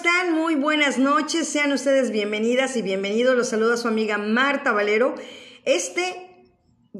están? 0.00 0.32
Muy 0.32 0.54
buenas 0.54 0.96
noches. 0.96 1.46
Sean 1.46 1.72
ustedes 1.72 2.10
bienvenidas 2.10 2.74
y 2.74 2.80
bienvenidos. 2.80 3.36
Los 3.36 3.50
saluda 3.50 3.76
su 3.76 3.86
amiga 3.86 4.16
Marta 4.16 4.72
Valero. 4.72 5.14
Este 5.66 6.29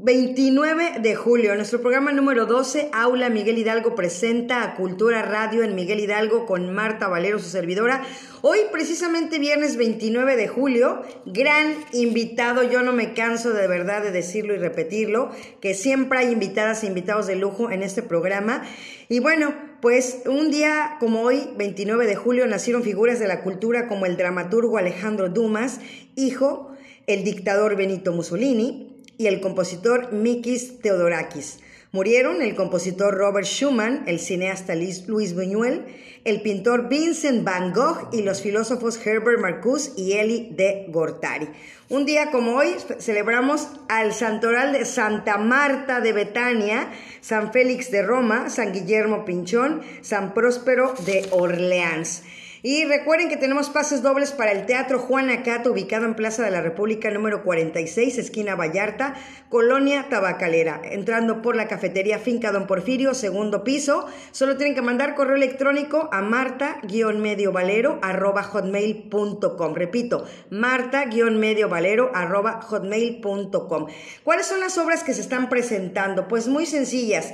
29 0.03 1.01
de 1.03 1.14
julio, 1.14 1.55
nuestro 1.57 1.83
programa 1.83 2.11
número 2.11 2.46
12, 2.46 2.89
Aula 2.91 3.29
Miguel 3.29 3.59
Hidalgo 3.59 3.95
presenta 3.95 4.62
a 4.62 4.75
Cultura 4.75 5.21
Radio 5.21 5.62
en 5.62 5.75
Miguel 5.75 6.01
Hidalgo 6.01 6.46
con 6.46 6.73
Marta 6.73 7.07
Valero, 7.07 7.39
su 7.39 7.51
servidora. 7.51 8.02
Hoy, 8.41 8.61
precisamente 8.73 9.39
viernes 9.39 9.77
29 9.77 10.37
de 10.37 10.48
julio, 10.48 11.02
gran 11.27 11.74
invitado, 11.93 12.62
yo 12.62 12.80
no 12.80 12.95
me 12.95 13.12
canso 13.12 13.52
de 13.52 13.66
verdad 13.66 14.02
de 14.02 14.10
decirlo 14.10 14.55
y 14.55 14.57
repetirlo, 14.57 15.33
que 15.60 15.74
siempre 15.74 16.21
hay 16.21 16.32
invitadas 16.32 16.82
e 16.82 16.87
invitados 16.87 17.27
de 17.27 17.37
lujo 17.37 17.71
en 17.71 17.82
este 17.82 18.02
programa. 18.02 18.62
Y 19.10 19.19
bueno, 19.19 19.52
pues 19.82 20.23
un 20.24 20.51
día 20.51 20.96
como 20.98 21.21
hoy, 21.21 21.51
29 21.59 22.07
de 22.07 22.16
julio, 22.16 22.46
nacieron 22.46 22.82
figuras 22.82 23.19
de 23.19 23.29
la 23.29 23.43
cultura 23.43 23.87
como 23.87 24.07
el 24.07 24.16
dramaturgo 24.16 24.79
Alejandro 24.79 25.29
Dumas, 25.29 25.79
hijo, 26.16 26.73
el 27.07 27.23
dictador 27.23 27.77
Benito 27.77 28.12
Mussolini, 28.12 28.90
y 29.20 29.27
el 29.27 29.42
compositor 29.42 30.15
Mikis 30.15 30.80
Theodorakis. 30.80 31.59
Murieron 31.92 32.41
el 32.41 32.55
compositor 32.55 33.15
Robert 33.15 33.46
Schumann, 33.46 34.05
el 34.06 34.19
cineasta 34.19 34.74
Luis 34.74 35.34
Buñuel, 35.34 35.84
el 36.24 36.41
pintor 36.41 36.88
Vincent 36.88 37.45
Van 37.45 37.74
Gogh 37.74 38.09
y 38.12 38.23
los 38.23 38.41
filósofos 38.41 38.98
Herbert 39.06 39.38
Marcuse 39.38 39.93
y 39.95 40.12
Eli 40.12 40.48
de 40.52 40.87
Gortari. 40.88 41.51
Un 41.91 42.06
día 42.06 42.30
como 42.30 42.56
hoy 42.56 42.74
celebramos 42.98 43.68
al 43.91 44.15
santoral 44.15 44.73
de 44.73 44.87
Santa 44.87 45.37
Marta 45.37 46.01
de 46.01 46.15
Betania, 46.15 46.88
San 47.21 47.52
Félix 47.52 47.91
de 47.91 48.01
Roma, 48.01 48.48
San 48.48 48.73
Guillermo 48.73 49.26
Pinchón, 49.26 49.82
San 50.01 50.32
Próspero 50.32 50.95
de 51.04 51.29
Orleans. 51.30 52.23
Y 52.63 52.85
recuerden 52.85 53.30
que 53.30 53.39
tenemos 53.39 53.71
pases 53.71 54.03
dobles 54.03 54.33
para 54.33 54.53
el 54.53 54.66
Teatro 54.66 54.99
Juan 54.99 55.30
Acato, 55.30 55.73
ubicado 55.73 56.05
en 56.05 56.15
Plaza 56.15 56.43
de 56.43 56.51
la 56.51 56.61
República 56.61 57.11
número 57.11 57.43
46, 57.43 58.19
esquina 58.19 58.55
Vallarta, 58.55 59.15
Colonia 59.49 60.09
Tabacalera. 60.11 60.83
Entrando 60.85 61.41
por 61.41 61.57
la 61.57 61.69
cafetería 61.69 62.19
Finca 62.19 62.53
Don 62.53 62.66
Porfirio, 62.66 63.15
segundo 63.15 63.65
piso. 63.65 64.06
Solo 64.31 64.59
tienen 64.59 64.75
que 64.75 64.83
mandar 64.83 65.15
correo 65.15 65.37
electrónico 65.37 66.11
a 66.12 66.21
marta-mediovalero 66.21 67.99
arroba 68.03 68.43
hotmail.com. 68.43 69.75
Repito, 69.75 70.27
marta-mediovalero 70.50 72.11
arroba 72.15 72.61
hotmail.com. 72.61 73.87
¿Cuáles 74.22 74.47
son 74.47 74.61
las 74.61 74.77
obras 74.77 75.03
que 75.03 75.15
se 75.15 75.22
están 75.22 75.49
presentando? 75.49 76.28
Pues 76.28 76.47
muy 76.47 76.66
sencillas. 76.66 77.33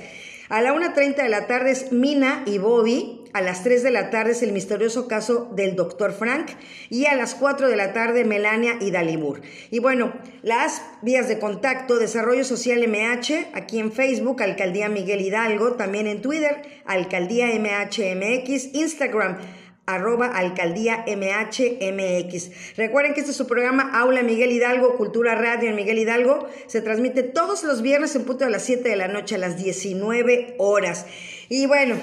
A 0.48 0.62
la 0.62 0.72
1.30 0.72 1.16
de 1.16 1.28
la 1.28 1.48
tarde 1.48 1.72
es 1.72 1.90
Mina 1.90 2.44
y 2.46 2.58
Bobby. 2.58 3.25
A 3.36 3.42
las 3.42 3.62
3 3.64 3.82
de 3.82 3.90
la 3.90 4.08
tarde 4.08 4.32
es 4.32 4.42
el 4.42 4.52
misterioso 4.52 5.08
caso 5.08 5.50
del 5.54 5.76
doctor 5.76 6.14
Frank. 6.14 6.52
Y 6.88 7.04
a 7.04 7.14
las 7.14 7.34
4 7.34 7.68
de 7.68 7.76
la 7.76 7.92
tarde 7.92 8.24
Melania 8.24 8.78
y 8.80 8.90
Dalibur. 8.90 9.42
Y 9.70 9.78
bueno, 9.78 10.14
las 10.40 10.80
vías 11.02 11.28
de 11.28 11.38
contacto, 11.38 11.98
Desarrollo 11.98 12.44
Social 12.44 12.82
MH, 12.88 13.48
aquí 13.52 13.78
en 13.78 13.92
Facebook, 13.92 14.42
Alcaldía 14.42 14.88
Miguel 14.88 15.20
Hidalgo, 15.20 15.72
también 15.74 16.06
en 16.06 16.22
Twitter, 16.22 16.62
Alcaldía 16.86 17.48
MHMX, 17.48 18.74
Instagram 18.74 19.36
arroba 19.84 20.28
alcaldía 20.28 21.04
MHMX. 21.06 22.76
Recuerden 22.78 23.12
que 23.12 23.20
este 23.20 23.32
es 23.32 23.36
su 23.36 23.46
programa 23.46 23.90
Aula 24.00 24.22
Miguel 24.22 24.50
Hidalgo, 24.50 24.96
Cultura 24.96 25.34
Radio 25.34 25.68
en 25.68 25.76
Miguel 25.76 25.98
Hidalgo. 25.98 26.48
Se 26.68 26.80
transmite 26.80 27.22
todos 27.22 27.64
los 27.64 27.82
viernes 27.82 28.16
en 28.16 28.24
punto 28.24 28.46
a 28.46 28.48
las 28.48 28.64
7 28.64 28.88
de 28.88 28.96
la 28.96 29.08
noche, 29.08 29.34
a 29.34 29.38
las 29.38 29.58
19 29.62 30.54
horas. 30.58 31.04
Y 31.50 31.66
bueno, 31.66 31.96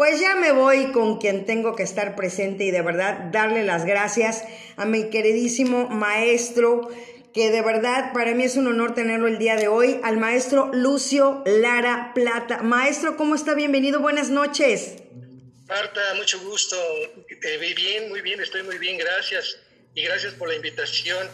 pues 0.00 0.18
ya 0.18 0.34
me 0.34 0.50
voy 0.52 0.92
con 0.92 1.18
quien 1.18 1.44
tengo 1.44 1.76
que 1.76 1.82
estar 1.82 2.16
presente 2.16 2.64
y 2.64 2.70
de 2.70 2.80
verdad 2.80 3.18
darle 3.32 3.64
las 3.64 3.84
gracias 3.84 4.44
a 4.78 4.86
mi 4.86 5.10
queridísimo 5.10 5.90
maestro 5.90 6.88
que 7.34 7.50
de 7.50 7.60
verdad 7.60 8.14
para 8.14 8.32
mí 8.32 8.44
es 8.44 8.56
un 8.56 8.66
honor 8.66 8.94
tenerlo 8.94 9.28
el 9.28 9.36
día 9.36 9.56
de 9.56 9.68
hoy, 9.68 10.00
al 10.02 10.16
maestro 10.16 10.70
Lucio 10.72 11.42
Lara 11.44 12.12
Plata. 12.14 12.62
Maestro, 12.62 13.18
¿cómo 13.18 13.34
está? 13.34 13.52
Bienvenido, 13.52 14.00
buenas 14.00 14.30
noches. 14.30 14.94
Marta, 15.68 16.00
mucho 16.16 16.40
gusto. 16.40 16.78
Te 17.38 17.58
bien, 17.58 18.08
muy 18.08 18.22
bien, 18.22 18.40
estoy 18.40 18.62
muy 18.62 18.78
bien, 18.78 18.96
gracias. 18.96 19.58
Y 19.94 20.02
gracias 20.02 20.32
por 20.32 20.48
la 20.48 20.54
invitación. 20.54 21.28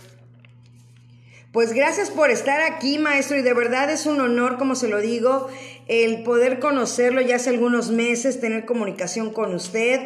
Pues 1.53 1.73
gracias 1.73 2.11
por 2.11 2.31
estar 2.31 2.61
aquí, 2.61 2.99
maestro, 2.99 3.39
y 3.39 3.43
de 3.43 3.55
verdad 3.55 3.91
es 3.91 4.05
un 4.05 4.21
honor, 4.21 4.59
como 4.59 4.75
se 4.75 4.89
lo 4.89 5.01
digo, 5.01 5.49
el 5.87 6.23
poder 6.23 6.59
conocerlo 6.59 7.21
ya 7.21 7.37
hace 7.37 7.51
algunos 7.51 7.91
meses, 7.91 8.41
tener 8.41 8.65
comunicación 8.65 9.33
con 9.33 9.55
usted. 9.55 10.01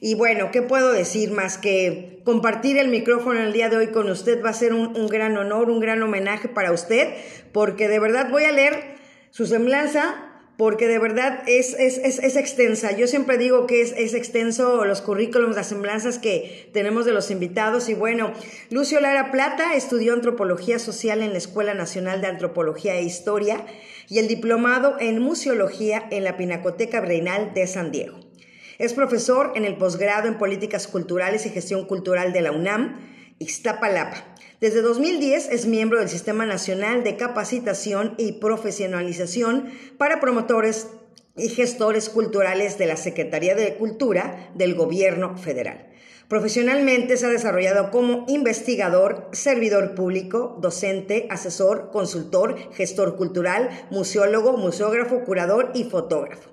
Y 0.00 0.14
bueno, 0.14 0.50
¿qué 0.52 0.62
puedo 0.62 0.92
decir 0.92 1.30
más 1.32 1.58
que 1.58 2.20
compartir 2.24 2.78
el 2.78 2.88
micrófono 2.88 3.40
el 3.40 3.52
día 3.52 3.68
de 3.68 3.76
hoy 3.76 3.86
con 3.88 4.08
usted 4.10 4.42
va 4.44 4.50
a 4.50 4.54
ser 4.54 4.72
un, 4.72 4.96
un 4.96 5.08
gran 5.08 5.36
honor, 5.36 5.70
un 5.70 5.80
gran 5.80 6.02
homenaje 6.02 6.48
para 6.48 6.72
usted, 6.72 7.14
porque 7.52 7.88
de 7.88 7.98
verdad 7.98 8.30
voy 8.30 8.44
a 8.44 8.52
leer 8.52 8.96
su 9.30 9.46
semblanza 9.46 10.27
porque 10.58 10.88
de 10.88 10.98
verdad 10.98 11.44
es, 11.46 11.72
es, 11.78 11.98
es, 11.98 12.34
extensa. 12.34 12.90
Yo 12.90 13.06
siempre 13.06 13.38
digo 13.38 13.68
que 13.68 13.80
es, 13.80 13.94
es 13.96 14.12
extenso 14.12 14.84
los 14.84 15.00
currículums, 15.00 15.54
las 15.54 15.68
semblanzas 15.68 16.18
que 16.18 16.68
tenemos 16.72 17.06
de 17.06 17.12
los 17.12 17.30
invitados. 17.30 17.88
Y 17.88 17.94
bueno, 17.94 18.32
Lucio 18.68 18.98
Lara 18.98 19.30
Plata 19.30 19.76
estudió 19.76 20.14
antropología 20.14 20.80
social 20.80 21.22
en 21.22 21.30
la 21.30 21.38
Escuela 21.38 21.74
Nacional 21.74 22.20
de 22.20 22.26
Antropología 22.26 22.96
e 22.96 23.04
Historia 23.04 23.64
y 24.08 24.18
el 24.18 24.26
diplomado 24.26 24.96
en 24.98 25.22
museología 25.22 26.04
en 26.10 26.24
la 26.24 26.36
Pinacoteca 26.36 27.00
Reinal 27.00 27.54
de 27.54 27.64
San 27.68 27.92
Diego. 27.92 28.18
Es 28.78 28.94
profesor 28.94 29.52
en 29.54 29.64
el 29.64 29.76
posgrado 29.76 30.26
en 30.26 30.38
políticas 30.38 30.88
culturales 30.88 31.46
y 31.46 31.50
gestión 31.50 31.86
cultural 31.86 32.32
de 32.32 32.40
la 32.40 32.50
UNAM, 32.50 32.96
Ixtapalapa 33.38 34.34
desde 34.60 34.82
2010 34.82 35.50
es 35.50 35.66
miembro 35.66 36.00
del 36.00 36.08
Sistema 36.08 36.44
Nacional 36.44 37.04
de 37.04 37.16
Capacitación 37.16 38.14
y 38.18 38.32
Profesionalización 38.32 39.70
para 39.98 40.20
Promotores 40.20 40.88
y 41.36 41.48
Gestores 41.48 42.08
Culturales 42.08 42.76
de 42.76 42.86
la 42.86 42.96
Secretaría 42.96 43.54
de 43.54 43.76
Cultura 43.76 44.50
del 44.54 44.74
Gobierno 44.74 45.38
Federal. 45.38 45.86
Profesionalmente 46.28 47.16
se 47.16 47.26
ha 47.26 47.30
desarrollado 47.30 47.90
como 47.90 48.26
investigador, 48.28 49.28
servidor 49.32 49.94
público, 49.94 50.58
docente, 50.60 51.26
asesor, 51.30 51.90
consultor, 51.90 52.56
gestor 52.74 53.16
cultural, 53.16 53.70
museólogo, 53.90 54.56
museógrafo, 54.56 55.24
curador 55.24 55.70
y 55.72 55.84
fotógrafo. 55.84 56.50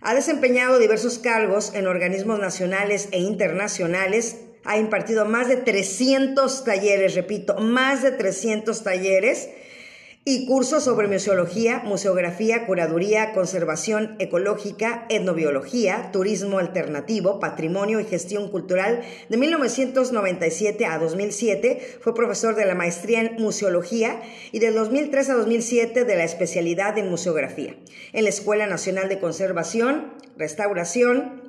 Ha 0.00 0.14
desempeñado 0.14 0.78
diversos 0.78 1.18
cargos 1.18 1.74
en 1.74 1.86
organismos 1.86 2.40
nacionales 2.40 3.08
e 3.12 3.20
internacionales, 3.20 4.38
ha 4.70 4.78
impartido 4.78 5.24
más 5.24 5.48
de 5.48 5.56
300 5.56 6.62
talleres, 6.62 7.16
repito, 7.16 7.58
más 7.58 8.04
de 8.04 8.12
300 8.12 8.84
talleres 8.84 9.48
y 10.24 10.46
cursos 10.46 10.84
sobre 10.84 11.08
museología, 11.08 11.82
museografía, 11.84 12.66
curaduría, 12.66 13.32
conservación 13.32 14.14
ecológica, 14.20 15.06
etnobiología, 15.08 16.10
turismo 16.12 16.60
alternativo, 16.60 17.40
patrimonio 17.40 17.98
y 17.98 18.04
gestión 18.04 18.48
cultural. 18.48 19.00
De 19.28 19.36
1997 19.38 20.86
a 20.86 20.98
2007 20.98 21.98
fue 22.00 22.14
profesor 22.14 22.54
de 22.54 22.66
la 22.66 22.76
maestría 22.76 23.22
en 23.22 23.42
museología 23.42 24.22
y 24.52 24.60
de 24.60 24.70
2003 24.70 25.30
a 25.30 25.34
2007 25.34 26.04
de 26.04 26.16
la 26.16 26.22
especialidad 26.22 26.96
en 26.96 27.10
museografía 27.10 27.74
en 28.12 28.22
la 28.22 28.30
Escuela 28.30 28.68
Nacional 28.68 29.08
de 29.08 29.18
Conservación, 29.18 30.12
Restauración, 30.36 31.39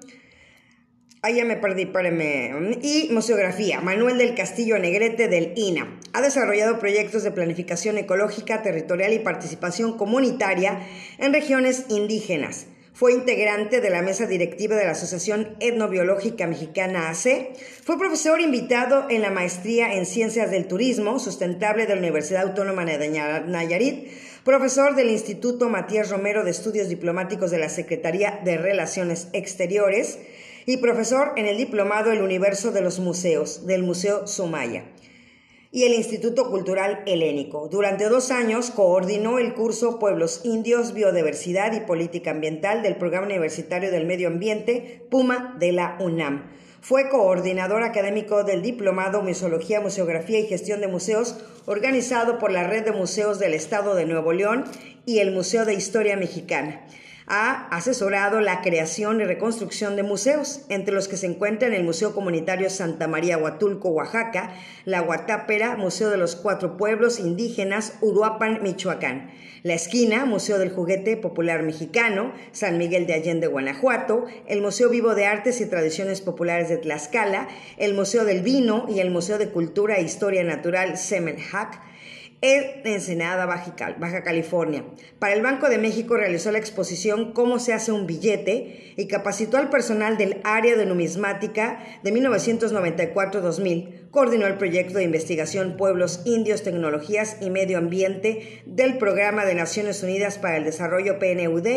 Ahí 1.24 1.36
ya 1.36 1.46
me 1.46 1.56
perdí, 1.56 1.84
espérenme. 1.84 2.52
Y 2.82 3.10
museografía, 3.12 3.80
Manuel 3.80 4.18
del 4.18 4.34
Castillo 4.34 4.80
Negrete 4.80 5.28
del 5.28 5.54
INA. 5.56 6.00
Ha 6.14 6.22
desarrollado 6.22 6.80
proyectos 6.80 7.22
de 7.22 7.30
planificación 7.30 8.00
ecológica, 8.00 8.64
territorial 8.64 9.14
y 9.14 9.20
participación 9.20 10.00
comunitaria 10.00 10.80
en 11.20 11.32
regiones 11.32 11.86
indígenas. 11.90 12.66
Fue 12.94 13.14
integrante 13.14 13.82
de 13.82 13.92
la 13.92 14.02
mesa 14.02 14.26
directiva 14.26 14.76
de 14.76 14.86
la 14.86 14.92
Asociación 14.92 15.56
Etnobiológica 15.60 16.48
Mexicana 16.48 17.12
AC. 17.12 17.56
Fue 17.84 18.00
profesor 18.00 18.42
invitado 18.42 19.06
en 19.12 19.22
la 19.22 19.30
maestría 19.30 19.94
en 19.94 20.08
Ciencias 20.08 20.50
del 20.50 20.68
Turismo 20.68 21.20
Sustentable 21.20 21.86
de 21.86 21.94
la 21.94 22.00
Universidad 22.00 22.48
Autónoma 22.48 22.84
de 22.84 23.44
Nayarit. 23.48 24.08
Profesor 24.44 24.96
del 24.96 25.12
Instituto 25.12 25.70
Matías 25.70 26.10
Romero 26.10 26.44
de 26.44 26.50
Estudios 26.50 26.90
Diplomáticos 26.90 27.52
de 27.52 27.60
la 27.60 27.70
Secretaría 27.70 28.42
de 28.44 28.58
Relaciones 28.58 29.28
Exteriores 29.34 30.18
y 30.66 30.78
profesor 30.78 31.34
en 31.38 31.46
el 31.46 31.58
Diplomado 31.58 32.12
El 32.12 32.22
Universo 32.22 32.72
de 32.72 32.82
los 32.82 33.00
Museos 33.00 33.66
del 33.66 33.84
Museo 33.84 34.28
Sumaya 34.28 34.86
y 35.72 35.84
el 35.84 35.94
Instituto 35.94 36.50
Cultural 36.50 37.02
Helénico. 37.06 37.70
Durante 37.70 38.10
dos 38.10 38.30
años 38.30 38.72
coordinó 38.72 39.40
el 39.40 39.54
curso 39.54 40.00
Pueblos 40.00 40.42
Indios, 40.44 40.94
Biodiversidad 40.94 41.72
y 41.74 41.80
Política 41.80 42.32
Ambiental 42.32 42.84
del 42.84 42.98
Programa 42.98 43.28
Universitario 43.28 43.90
del 43.90 44.06
Medio 44.06 44.28
Ambiente, 44.28 45.06
PUMA, 45.10 45.56
de 45.60 45.72
la 45.72 45.98
UNAM. 46.00 46.52
Fue 46.82 47.10
coordinador 47.10 47.84
académico 47.84 48.44
del 48.44 48.64
Diplomado 48.64 49.22
Museología, 49.22 49.80
Museografía 49.80 50.40
y 50.40 50.48
Gestión 50.48 50.82
de 50.82 50.88
Museos, 50.88 51.38
organizado 51.66 52.38
por 52.38 52.52
la 52.52 52.66
Red 52.66 52.86
de 52.86 52.92
Museos 52.92 53.40
del 53.40 53.54
Estado 53.54 53.96
de 53.96 54.06
Nuevo 54.06 54.34
León 54.34 54.66
y 55.06 55.20
el 55.20 55.32
Museo 55.32 55.64
de 55.64 55.76
Historia 55.76 56.18
Mexicana. 56.18 56.86
Ha 57.28 57.68
asesorado 57.68 58.42
la 58.42 58.62
creación 58.62 59.22
y 59.22 59.24
reconstrucción 59.24 59.96
de 59.96 60.04
museos, 60.04 60.66
entre 60.70 60.94
los 60.94 61.08
que 61.08 61.18
se 61.18 61.28
encuentran 61.28 61.74
el 61.74 61.84
Museo 61.84 62.14
Comunitario 62.14 62.70
Santa 62.70 63.08
María 63.08 63.38
Huatulco, 63.38 63.90
Oaxaca, 63.90 64.54
la 64.86 65.02
Huatápera, 65.02 65.78
Museo 65.78 66.10
de 66.10 66.18
los 66.18 66.36
Cuatro 66.36 66.78
Pueblos 66.78 67.20
Indígenas, 67.20 67.98
Uruapan, 68.02 68.62
Michoacán. 68.64 69.32
La 69.64 69.76
Esquina, 69.76 70.26
Museo 70.26 70.58
del 70.58 70.72
Juguete 70.72 71.18
Popular 71.18 71.62
Mexicano, 71.62 72.34
San 72.52 72.80
Miguel 72.80 73.06
de 73.06 73.14
Allende, 73.14 73.46
Guanajuato, 73.46 74.26
el 74.48 74.60
Museo 74.60 74.90
Vivo 74.90 75.14
de 75.14 75.28
Artes 75.28 75.62
y 75.62 75.68
Tradiciones 75.68 76.22
Populares 76.22 76.68
de 76.68 76.78
Tlaxcala, 76.78 77.48
el 77.78 77.94
Museo 77.94 78.26
del 78.26 78.42
Vino 78.42 78.88
y 78.90 79.02
el 79.02 79.12
Museo 79.12 79.38
de 79.38 79.50
Cultura 79.50 79.98
e 79.98 80.02
Historia 80.02 80.44
Natural 80.44 80.98
Semenhac, 80.98 81.80
en 82.42 82.82
Ensenada, 82.84 83.46
Baja 83.46 84.24
California. 84.24 84.84
Para 85.20 85.34
el 85.34 85.44
Banco 85.44 85.70
de 85.70 85.78
México 85.78 86.18
realizó 86.18 86.52
la 86.52 86.58
exposición 86.58 87.34
Cómo 87.34 87.60
se 87.60 87.74
hace 87.74 87.92
un 87.92 88.08
billete 88.08 88.94
y 88.98 89.08
capacitó 89.08 89.58
al 89.58 89.70
personal 89.70 90.18
del 90.18 90.42
área 90.44 90.76
de 90.76 90.88
numismática 90.88 91.80
de 92.04 92.12
1994-2000. 92.12 94.10
Coordinó 94.10 94.48
el 94.48 94.58
proyecto 94.58 94.98
de 94.98 95.04
investigación 95.04 95.78
Pueblos 95.78 96.24
Indios, 96.26 96.64
Tecnologías 96.64 97.38
y 97.42 97.52
Medio 97.52 97.78
Ambiente 97.78 98.64
del 98.66 98.98
Programa 98.98 99.46
de 99.46 99.54
Naciones 99.54 100.02
Unidas 100.02 100.40
para 100.40 100.58
el 100.58 100.64
Desarrollo 100.64 101.20
PNUD 101.20 101.68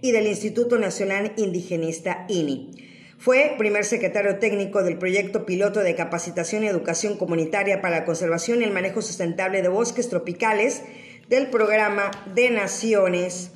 y 0.00 0.12
del 0.12 0.26
Instituto 0.26 0.78
Nacional 0.78 1.32
Indigenista 1.36 2.24
INI. 2.28 2.95
Fue 3.18 3.54
primer 3.56 3.84
secretario 3.84 4.38
técnico 4.38 4.82
del 4.82 4.98
proyecto 4.98 5.46
piloto 5.46 5.80
de 5.80 5.94
capacitación 5.94 6.62
y 6.62 6.68
educación 6.68 7.16
comunitaria 7.16 7.80
para 7.80 8.00
la 8.00 8.04
conservación 8.04 8.60
y 8.60 8.64
el 8.64 8.72
manejo 8.72 9.00
sustentable 9.00 9.62
de 9.62 9.68
bosques 9.68 10.08
tropicales 10.08 10.82
del 11.28 11.48
programa 11.48 12.10
de 12.34 12.50
Naciones 12.50 13.52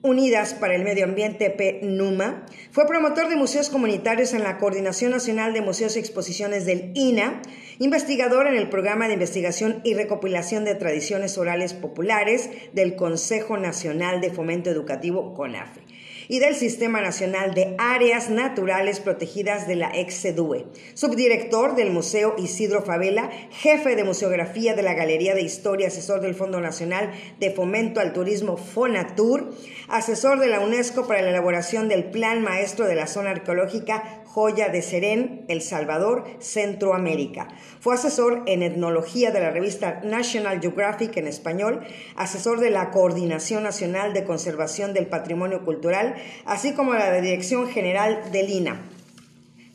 Unidas 0.00 0.54
para 0.54 0.74
el 0.74 0.82
Medio 0.82 1.04
Ambiente 1.04 1.50
PNUMA. 1.50 2.46
Fue 2.72 2.86
promotor 2.86 3.28
de 3.28 3.36
museos 3.36 3.68
comunitarios 3.68 4.32
en 4.32 4.42
la 4.42 4.58
Coordinación 4.58 5.12
Nacional 5.12 5.52
de 5.52 5.60
Museos 5.60 5.94
y 5.94 6.00
Exposiciones 6.00 6.64
del 6.64 6.90
INA, 6.94 7.42
investigador 7.78 8.48
en 8.48 8.54
el 8.54 8.70
programa 8.70 9.06
de 9.06 9.14
investigación 9.14 9.82
y 9.84 9.94
recopilación 9.94 10.64
de 10.64 10.74
tradiciones 10.74 11.36
orales 11.38 11.74
populares 11.74 12.50
del 12.72 12.96
Consejo 12.96 13.58
Nacional 13.58 14.20
de 14.20 14.30
Fomento 14.30 14.70
Educativo 14.70 15.34
CONAFE 15.34 15.82
y 16.28 16.38
del 16.38 16.54
Sistema 16.54 17.00
Nacional 17.00 17.54
de 17.54 17.74
Áreas 17.78 18.30
Naturales 18.30 19.00
Protegidas 19.00 19.66
de 19.66 19.76
la 19.76 19.90
ex-CEDUE, 19.94 20.66
subdirector 20.94 21.74
del 21.74 21.90
Museo 21.90 22.34
Isidro 22.38 22.82
Favela, 22.82 23.30
jefe 23.50 23.96
de 23.96 24.04
museografía 24.04 24.74
de 24.74 24.82
la 24.82 24.94
Galería 24.94 25.34
de 25.34 25.42
Historia, 25.42 25.88
asesor 25.88 26.20
del 26.20 26.34
Fondo 26.34 26.60
Nacional 26.60 27.10
de 27.38 27.50
Fomento 27.50 28.00
al 28.00 28.12
Turismo 28.12 28.56
FONATUR, 28.56 29.54
asesor 29.88 30.38
de 30.38 30.48
la 30.48 30.60
UNESCO 30.60 31.06
para 31.06 31.22
la 31.22 31.30
elaboración 31.30 31.88
del 31.88 32.04
Plan 32.04 32.42
Maestro 32.42 32.86
de 32.86 32.94
la 32.94 33.06
Zona 33.06 33.30
Arqueológica 33.30 34.21
Joya 34.34 34.70
de 34.70 34.80
Serén, 34.80 35.44
El 35.48 35.60
Salvador, 35.60 36.24
Centroamérica. 36.38 37.48
Fue 37.80 37.96
asesor 37.96 38.44
en 38.46 38.62
etnología 38.62 39.30
de 39.30 39.40
la 39.40 39.50
revista 39.50 40.00
National 40.04 40.58
Geographic 40.58 41.14
en 41.18 41.26
español, 41.26 41.82
asesor 42.16 42.58
de 42.58 42.70
la 42.70 42.90
Coordinación 42.92 43.62
Nacional 43.62 44.14
de 44.14 44.24
Conservación 44.24 44.94
del 44.94 45.06
Patrimonio 45.06 45.66
Cultural, 45.66 46.14
así 46.46 46.72
como 46.72 46.94
la 46.94 47.12
Dirección 47.20 47.68
General 47.68 48.32
del 48.32 48.48
INA. 48.48 48.80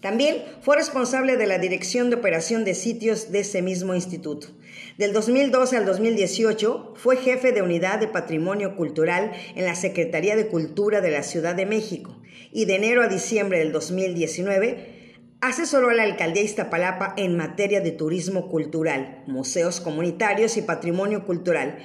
También 0.01 0.43
fue 0.63 0.75
responsable 0.75 1.37
de 1.37 1.45
la 1.45 1.59
Dirección 1.59 2.09
de 2.09 2.15
Operación 2.15 2.65
de 2.65 2.73
Sitios 2.73 3.31
de 3.31 3.41
ese 3.41 3.61
mismo 3.61 3.93
instituto. 3.93 4.47
Del 4.97 5.13
2012 5.13 5.77
al 5.77 5.85
2018 5.85 6.95
fue 6.95 7.17
jefe 7.17 7.51
de 7.51 7.61
Unidad 7.61 7.99
de 7.99 8.07
Patrimonio 8.07 8.75
Cultural 8.75 9.33
en 9.55 9.65
la 9.65 9.75
Secretaría 9.75 10.35
de 10.35 10.47
Cultura 10.47 10.99
de 10.99 11.11
la 11.11 11.21
Ciudad 11.21 11.53
de 11.53 11.67
México 11.67 12.15
y 12.57 12.65
de 12.65 12.73
enero 12.73 13.03
a 13.03 13.07
diciembre 13.07 13.59
del 13.59 13.71
2019 13.71 15.13
asesoró 15.41 15.91
a 15.91 15.93
la 15.93 16.01
alcaldía 16.01 16.41
Iztapalapa 16.41 17.13
en 17.15 17.37
materia 17.37 17.81
de 17.81 17.91
turismo 17.91 18.49
cultural, 18.49 19.23
museos 19.27 19.79
comunitarios 19.79 20.57
y 20.57 20.63
patrimonio 20.63 21.23
cultural. 21.23 21.77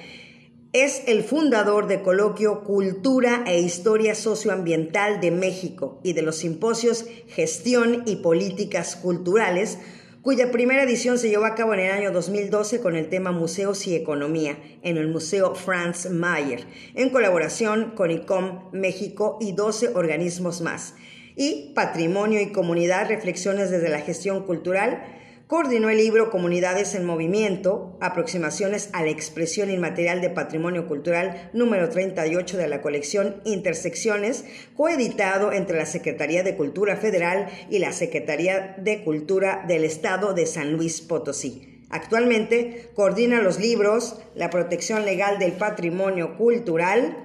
Es 0.71 1.03
el 1.05 1.21
fundador 1.21 1.85
de 1.85 2.01
Coloquio 2.01 2.63
Cultura 2.63 3.43
e 3.45 3.59
Historia 3.59 4.15
Socioambiental 4.15 5.21
de 5.21 5.29
México 5.29 6.01
y 6.03 6.13
de 6.13 6.23
los 6.23 6.37
simposios 6.37 7.05
Gestión 7.27 8.01
y 8.07 8.15
Políticas 8.15 8.95
Culturales, 8.95 9.77
cuya 10.23 10.51
primera 10.51 10.83
edición 10.83 11.19
se 11.19 11.27
llevó 11.29 11.43
a 11.43 11.53
cabo 11.53 11.73
en 11.73 11.81
el 11.81 11.91
año 11.91 12.11
2012 12.11 12.79
con 12.79 12.95
el 12.95 13.09
tema 13.09 13.33
Museos 13.33 13.85
y 13.87 13.95
Economía 13.95 14.57
en 14.81 14.95
el 14.95 15.09
Museo 15.09 15.53
Franz 15.53 16.09
Mayer, 16.09 16.63
en 16.95 17.09
colaboración 17.09 17.91
con 17.91 18.09
ICOM 18.09 18.69
México 18.71 19.37
y 19.41 19.51
12 19.51 19.89
organismos 19.95 20.61
más. 20.61 20.95
Y 21.35 21.73
Patrimonio 21.75 22.39
y 22.39 22.53
Comunidad, 22.53 23.09
Reflexiones 23.09 23.69
desde 23.69 23.89
la 23.89 23.99
Gestión 23.99 24.45
Cultural, 24.45 25.03
Coordinó 25.47 25.89
el 25.89 25.97
libro 25.97 26.29
Comunidades 26.29 26.95
en 26.95 27.05
Movimiento, 27.05 27.97
aproximaciones 27.99 28.89
a 28.93 29.03
la 29.03 29.09
expresión 29.09 29.69
inmaterial 29.69 30.21
de 30.21 30.29
patrimonio 30.29 30.87
cultural 30.87 31.49
número 31.51 31.89
38 31.89 32.57
de 32.57 32.67
la 32.69 32.81
colección 32.81 33.41
Intersecciones, 33.43 34.45
coeditado 34.77 35.51
entre 35.51 35.77
la 35.77 35.85
Secretaría 35.85 36.43
de 36.43 36.55
Cultura 36.55 36.95
Federal 36.95 37.49
y 37.69 37.79
la 37.79 37.91
Secretaría 37.91 38.75
de 38.77 39.03
Cultura 39.03 39.65
del 39.67 39.83
Estado 39.83 40.33
de 40.33 40.45
San 40.45 40.71
Luis 40.73 41.01
Potosí. 41.01 41.83
Actualmente 41.89 42.89
coordina 42.95 43.41
los 43.41 43.59
libros 43.59 44.21
La 44.35 44.49
protección 44.49 45.03
legal 45.03 45.39
del 45.39 45.51
patrimonio 45.51 46.37
cultural, 46.37 47.17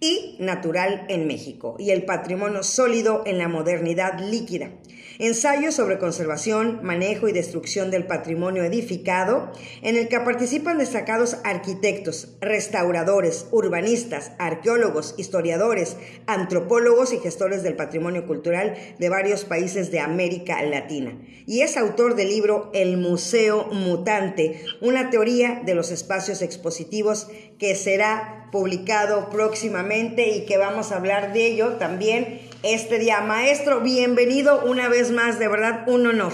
y 0.00 0.36
natural 0.38 1.06
en 1.08 1.26
México 1.26 1.76
y 1.78 1.90
el 1.90 2.04
patrimonio 2.04 2.62
sólido 2.62 3.22
en 3.24 3.38
la 3.38 3.48
modernidad 3.48 4.18
líquida. 4.20 4.70
Ensayos 5.18 5.76
sobre 5.76 5.98
conservación, 5.98 6.80
manejo 6.82 7.28
y 7.28 7.32
destrucción 7.32 7.92
del 7.92 8.04
patrimonio 8.04 8.64
edificado, 8.64 9.52
en 9.80 9.96
el 9.96 10.08
que 10.08 10.18
participan 10.18 10.78
destacados 10.78 11.36
arquitectos, 11.44 12.36
restauradores, 12.40 13.46
urbanistas, 13.52 14.32
arqueólogos, 14.38 15.14
historiadores, 15.16 15.96
antropólogos 16.26 17.12
y 17.12 17.18
gestores 17.18 17.62
del 17.62 17.76
patrimonio 17.76 18.26
cultural 18.26 18.74
de 18.98 19.08
varios 19.08 19.44
países 19.44 19.92
de 19.92 20.00
América 20.00 20.60
Latina. 20.62 21.16
Y 21.46 21.60
es 21.60 21.76
autor 21.76 22.16
del 22.16 22.30
libro 22.30 22.70
El 22.74 22.96
Museo 22.96 23.66
Mutante, 23.70 24.64
una 24.80 25.10
teoría 25.10 25.62
de 25.64 25.76
los 25.76 25.92
espacios 25.92 26.42
expositivos 26.42 27.28
que 27.58 27.76
será 27.76 28.48
publicado 28.50 29.30
próximamente 29.30 30.30
y 30.30 30.44
que 30.44 30.58
vamos 30.58 30.90
a 30.90 30.96
hablar 30.96 31.32
de 31.32 31.46
ello 31.46 31.74
también 31.74 32.40
este 32.64 32.98
día. 32.98 33.20
Maestro, 33.20 33.80
bienvenido 33.80 34.62
una 34.64 34.88
vez 34.88 35.10
más, 35.10 35.38
de 35.38 35.48
verdad 35.48 35.84
un 35.86 36.06
honor. 36.06 36.32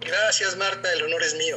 Gracias 0.00 0.56
Marta, 0.56 0.92
el 0.92 1.02
honor 1.02 1.22
es 1.22 1.34
mío. 1.34 1.56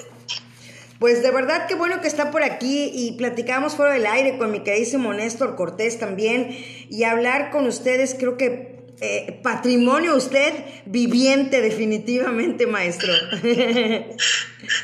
Pues 0.99 1.21
de 1.21 1.29
verdad 1.29 1.67
qué 1.67 1.75
bueno 1.75 2.01
que 2.01 2.07
está 2.07 2.31
por 2.31 2.41
aquí 2.43 2.89
y 2.91 3.11
platicamos 3.17 3.75
fuera 3.75 3.93
del 3.93 4.07
aire 4.07 4.37
con 4.37 4.51
mi 4.51 4.63
queridísimo 4.63 5.13
Néstor 5.13 5.55
Cortés 5.55 5.99
también 5.99 6.57
y 6.89 7.03
hablar 7.03 7.51
con 7.51 7.67
ustedes 7.67 8.15
creo 8.17 8.37
que 8.37 8.75
eh, 9.01 9.39
patrimonio 9.43 10.15
usted 10.15 10.53
viviente 10.85 11.61
definitivamente 11.61 12.65
maestro. 12.65 13.13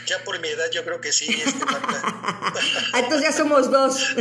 ya 0.05 0.23
por 0.23 0.39
mi 0.39 0.49
edad 0.49 0.69
yo 0.71 0.83
creo 0.83 1.01
que 1.01 1.11
sí. 1.11 1.29
Este, 1.29 1.65
ah, 1.67 2.99
Entonces 2.99 3.29
ya 3.29 3.31
somos 3.31 3.71
dos. 3.71 4.15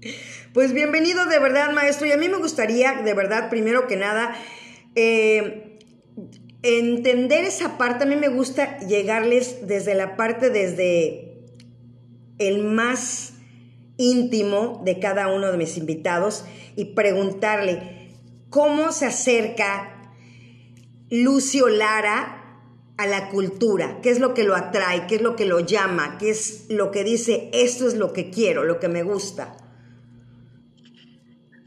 Pues 0.52 0.72
bienvenido 0.72 1.26
de 1.26 1.38
verdad, 1.38 1.72
maestro. 1.72 2.08
Y 2.08 2.12
a 2.12 2.16
mí 2.16 2.28
me 2.28 2.38
gustaría, 2.38 3.02
de 3.02 3.14
verdad, 3.14 3.50
primero 3.50 3.86
que 3.86 3.94
nada, 3.94 4.34
eh, 4.96 5.78
entender 6.62 7.44
esa 7.44 7.78
parte. 7.78 8.02
A 8.02 8.06
mí 8.08 8.16
me 8.16 8.28
gusta 8.28 8.80
llegarles 8.80 9.68
desde 9.68 9.94
la 9.94 10.16
parte, 10.16 10.50
desde 10.50 11.44
el 12.38 12.64
más 12.64 13.34
íntimo 13.96 14.82
de 14.84 14.98
cada 14.98 15.28
uno 15.28 15.52
de 15.52 15.56
mis 15.56 15.76
invitados 15.76 16.44
y 16.74 16.96
preguntarle 16.96 18.10
cómo 18.48 18.90
se 18.90 19.06
acerca 19.06 20.10
Lucio 21.10 21.68
Lara 21.68 22.58
a 22.96 23.06
la 23.06 23.28
cultura, 23.28 24.00
qué 24.02 24.10
es 24.10 24.18
lo 24.18 24.34
que 24.34 24.42
lo 24.42 24.56
atrae, 24.56 25.06
qué 25.06 25.14
es 25.14 25.22
lo 25.22 25.36
que 25.36 25.44
lo 25.44 25.60
llama, 25.60 26.18
qué 26.18 26.30
es 26.30 26.66
lo 26.68 26.90
que 26.90 27.04
dice, 27.04 27.50
esto 27.52 27.86
es 27.86 27.94
lo 27.94 28.12
que 28.12 28.30
quiero, 28.30 28.64
lo 28.64 28.80
que 28.80 28.88
me 28.88 29.04
gusta. 29.04 29.56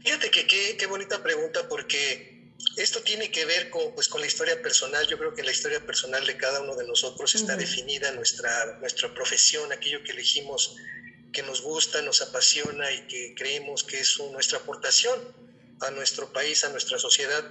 Fíjate 0.04 0.30
que 0.30 0.46
qué, 0.76 0.86
bonita 0.86 1.22
pregunta 1.22 1.66
porque 1.68 2.52
esto 2.76 3.00
tiene 3.00 3.30
que 3.30 3.44
ver 3.46 3.70
con, 3.70 3.94
pues, 3.94 4.08
con 4.08 4.20
la 4.20 4.26
historia 4.26 4.60
personal. 4.60 5.06
Yo 5.06 5.18
creo 5.18 5.34
que 5.34 5.42
la 5.42 5.50
historia 5.50 5.80
personal 5.84 6.26
de 6.26 6.36
cada 6.36 6.60
uno 6.60 6.76
de 6.76 6.86
nosotros 6.86 7.34
está 7.34 7.56
definida, 7.56 8.12
nuestra, 8.12 8.78
nuestra 8.80 9.12
profesión, 9.14 9.72
aquello 9.72 10.02
que 10.02 10.12
elegimos 10.12 10.76
que 11.32 11.42
nos 11.42 11.62
gusta, 11.62 12.00
nos 12.02 12.22
apasiona 12.22 12.90
y 12.92 13.06
que 13.06 13.34
creemos 13.34 13.82
que 13.82 13.98
es 13.98 14.18
nuestra 14.30 14.58
aportación 14.58 15.44
a 15.80 15.90
nuestro 15.90 16.32
país, 16.32 16.64
a 16.64 16.68
nuestra 16.68 16.98
sociedad. 16.98 17.44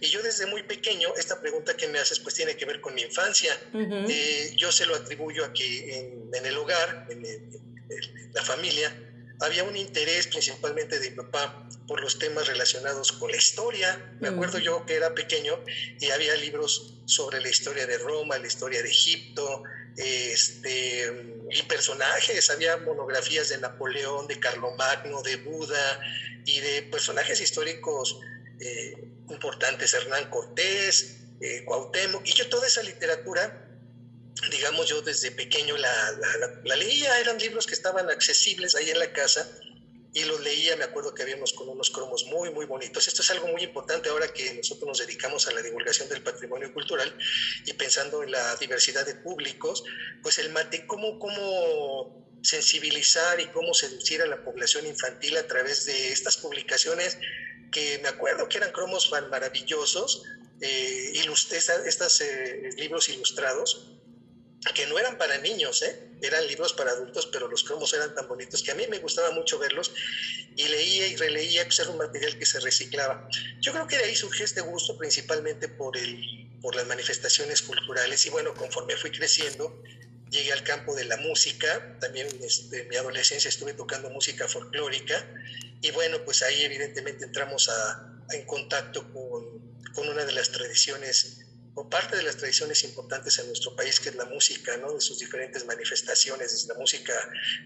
Y 0.00 0.08
yo 0.08 0.22
desde 0.22 0.46
muy 0.46 0.62
pequeño, 0.62 1.14
esta 1.16 1.40
pregunta 1.40 1.76
que 1.76 1.88
me 1.88 1.98
haces 1.98 2.20
pues 2.20 2.34
tiene 2.34 2.56
que 2.56 2.64
ver 2.64 2.80
con 2.80 2.94
mi 2.94 3.02
infancia. 3.02 3.58
Eh, 3.74 4.52
yo 4.56 4.70
se 4.70 4.86
lo 4.86 4.94
atribuyo 4.94 5.44
a 5.44 5.52
que 5.52 5.98
en, 6.32 6.46
el 6.46 6.56
hogar, 6.56 7.06
en, 7.10 7.22
la 8.32 8.42
familia, 8.42 8.94
había 9.40 9.64
un 9.64 9.76
interés 9.76 10.26
principalmente 10.26 10.98
de 10.98 11.10
mi 11.10 11.16
papá 11.16 11.66
por 11.86 12.00
los 12.00 12.18
temas 12.18 12.46
relacionados 12.46 13.12
con 13.12 13.30
la 13.30 13.36
historia. 13.36 14.16
Me 14.20 14.28
acuerdo 14.28 14.58
yo 14.58 14.84
que 14.86 14.94
era 14.94 15.14
pequeño 15.14 15.58
y 15.98 16.10
había 16.10 16.36
libros 16.36 17.02
sobre 17.06 17.40
la 17.40 17.48
historia 17.48 17.86
de 17.86 17.98
Roma, 17.98 18.38
la 18.38 18.46
historia 18.46 18.82
de 18.82 18.90
Egipto, 18.90 19.62
este, 19.96 21.36
y 21.50 21.62
personajes, 21.62 22.50
había 22.50 22.76
monografías 22.76 23.48
de 23.48 23.58
Napoleón, 23.58 24.26
de 24.28 24.38
Carlomagno, 24.38 25.22
de 25.22 25.36
Buda 25.36 26.00
y 26.44 26.60
de 26.60 26.82
personajes 26.82 27.40
históricos 27.40 28.20
eh, 28.60 28.94
importantes, 29.30 29.92
Hernán 29.94 30.30
Cortés, 30.30 31.16
eh, 31.40 31.64
Cuauhtémoc, 31.64 32.26
y 32.26 32.32
yo 32.34 32.48
toda 32.48 32.66
esa 32.66 32.82
literatura 32.82 33.69
digamos, 34.48 34.88
yo 34.88 35.02
desde 35.02 35.30
pequeño 35.30 35.76
la, 35.76 36.12
la, 36.64 36.76
leía, 36.76 37.18
eran 37.20 37.38
libros 37.38 37.66
que 37.66 37.74
estaban 37.74 38.08
accesibles 38.08 38.74
ahí 38.74 38.90
en 38.90 38.98
la 38.98 39.12
casa 39.12 39.46
y 40.12 40.24
los 40.24 40.40
leía, 40.40 40.76
me 40.76 40.84
acuerdo 40.84 41.14
que 41.14 41.22
habíamos 41.22 41.52
con 41.52 41.68
unos 41.68 41.90
cromos 41.90 42.24
muy, 42.26 42.50
muy 42.50 42.66
bonitos. 42.66 43.06
Esto 43.06 43.22
es 43.22 43.30
algo 43.30 43.46
muy 43.48 43.62
importante 43.62 44.08
ahora 44.08 44.32
que 44.32 44.54
nosotros 44.54 44.88
nos 44.88 44.98
dedicamos 44.98 45.46
a 45.46 45.52
la 45.52 45.62
divulgación 45.62 46.08
del 46.08 46.22
patrimonio 46.22 46.72
cultural 46.72 47.16
y 47.64 47.72
pensando 47.74 48.22
en 48.22 48.32
la 48.32 48.56
diversidad 48.56 49.06
de 49.06 49.14
públicos, 49.14 49.84
pues 50.22 50.38
el 50.38 50.50
mate, 50.50 50.86
cómo, 50.86 51.18
cómo 51.18 52.38
sensibilizar 52.42 53.38
y 53.40 53.46
cómo 53.48 53.74
seducir 53.74 54.22
a 54.22 54.26
la 54.26 54.42
población 54.42 54.86
infantil 54.86 55.36
a 55.36 55.46
través 55.46 55.84
de 55.84 56.12
estas 56.12 56.38
publicaciones 56.38 57.18
que 57.70 58.00
me 58.02 58.08
acuerdo 58.08 58.48
que 58.48 58.58
eran 58.58 58.72
cromos 58.72 59.12
maravillosos, 59.30 60.24
eh, 60.60 61.12
estos 61.14 62.20
eh, 62.20 62.70
libros 62.76 63.08
ilustrados 63.08 63.99
que 64.74 64.86
no 64.86 64.98
eran 64.98 65.16
para 65.16 65.38
niños, 65.38 65.82
¿eh? 65.82 66.10
eran 66.20 66.46
libros 66.46 66.74
para 66.74 66.90
adultos, 66.90 67.28
pero 67.32 67.48
los 67.48 67.64
cromos 67.64 67.94
eran 67.94 68.14
tan 68.14 68.28
bonitos 68.28 68.62
que 68.62 68.70
a 68.72 68.74
mí 68.74 68.86
me 68.88 68.98
gustaba 68.98 69.30
mucho 69.30 69.58
verlos 69.58 69.92
y 70.54 70.68
leía 70.68 71.06
y 71.06 71.16
releía, 71.16 71.64
pues 71.64 71.78
era 71.78 71.90
un 71.90 71.96
material 71.96 72.38
que 72.38 72.44
se 72.44 72.60
reciclaba. 72.60 73.26
Yo 73.60 73.72
creo 73.72 73.86
que 73.86 73.96
de 73.96 74.04
ahí 74.04 74.16
surgió 74.16 74.44
este 74.44 74.60
gusto 74.60 74.98
principalmente 74.98 75.68
por, 75.68 75.96
el, 75.96 76.50
por 76.60 76.76
las 76.76 76.86
manifestaciones 76.86 77.62
culturales 77.62 78.24
y 78.26 78.30
bueno, 78.30 78.52
conforme 78.54 78.96
fui 78.96 79.10
creciendo, 79.10 79.82
llegué 80.30 80.52
al 80.52 80.62
campo 80.62 80.94
de 80.94 81.04
la 81.04 81.16
música, 81.16 81.98
también 81.98 82.28
este, 82.42 82.82
en 82.82 82.88
mi 82.88 82.96
adolescencia 82.96 83.48
estuve 83.48 83.72
tocando 83.72 84.10
música 84.10 84.46
folclórica 84.46 85.26
y 85.80 85.90
bueno, 85.92 86.22
pues 86.24 86.42
ahí 86.42 86.62
evidentemente 86.64 87.24
entramos 87.24 87.70
a, 87.70 88.20
en 88.30 88.44
contacto 88.44 89.10
con, 89.10 89.82
con 89.94 90.08
una 90.08 90.26
de 90.26 90.32
las 90.32 90.52
tradiciones 90.52 91.46
o 91.74 91.88
parte 91.88 92.16
de 92.16 92.22
las 92.22 92.36
tradiciones 92.36 92.82
importantes 92.84 93.38
en 93.38 93.46
nuestro 93.46 93.74
país, 93.76 94.00
que 94.00 94.08
es 94.08 94.14
la 94.16 94.24
música, 94.24 94.76
¿no? 94.78 94.92
de 94.92 95.00
sus 95.00 95.18
diferentes 95.18 95.64
manifestaciones, 95.64 96.52
desde 96.52 96.68
la 96.68 96.78
música 96.78 97.14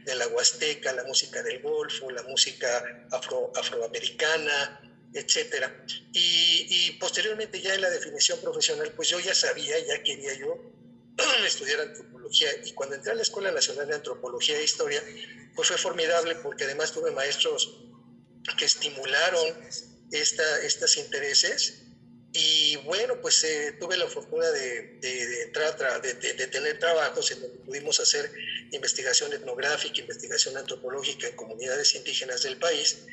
de 0.05 0.15
la 0.15 0.29
Huasteca, 0.29 0.93
la 0.93 1.05
música 1.05 1.43
del 1.43 1.63
Golfo, 1.63 2.11
la 2.11 2.23
música 2.25 3.07
afro, 3.11 3.53
afroamericana, 3.57 5.09
etcétera. 5.13 5.85
Y, 6.13 6.67
y, 6.69 6.93
posteriormente 6.99 7.61
ya 7.61 7.75
en 7.75 7.81
la 7.81 7.91
definición 7.91 8.41
profesional, 8.41 8.93
pues 8.95 9.09
yo 9.09 9.21
ya 9.21 9.35
sabía, 9.35 9.79
ya 9.79 10.03
quería 10.03 10.35
yo 10.35 10.55
estudiar 11.47 11.81
antropología 11.81 12.49
y 12.65 12.73
cuando 12.73 12.97
entré 12.97 13.13
a 13.13 13.15
la 13.15 13.23
Escuela 13.23 13.53
Nacional 13.53 13.87
de 13.89 13.95
Antropología 13.95 14.59
e 14.59 14.65
Historia, 14.65 15.03
pues 15.55 15.69
fue 15.69 15.79
formidable 15.79 16.35
porque 16.37 16.65
además 16.65 16.93
tuve 16.93 17.11
maestros 17.11 17.81
que 18.59 18.65
estimularon 18.65 19.47
esta, 20.11 20.61
estos 20.63 20.97
intereses 20.97 21.84
y 22.37 22.75
bueno, 22.79 23.21
pues 23.21 23.45
eh, 23.45 23.77
tuve 23.79 23.97
la 23.97 24.09
fortuna 24.09 24.51
de, 24.51 24.99
tener 26.51 26.81
trabajos 26.81 27.31
en 27.31 27.41
donde 27.41 27.59
pudimos 27.59 28.01
hacer 28.01 28.29
investigación 28.73 29.33
etnográfica, 29.33 30.01
investigación 30.01 30.57
antropológica 30.57 31.29
en 31.29 31.37
comunidades 31.37 31.95
indígenas 31.95 32.43
del 32.43 32.59
país. 32.59 33.05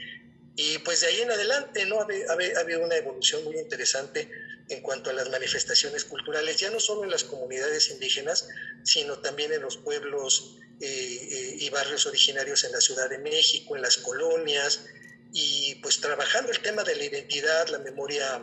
Y 0.56 0.80
pues 0.80 1.02
de 1.02 1.08
ahí 1.08 1.22
en 1.22 1.30
adelante 1.30 1.86
¿no? 1.86 2.00
ha, 2.00 2.60
habido 2.60 2.84
una 2.84 2.96
evolución 2.96 3.44
muy 3.44 3.60
interesante 3.60 4.28
en 4.70 4.82
cuanto 4.82 5.12
a 5.12 5.14
las 5.14 5.30
manifestaciones 5.30 6.04
culturales, 6.04 6.58
ya 6.58 6.72
no 6.72 6.80
solo 6.80 7.04
en 7.04 7.12
las 7.12 7.24
comunidades 7.24 7.92
indígenas, 7.92 8.48
sino 8.84 9.20
también 9.20 9.54
en 9.54 9.62
los 9.62 9.78
pueblos 9.78 10.58
eh, 10.80 10.88
eh, 10.88 11.56
y 11.60 11.70
barrios 11.70 12.08
originarios 12.08 12.64
en 12.64 12.72
la 12.72 12.82
Ciudad 12.82 13.08
de 13.08 13.20
México, 13.20 13.76
en 13.76 13.84
las 13.84 13.98
colonias, 13.98 14.84
y 15.32 15.76
pues 15.76 16.02
trabajando 16.02 16.52
el 16.52 16.60
tema 16.60 16.84
de 16.84 16.96
la 16.96 17.04
identidad, 17.04 17.68
la 17.68 17.80
memoria 17.80 18.42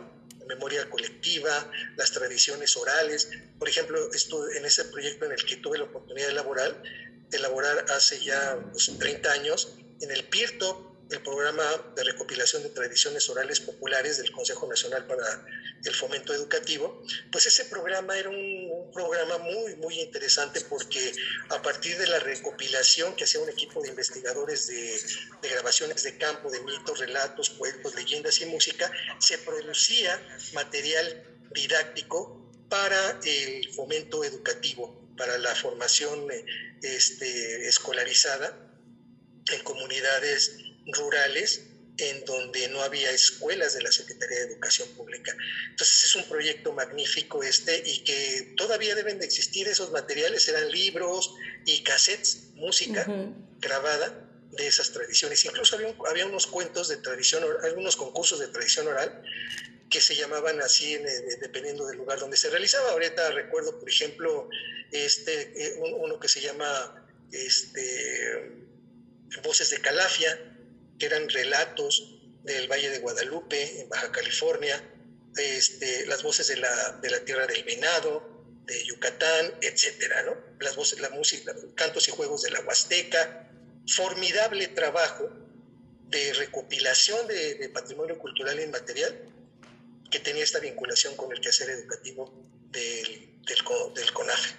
memoria 0.49 0.89
colectiva, 0.89 1.71
las 1.95 2.11
tradiciones 2.11 2.75
orales. 2.75 3.29
Por 3.57 3.69
ejemplo, 3.69 4.11
esto, 4.11 4.49
en 4.49 4.65
ese 4.65 4.83
proyecto 4.85 5.25
en 5.25 5.31
el 5.31 5.45
que 5.45 5.57
tuve 5.57 5.77
la 5.77 5.85
oportunidad 5.85 6.27
de 6.27 6.33
elaborar, 6.33 6.83
elaborar 7.31 7.85
hace 7.91 8.19
ya 8.19 8.59
30 8.99 9.21
pues, 9.21 9.39
años, 9.39 9.77
en 10.01 10.11
el 10.11 10.23
PIRTO, 10.25 10.89
el 11.11 11.21
programa 11.21 11.63
de 11.95 12.03
recopilación 12.03 12.61
de 12.63 12.69
tradiciones 12.69 13.29
orales 13.29 13.59
populares 13.59 14.17
del 14.17 14.31
Consejo 14.31 14.67
Nacional 14.67 15.07
para 15.07 15.45
el 15.83 15.95
Fomento 15.95 16.33
Educativo, 16.33 17.03
pues 17.31 17.45
ese 17.47 17.65
programa 17.65 18.17
era 18.17 18.29
un, 18.29 18.68
programa 18.91 19.37
muy, 19.37 19.75
muy 19.77 19.99
interesante 19.99 20.61
porque 20.61 21.11
a 21.49 21.61
partir 21.61 21.97
de 21.97 22.07
la 22.07 22.19
recopilación 22.19 23.15
que 23.15 23.23
hacía 23.23 23.41
un 23.41 23.49
equipo 23.49 23.81
de 23.81 23.89
investigadores 23.89 24.67
de, 24.67 25.49
grabaciones 25.49 26.03
de 26.03 26.17
campo, 26.17 26.49
de 26.49 26.61
mitos, 26.61 26.99
relatos, 26.99 27.49
cuentos, 27.51 27.95
leyendas 27.95 28.39
y 28.41 28.45
música, 28.45 28.91
se 29.19 29.37
producía 29.39 30.21
material 30.53 31.23
didáctico 31.53 32.51
para 32.69 33.19
el 33.23 33.73
fomento 33.73 34.23
educativo, 34.23 35.09
para 35.17 35.37
la 35.37 35.55
formación 35.55 36.27
este, 36.81 37.67
escolarizada 37.67 38.57
en 39.51 39.63
comunidades 39.63 40.55
rurales 40.93 41.69
en 42.01 42.23
donde 42.25 42.67
no 42.69 42.81
había 42.81 43.11
escuelas 43.11 43.73
de 43.73 43.81
la 43.81 43.91
Secretaría 43.91 44.39
de 44.39 44.45
Educación 44.45 44.87
Pública. 44.89 45.35
Entonces 45.69 46.03
es 46.05 46.15
un 46.15 46.23
proyecto 46.27 46.73
magnífico 46.73 47.43
este 47.43 47.81
y 47.85 48.03
que 48.03 48.53
todavía 48.57 48.95
deben 48.95 49.19
de 49.19 49.25
existir 49.25 49.67
esos 49.67 49.91
materiales, 49.91 50.47
eran 50.47 50.69
libros 50.71 51.33
y 51.65 51.83
cassettes, 51.83 52.51
música 52.55 53.05
grabada 53.59 54.29
de 54.51 54.67
esas 54.67 54.91
tradiciones. 54.91 55.43
Incluso 55.45 55.75
había, 55.75 55.95
había, 56.09 56.25
unos 56.25 56.47
cuentos 56.47 56.87
de 56.87 56.97
tradición, 56.97 57.43
algunos 57.63 57.95
concursos 57.95 58.39
de 58.39 58.47
tradición 58.47 58.87
oral 58.87 59.23
que 59.89 60.01
se 60.01 60.15
llamaban 60.15 60.61
así 60.61 60.97
dependiendo 61.41 61.87
del 61.87 61.97
lugar 61.97 62.19
donde 62.19 62.37
se 62.37 62.49
realizaba. 62.49 62.91
Ahorita 62.91 63.31
recuerdo, 63.31 63.79
por 63.79 63.89
ejemplo, 63.89 64.49
este, 64.91 65.51
eh, 65.55 65.79
uno 65.79 66.19
que 66.19 66.27
se 66.27 66.41
llama 66.41 67.07
este, 67.31 68.67
Voces 69.43 69.69
de 69.71 69.79
Calafia, 69.79 70.48
que 70.99 71.05
eran 71.05 71.29
relatos 71.29 72.19
del 72.43 72.67
Valle 72.67 72.89
de 72.89 72.99
Guadalupe, 72.99 73.81
en 73.81 73.89
Baja 73.89 74.11
California, 74.11 74.83
este, 75.35 76.05
las 76.07 76.23
voces 76.23 76.47
de 76.47 76.57
la, 76.57 76.99
de 77.01 77.09
la 77.09 77.19
Tierra 77.23 77.47
del 77.47 77.63
Venado, 77.63 78.39
de 78.65 78.83
Yucatán, 78.85 79.53
etcétera, 79.61 80.23
¿no? 80.23 80.35
Las 80.59 80.75
voces, 80.75 80.99
la 80.99 81.09
música, 81.09 81.55
cantos 81.75 82.07
y 82.07 82.11
juegos 82.11 82.43
de 82.43 82.51
la 82.51 82.61
Huasteca, 82.61 83.49
formidable 83.87 84.67
trabajo 84.67 85.29
de 86.07 86.33
recopilación 86.33 87.27
de, 87.27 87.69
patrimonio 87.73 88.17
cultural 88.17 88.59
inmaterial 88.59 89.17
que 90.11 90.19
tenía 90.19 90.43
esta 90.43 90.59
vinculación 90.59 91.15
con 91.15 91.31
el 91.31 91.39
quehacer 91.39 91.69
educativo 91.69 92.31
del, 92.71 93.37
del, 93.45 93.93
del 93.95 94.13
CONAFE, 94.13 94.55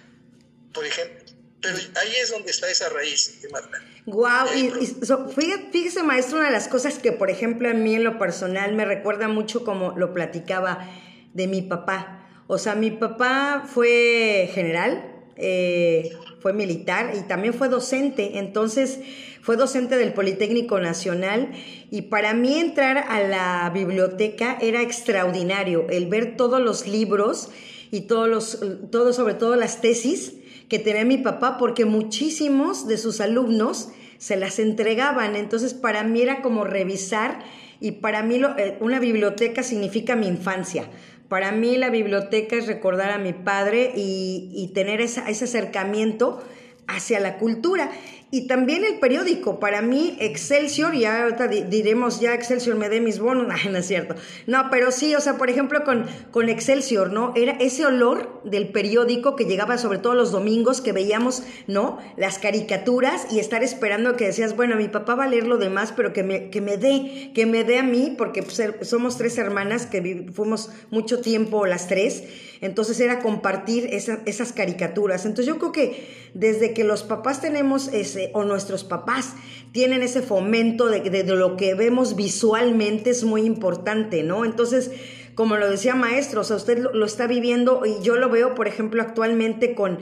por 0.73 0.85
ejemplo. 0.85 1.40
Pero 1.61 1.77
ahí 1.77 2.13
es 2.21 2.31
donde 2.31 2.49
está 2.49 2.69
esa 2.69 2.89
raíz, 2.89 3.39
Marta. 3.51 3.77
Guau, 4.05 4.47
y, 4.55 4.71
fíjese, 5.71 6.01
maestro, 6.01 6.37
una 6.37 6.47
de 6.47 6.53
las 6.53 6.67
cosas 6.67 6.97
que, 6.97 7.11
por 7.11 7.29
ejemplo, 7.29 7.69
a 7.69 7.73
mí 7.73 7.95
en 7.95 8.03
lo 8.03 8.17
personal 8.17 8.73
me 8.73 8.83
recuerda 8.83 9.27
mucho 9.27 9.63
como 9.63 9.97
lo 9.97 10.13
platicaba 10.13 10.89
de 11.33 11.47
mi 11.47 11.61
papá. 11.61 12.27
O 12.47 12.57
sea, 12.57 12.73
mi 12.75 12.89
papá 12.89 13.63
fue 13.71 14.49
general, 14.53 15.23
eh, 15.35 16.17
fue 16.39 16.53
militar 16.53 17.13
y 17.15 17.21
también 17.21 17.53
fue 17.53 17.69
docente. 17.69 18.39
Entonces, 18.39 18.99
fue 19.41 19.55
docente 19.55 19.97
del 19.97 20.13
Politécnico 20.13 20.79
Nacional 20.79 21.51
y 21.91 22.03
para 22.03 22.33
mí 22.33 22.59
entrar 22.59 22.97
a 22.97 23.21
la 23.21 23.69
biblioteca 23.71 24.57
era 24.61 24.81
extraordinario, 24.81 25.87
el 25.89 26.07
ver 26.07 26.37
todos 26.37 26.59
los 26.59 26.87
libros 26.87 27.49
y 27.91 28.01
todos 28.01 28.27
los, 28.27 28.59
todo, 28.91 29.13
sobre 29.13 29.35
todo 29.35 29.55
las 29.55 29.81
tesis 29.81 30.33
que 30.71 30.79
tenía 30.79 31.03
mi 31.03 31.17
papá 31.17 31.57
porque 31.57 31.83
muchísimos 31.83 32.87
de 32.87 32.97
sus 32.97 33.19
alumnos 33.19 33.89
se 34.17 34.37
las 34.37 34.57
entregaban. 34.57 35.35
Entonces 35.35 35.73
para 35.73 36.05
mí 36.05 36.21
era 36.21 36.41
como 36.41 36.63
revisar 36.63 37.39
y 37.81 37.91
para 37.91 38.23
mí 38.23 38.39
eh, 38.57 38.77
una 38.79 39.01
biblioteca 39.01 39.63
significa 39.63 40.15
mi 40.15 40.27
infancia. 40.29 40.85
Para 41.27 41.51
mí 41.51 41.75
la 41.75 41.89
biblioteca 41.89 42.55
es 42.55 42.67
recordar 42.67 43.11
a 43.11 43.17
mi 43.17 43.33
padre 43.33 43.91
y, 43.97 44.71
tener 44.73 45.01
ese 45.01 45.19
acercamiento 45.19 46.41
hacia 46.87 47.19
la 47.19 47.37
cultura. 47.37 47.91
Y 48.31 48.47
también 48.47 48.85
el 48.85 48.99
periódico. 48.99 49.59
Para 49.59 49.81
mí, 49.81 50.15
Excelsior, 50.19 50.95
y 50.95 51.03
ahorita 51.03 51.47
diremos 51.47 52.21
ya 52.21 52.33
Excelsior 52.33 52.77
me 52.77 52.87
dé 52.87 53.01
mis 53.01 53.19
bonos, 53.19 53.47
no, 53.69 53.77
es 53.77 53.85
cierto. 53.85 54.15
No, 54.47 54.69
pero 54.71 54.91
sí, 54.91 55.13
o 55.15 55.21
sea, 55.21 55.37
por 55.37 55.49
ejemplo, 55.49 55.83
con, 55.83 56.05
con 56.31 56.47
Excelsior, 56.47 57.11
¿no? 57.11 57.33
Era 57.35 57.53
ese 57.53 57.85
olor 57.85 58.41
del 58.45 58.69
periódico 58.69 59.35
que 59.35 59.45
llegaba 59.45 59.77
sobre 59.77 59.99
todo 59.99 60.15
los 60.15 60.31
domingos, 60.31 60.79
que 60.79 60.93
veíamos, 60.93 61.43
¿no? 61.67 61.97
Las 62.15 62.39
caricaturas 62.39 63.27
y 63.31 63.39
estar 63.39 63.63
esperando 63.63 64.15
que 64.15 64.25
decías, 64.27 64.55
bueno, 64.55 64.77
mi 64.77 64.87
papá 64.87 65.15
va 65.15 65.25
a 65.25 65.27
leer 65.27 65.45
lo 65.45 65.57
demás, 65.57 65.93
pero 65.95 66.13
que 66.13 66.23
me, 66.23 66.49
que 66.49 66.61
me 66.61 66.77
dé, 66.77 67.31
que 67.35 67.45
me 67.45 67.65
dé 67.65 67.79
a 67.79 67.83
mí, 67.83 68.15
porque 68.17 68.43
pues, 68.43 68.61
somos 68.83 69.17
tres 69.17 69.37
hermanas 69.37 69.85
que 69.85 70.27
fuimos 70.33 70.69
mucho 70.89 71.19
tiempo 71.19 71.65
las 71.65 71.87
tres. 71.87 72.23
Entonces 72.61 72.99
era 72.99 73.19
compartir 73.19 73.89
esas 73.91 74.53
caricaturas. 74.53 75.25
Entonces 75.25 75.47
yo 75.47 75.57
creo 75.57 75.71
que 75.71 76.21
desde 76.35 76.73
que 76.73 76.83
los 76.83 77.03
papás 77.03 77.41
tenemos 77.41 77.89
ese, 77.89 78.20
o 78.33 78.43
nuestros 78.43 78.83
papás 78.83 79.33
tienen 79.71 80.03
ese 80.03 80.21
fomento 80.21 80.87
de, 80.87 81.01
de, 81.01 81.23
lo 81.23 81.57
que 81.57 81.73
vemos 81.73 82.15
visualmente 82.15 83.09
es 83.09 83.23
muy 83.23 83.41
importante, 83.41 84.23
¿no? 84.23 84.45
Entonces, 84.45 84.91
como 85.35 85.57
lo 85.57 85.69
decía 85.69 85.95
maestro, 85.95 86.41
o 86.41 86.43
sea, 86.43 86.57
usted 86.57 86.77
lo, 86.77 87.05
está 87.05 87.27
viviendo 87.27 87.83
y 87.85 88.03
yo 88.03 88.17
lo 88.17 88.29
veo, 88.29 88.53
por 88.53 88.67
ejemplo, 88.67 89.01
actualmente 89.01 89.75
con, 89.75 89.99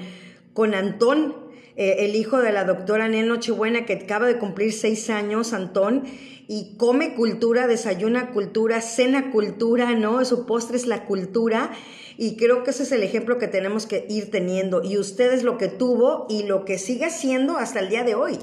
con 0.53 0.73
Antón, 0.73 1.35
eh, 1.75 1.97
el 1.99 2.15
hijo 2.15 2.39
de 2.39 2.51
la 2.51 2.65
doctora 2.65 3.07
Nel 3.07 3.27
Nochebuena, 3.27 3.85
que 3.85 3.93
acaba 3.93 4.25
de 4.25 4.38
cumplir 4.38 4.73
seis 4.73 5.09
años, 5.09 5.53
Antón, 5.53 6.03
y 6.51 6.75
come 6.77 7.13
cultura, 7.13 7.68
desayuna 7.68 8.32
cultura, 8.32 8.82
cena 8.82 9.29
cultura, 9.29 9.94
¿no? 9.94 10.25
Su 10.25 10.48
postre 10.48 10.77
es 10.77 10.88
la 10.88 11.06
cultura. 11.06 11.70
Y 12.18 12.38
creo 12.38 12.63
que 12.63 12.72
ese 12.72 12.82
es 12.82 12.91
el 12.91 13.03
ejemplo 13.03 13.38
que 13.38 13.48
tenemos 13.48 13.86
que 13.86 14.08
ir 14.10 14.32
teniendo. 14.32 14.82
Y 14.84 14.98
usted 14.98 15.32
es 15.32 15.44
lo 15.44 15.60
que 15.60 15.68
tuvo 15.68 16.25
y 16.27 16.48
lo 16.48 16.65
que 16.65 16.79
sigue 16.79 17.06
haciendo 17.06 17.58
hasta 17.58 17.79
el 17.79 17.89
día 17.89 18.03
de 18.03 18.15
hoy. 18.15 18.39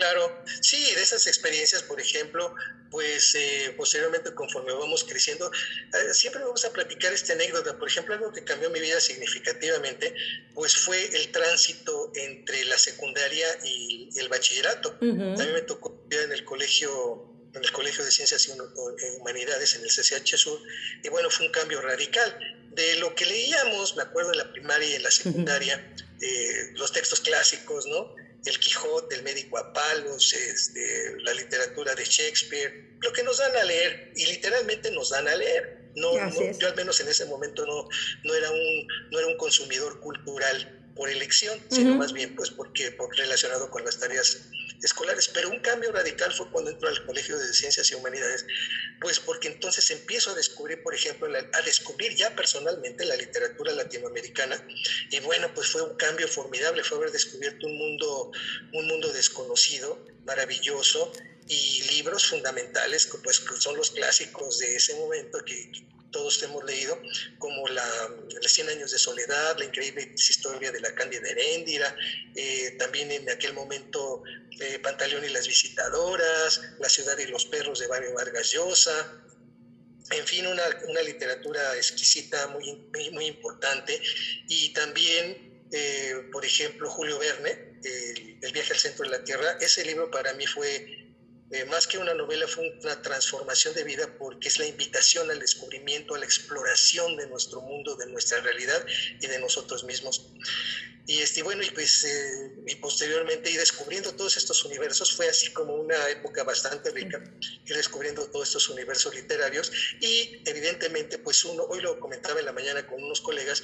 Claro, 0.00 0.42
sí, 0.62 0.94
de 0.94 1.02
esas 1.02 1.26
experiencias, 1.26 1.82
por 1.82 2.00
ejemplo, 2.00 2.54
pues 2.90 3.34
eh, 3.34 3.74
posteriormente 3.76 4.32
conforme 4.34 4.72
vamos 4.72 5.04
creciendo, 5.04 5.50
eh, 5.52 6.14
siempre 6.14 6.42
vamos 6.42 6.64
a 6.64 6.72
platicar 6.72 7.12
esta 7.12 7.34
anécdota. 7.34 7.78
Por 7.78 7.86
ejemplo, 7.86 8.14
algo 8.14 8.32
que 8.32 8.42
cambió 8.42 8.70
mi 8.70 8.80
vida 8.80 8.98
significativamente, 8.98 10.14
pues 10.54 10.74
fue 10.74 11.04
el 11.14 11.30
tránsito 11.32 12.12
entre 12.14 12.64
la 12.64 12.78
secundaria 12.78 13.46
y, 13.62 14.08
el 14.16 14.30
bachillerato. 14.30 14.96
A 15.02 15.04
mí 15.04 15.52
me 15.52 15.60
tocó 15.60 16.02
en 16.10 16.32
el 16.32 16.46
colegio 16.46 17.26
en 17.52 17.62
el 17.64 17.72
Colegio 17.72 18.04
de 18.04 18.10
Ciencias 18.12 18.48
y 18.48 18.52
Humanidades, 19.18 19.74
en 19.74 19.82
el 19.82 19.90
CCH 19.90 20.36
Sur, 20.36 20.62
y 21.02 21.08
bueno, 21.10 21.28
fue 21.30 21.46
un 21.46 21.52
cambio 21.52 21.82
radical. 21.82 22.38
De 22.70 22.94
lo 22.96 23.14
que 23.16 23.26
leíamos, 23.26 23.96
me 23.96 24.04
acuerdo 24.04 24.30
en 24.32 24.38
la 24.38 24.52
primaria 24.52 24.88
y 24.88 24.94
en 24.94 25.02
la 25.02 25.10
secundaria, 25.10 25.94
eh, 26.22 26.70
los 26.74 26.92
textos 26.92 27.20
clásicos, 27.20 27.86
¿no? 27.86 28.14
El 28.44 28.58
Quijote, 28.58 29.16
el 29.16 29.22
médico 29.22 29.58
a 29.58 29.72
palos, 29.72 30.32
este, 30.32 31.16
la 31.22 31.34
literatura 31.34 31.94
de 31.94 32.04
Shakespeare, 32.04 32.96
lo 33.00 33.12
que 33.12 33.22
nos 33.22 33.38
dan 33.38 33.56
a 33.56 33.64
leer, 33.64 34.12
y 34.16 34.26
literalmente 34.26 34.90
nos 34.90 35.10
dan 35.10 35.28
a 35.28 35.34
leer. 35.34 35.90
No, 35.96 36.12
yo 36.58 36.68
al 36.68 36.76
menos 36.76 37.00
en 37.00 37.08
ese 37.08 37.26
momento 37.26 37.66
no, 37.66 37.88
no, 38.24 38.34
era 38.34 38.50
un, 38.50 38.86
no 39.10 39.18
era 39.18 39.26
un 39.26 39.36
consumidor 39.36 40.00
cultural 40.00 40.79
por 40.94 41.08
elección, 41.08 41.58
sino 41.70 41.94
más 41.94 42.12
bien 42.12 42.34
pues 42.34 42.50
porque, 42.50 42.90
por 42.92 43.14
relacionado 43.16 43.70
con 43.70 43.84
las 43.84 43.98
tareas 43.98 44.38
escolares. 44.82 45.28
Pero 45.28 45.50
un 45.50 45.60
cambio 45.60 45.92
radical 45.92 46.32
fue 46.32 46.50
cuando 46.50 46.70
entro 46.70 46.88
al 46.88 47.04
Colegio 47.06 47.38
de 47.38 47.52
Ciencias 47.52 47.90
y 47.90 47.94
Humanidades, 47.94 48.46
pues 49.00 49.20
porque 49.20 49.48
entonces 49.48 49.90
empiezo 49.90 50.30
a 50.30 50.34
descubrir, 50.34 50.82
por 50.82 50.94
ejemplo, 50.94 51.28
a 51.28 51.62
descubrir 51.62 52.14
ya 52.16 52.34
personalmente 52.34 53.04
la 53.04 53.16
literatura 53.16 53.72
latinoamericana. 53.72 54.66
Y 55.10 55.20
bueno, 55.20 55.52
pues 55.54 55.68
fue 55.68 55.82
un 55.82 55.96
cambio 55.96 56.28
formidable, 56.28 56.84
fue 56.84 56.98
haber 56.98 57.12
descubierto 57.12 57.66
un 57.66 57.76
mundo, 57.76 58.30
un 58.72 58.86
mundo 58.86 59.12
desconocido, 59.12 60.06
maravilloso, 60.24 61.12
y 61.50 61.82
libros 61.94 62.26
fundamentales, 62.26 63.08
pues 63.24 63.40
que 63.40 63.56
son 63.56 63.76
los 63.76 63.90
clásicos 63.90 64.60
de 64.60 64.76
ese 64.76 64.94
momento 64.94 65.44
que, 65.44 65.72
todos 66.10 66.42
hemos 66.42 66.64
leído, 66.64 67.00
como 67.38 67.66
la, 67.68 67.84
Los 68.42 68.52
100 68.52 68.68
años 68.70 68.90
de 68.90 68.98
soledad, 68.98 69.56
la 69.58 69.64
increíble 69.64 70.12
historia 70.16 70.72
de 70.72 70.80
la 70.80 70.94
Cándida 70.94 71.28
Heréndira, 71.28 71.94
eh, 72.34 72.76
también 72.78 73.10
en 73.10 73.28
aquel 73.30 73.54
momento 73.54 74.22
eh, 74.60 74.78
Pantaleón 74.80 75.24
y 75.24 75.28
las 75.28 75.46
visitadoras, 75.46 76.60
La 76.78 76.88
ciudad 76.88 77.16
y 77.18 77.26
los 77.26 77.46
perros 77.46 77.78
de 77.80 77.88
Mario 77.88 78.14
Vargas 78.14 78.52
Llosa, 78.52 79.22
en 80.10 80.26
fin, 80.26 80.46
una, 80.46 80.62
una 80.88 81.02
literatura 81.02 81.76
exquisita, 81.76 82.48
muy, 82.48 82.88
muy, 83.12 83.26
importante, 83.26 84.00
y 84.48 84.72
también, 84.72 85.66
eh, 85.70 86.28
por 86.32 86.44
ejemplo, 86.44 86.90
Julio 86.90 87.18
Verne, 87.18 87.70
el 88.42 88.52
viaje 88.52 88.72
al 88.72 88.78
centro 88.78 89.04
de 89.04 89.10
la 89.10 89.24
Tierra, 89.24 89.56
ese 89.60 89.84
libro 89.84 90.10
para 90.10 90.34
mí 90.34 90.46
fue 90.46 90.99
eh, 91.52 91.64
más 91.64 91.86
que 91.86 91.98
una 91.98 92.14
novela, 92.14 92.46
fue 92.46 92.70
una 92.82 93.02
transformación 93.02 93.74
de 93.74 93.84
vida 93.84 94.16
porque 94.18 94.48
es 94.48 94.58
la 94.58 94.66
invitación 94.66 95.30
al 95.30 95.40
descubrimiento, 95.40 96.14
a 96.14 96.18
la 96.18 96.24
exploración 96.24 97.16
de 97.16 97.26
nuestro 97.26 97.60
mundo, 97.60 97.96
de 97.96 98.06
nuestra 98.06 98.40
realidad 98.40 98.84
y 99.20 99.26
de 99.26 99.38
nosotros 99.40 99.82
mismos. 99.84 100.30
Y 101.06 101.18
este, 101.18 101.42
bueno, 101.42 101.64
y 101.64 101.70
pues 101.70 102.04
eh, 102.04 102.52
y 102.68 102.76
posteriormente 102.76 103.50
ir 103.50 103.58
descubriendo 103.58 104.14
todos 104.14 104.36
estos 104.36 104.64
universos 104.64 105.12
fue 105.16 105.28
así 105.28 105.52
como 105.52 105.74
una 105.74 106.08
época 106.08 106.44
bastante 106.44 106.90
rica, 106.92 107.20
ir 107.66 107.76
descubriendo 107.76 108.30
todos 108.30 108.46
estos 108.46 108.68
universos 108.68 109.12
literarios 109.16 109.72
y 110.00 110.40
evidentemente 110.46 111.18
pues 111.18 111.44
uno, 111.44 111.64
hoy 111.64 111.80
lo 111.80 111.98
comentaba 111.98 112.38
en 112.38 112.46
la 112.46 112.52
mañana 112.52 112.86
con 112.86 113.02
unos 113.02 113.20
colegas, 113.22 113.60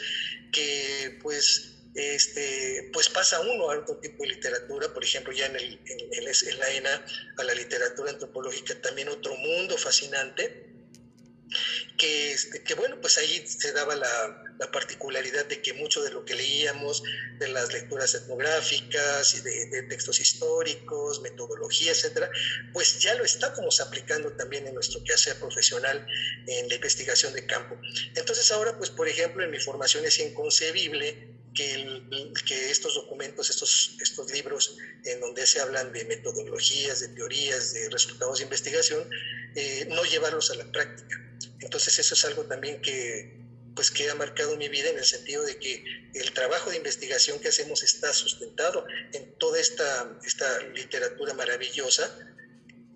que 0.51 1.21
pues 1.23 1.76
este, 1.97 2.91
pues 2.93 3.09
pasa 3.09 3.41
uno 3.41 3.71
a 3.71 3.79
otro 3.79 3.97
tipo 3.97 4.23
de 4.23 4.31
literatura, 4.31 4.93
por 4.93 5.03
ejemplo, 5.03 5.33
ya 5.33 5.47
en, 5.47 5.57
el, 5.57 5.81
en, 5.87 6.59
la 6.59 6.71
ENA, 6.71 7.07
a 7.39 7.43
la 7.43 7.55
literatura 7.55 8.11
antropológica, 8.11 8.79
también 8.83 9.09
otro 9.09 9.35
mundo 9.37 9.79
fascinante, 9.79 10.67
que, 11.97 12.33
este, 12.33 12.63
que 12.63 12.75
bueno, 12.75 13.01
pues 13.01 13.17
ahí 13.17 13.47
se 13.47 13.73
daba 13.73 13.95
la, 13.95 14.45
la, 14.59 14.71
particularidad 14.71 15.47
de 15.47 15.63
que 15.63 15.73
mucho 15.73 16.03
de 16.03 16.11
lo 16.11 16.25
que 16.25 16.35
leíamos, 16.35 17.03
de 17.39 17.49
las 17.49 17.73
lecturas 17.73 18.15
etnográficas 18.15 19.35
y 19.35 19.41
de, 19.41 19.85
textos 19.85 20.21
históricos, 20.21 21.23
metodología, 21.23 21.93
etcétera, 21.93 22.29
pues 22.75 22.99
ya 22.99 23.15
lo 23.15 23.25
estábamos 23.25 23.81
aplicando 23.81 24.33
también 24.33 24.67
en 24.67 24.75
nuestro 24.75 25.03
quehacer 25.03 25.39
profesional 25.39 26.07
en 26.47 26.69
la 26.69 26.75
investigación 26.75 27.33
de 27.33 27.47
campo. 27.47 27.81
Entonces 28.15 28.51
ahora, 28.51 28.77
pues 28.77 28.91
por 28.91 29.09
ejemplo, 29.09 29.43
en 29.43 29.51
mi 29.51 29.61
formación 29.61 30.05
es 30.05 30.19
inconcebible 30.19 31.37
que, 31.57 32.33
que, 32.47 32.71
estos 32.71 32.95
documentos, 32.95 33.51
estos, 33.51 33.97
estos 34.01 34.31
libros 34.31 34.77
en 35.05 35.21
donde 35.21 35.47
se 35.47 35.61
hablan 35.61 35.93
de 35.93 36.05
metodologías, 36.05 37.01
de 37.01 37.09
teorías, 37.09 37.73
de 37.73 37.89
resultados 37.91 38.39
de 38.39 38.45
investigación, 38.45 39.09
eh, 39.57 39.87
no 39.89 40.05
llevarlos 40.05 40.51
a 40.51 40.55
la 40.57 40.71
práctica. 40.71 41.21
Entonces 41.61 41.99
eso 41.99 42.15
es 42.15 42.25
algo 42.27 42.45
también 42.45 42.81
que, 42.83 43.41
pues, 43.75 43.91
que 43.91 44.09
ha 44.11 44.15
marcado 44.15 44.57
mi 44.57 44.69
vida 44.69 44.91
en 44.91 44.99
el 44.99 45.05
sentido 45.05 45.43
de 45.43 45.59
que 45.59 45.83
el 46.15 46.33
trabajo 46.33 46.71
de 46.71 46.77
investigación 46.77 47.41
que 47.41 47.49
hacemos 47.49 47.83
está 47.83 48.13
sustentado 48.13 48.87
en 49.13 49.37
toda 49.39 49.59
esta, 49.59 50.19
esta 50.25 50.61
literatura 50.69 51.35
maravillosa, 51.35 52.05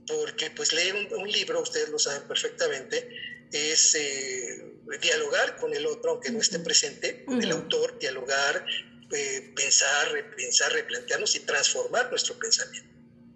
porque 0.06 0.50
pues 0.50 0.72
leer 0.72 0.94
un, 1.12 1.30
libro, 1.30 1.60
ustedes 1.60 1.88
lo 1.88 1.98
saben 1.98 2.28
perfectamente, 2.28 3.08
es... 3.50 3.94
Eh, 3.94 4.69
dialogar 4.98 5.56
con 5.56 5.72
el 5.74 5.86
otro, 5.86 6.12
aunque 6.12 6.30
no 6.30 6.40
esté 6.40 6.58
presente, 6.58 7.24
el 7.28 7.50
autor, 7.52 7.98
dialogar, 7.98 8.64
eh, 9.12 9.52
pensar, 9.54 10.12
repensar, 10.12 10.72
replantearnos 10.72 11.34
y 11.36 11.40
transformar 11.40 12.10
nuestro 12.10 12.38
pensamiento. 12.38 12.88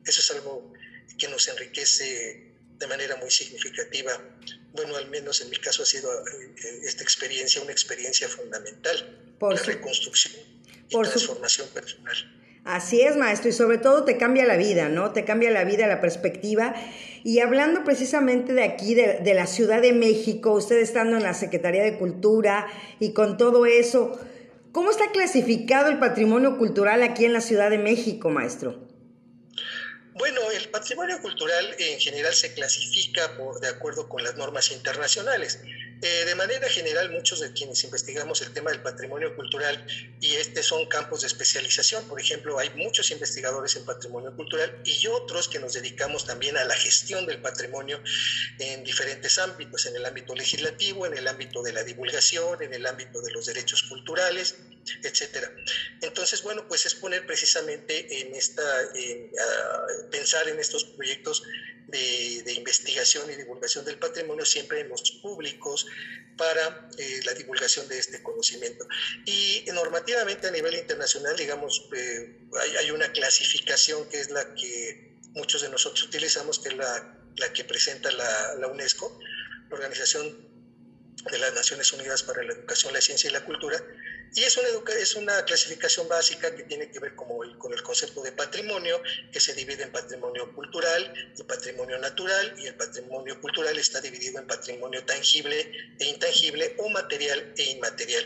Eso 0.04 0.20
es 0.20 0.30
algo 0.32 0.72
que 1.18 1.28
nos 1.28 1.48
enriquece 1.48 2.54
de 2.78 2.86
manera 2.86 3.16
muy 3.16 3.30
significativa. 3.30 4.12
Bueno, 4.72 4.96
al 4.96 5.08
menos 5.08 5.40
en 5.40 5.50
mi 5.50 5.56
caso 5.56 5.82
ha 5.82 5.86
sido 5.86 6.10
eh, 6.26 6.80
esta 6.84 7.02
experiencia 7.02 7.62
una 7.62 7.72
experiencia 7.72 8.28
fundamental 8.28 9.34
por 9.38 9.54
reconstrucción 9.66 10.34
y 10.88 11.02
transformación 11.02 11.68
personal. 11.68 12.43
Así 12.64 13.02
es, 13.02 13.16
maestro, 13.16 13.50
y 13.50 13.52
sobre 13.52 13.76
todo 13.76 14.04
te 14.04 14.16
cambia 14.16 14.46
la 14.46 14.56
vida, 14.56 14.88
¿no? 14.88 15.12
Te 15.12 15.26
cambia 15.26 15.50
la 15.50 15.64
vida, 15.64 15.86
la 15.86 16.00
perspectiva. 16.00 16.74
Y 17.22 17.40
hablando 17.40 17.84
precisamente 17.84 18.54
de 18.54 18.62
aquí, 18.64 18.94
de, 18.94 19.34
la 19.34 19.46
Ciudad 19.46 19.82
de 19.82 19.92
México, 19.92 20.52
usted 20.52 20.78
estando 20.78 21.18
en 21.18 21.22
la 21.22 21.34
Secretaría 21.34 21.82
de 21.82 21.98
Cultura 21.98 22.66
y 23.00 23.12
con 23.12 23.36
todo 23.36 23.66
eso, 23.66 24.18
¿cómo 24.72 24.90
está 24.90 25.10
clasificado 25.12 25.90
el 25.90 25.98
patrimonio 25.98 26.56
cultural 26.56 27.02
aquí 27.02 27.26
en 27.26 27.34
la 27.34 27.42
Ciudad 27.42 27.68
de 27.68 27.78
México, 27.78 28.30
maestro? 28.30 28.88
Bueno, 30.14 30.40
el 30.52 30.68
patrimonio 30.70 31.20
cultural 31.20 31.74
en 31.78 32.00
general 32.00 32.32
se 32.32 32.54
clasifica 32.54 33.36
por, 33.36 33.60
de 33.60 33.68
acuerdo 33.68 34.08
con 34.08 34.22
las 34.22 34.36
normas 34.36 34.70
internacionales. 34.70 35.60
Eh, 36.02 36.24
de 36.24 36.34
manera 36.34 36.68
general, 36.68 37.10
muchos 37.10 37.40
de 37.40 37.52
quienes 37.52 37.82
investigamos 37.84 38.42
el 38.42 38.52
tema 38.52 38.70
del 38.70 38.82
patrimonio 38.82 39.34
cultural, 39.34 39.86
y 40.20 40.34
este 40.34 40.62
son 40.62 40.86
campos 40.86 41.22
de 41.22 41.28
especialización, 41.28 42.06
por 42.08 42.20
ejemplo, 42.20 42.58
hay 42.58 42.70
muchos 42.70 43.10
investigadores 43.10 43.76
en 43.76 43.84
patrimonio 43.84 44.34
cultural 44.36 44.82
y 44.84 45.06
otros 45.06 45.48
que 45.48 45.58
nos 45.58 45.74
dedicamos 45.74 46.26
también 46.26 46.56
a 46.56 46.64
la 46.64 46.74
gestión 46.74 47.26
del 47.26 47.40
patrimonio 47.40 48.02
en 48.58 48.84
diferentes 48.84 49.38
ámbitos, 49.38 49.86
en 49.86 49.96
el 49.96 50.04
ámbito 50.04 50.34
legislativo, 50.34 51.06
en 51.06 51.16
el 51.16 51.26
ámbito 51.26 51.62
de 51.62 51.72
la 51.72 51.82
divulgación, 51.82 52.62
en 52.62 52.74
el 52.74 52.86
ámbito 52.86 53.22
de 53.22 53.32
los 53.32 53.46
derechos 53.46 53.82
culturales, 53.84 54.56
etcétera. 55.02 55.50
Entonces, 56.02 56.42
bueno, 56.42 56.66
pues 56.68 56.84
es 56.86 56.94
poner 56.94 57.26
precisamente 57.26 58.20
en 58.20 58.34
esta, 58.34 58.62
pensar 60.10 60.48
en 60.48 60.60
estos 60.60 60.84
proyectos 60.84 61.42
de, 61.88 62.52
investigación 62.52 63.30
y 63.30 63.36
divulgación 63.36 63.84
del 63.84 63.98
patrimonio 63.98 64.44
siempre 64.44 64.80
en 64.80 64.88
los 64.88 65.02
públicos 65.22 65.83
para 66.36 66.88
eh, 66.98 67.20
la 67.24 67.34
divulgación 67.34 67.88
de 67.88 67.98
este 67.98 68.22
conocimiento. 68.22 68.86
Y 69.24 69.64
normativamente 69.72 70.48
a 70.48 70.50
nivel 70.50 70.74
internacional, 70.74 71.36
digamos, 71.36 71.88
eh, 71.96 72.40
hay, 72.78 72.90
una 72.90 73.10
clasificación 73.12 74.08
que 74.08 74.20
es 74.20 74.30
la 74.30 74.54
que 74.54 75.14
muchos 75.34 75.62
de 75.62 75.68
nosotros 75.68 76.02
utilizamos, 76.04 76.58
que 76.58 76.70
es 76.70 76.76
la, 76.76 77.18
la 77.36 77.52
que 77.52 77.64
presenta 77.64 78.10
la, 78.10 78.54
la 78.56 78.66
UNESCO, 78.68 79.18
la 79.68 79.76
Organización 79.76 80.48
de 81.30 81.38
las 81.38 81.54
Naciones 81.54 81.92
Unidas 81.92 82.22
para 82.22 82.42
la 82.42 82.52
Educación, 82.52 82.92
la 82.92 83.00
Ciencia 83.00 83.30
y 83.30 83.32
la 83.32 83.44
Cultura, 83.44 83.82
y 84.34 84.42
es 84.42 84.56
una, 84.56 84.68
es 84.98 85.14
una 85.14 85.44
clasificación 85.44 86.08
básica 86.08 86.54
que 86.54 86.64
tiene 86.64 86.90
que 86.90 86.98
ver 86.98 87.14
con 87.14 87.72
el 87.72 87.82
concepto 87.82 88.22
de 88.22 88.32
patrimonio, 88.32 89.00
que 89.32 89.40
se 89.40 89.54
divide 89.54 89.84
en 89.84 89.92
patrimonio 89.92 90.52
cultural 90.54 91.12
y 91.36 91.42
patrimonio 91.44 91.98
natural, 91.98 92.54
y 92.58 92.66
el 92.66 92.74
patrimonio 92.74 93.40
cultural 93.40 93.78
está 93.78 94.00
dividido 94.00 94.38
en 94.38 94.46
patrimonio 94.46 95.04
tangible 95.04 95.70
e 95.98 96.04
intangible 96.04 96.74
o 96.78 96.88
material 96.90 97.54
e 97.56 97.62
inmaterial. 97.64 98.24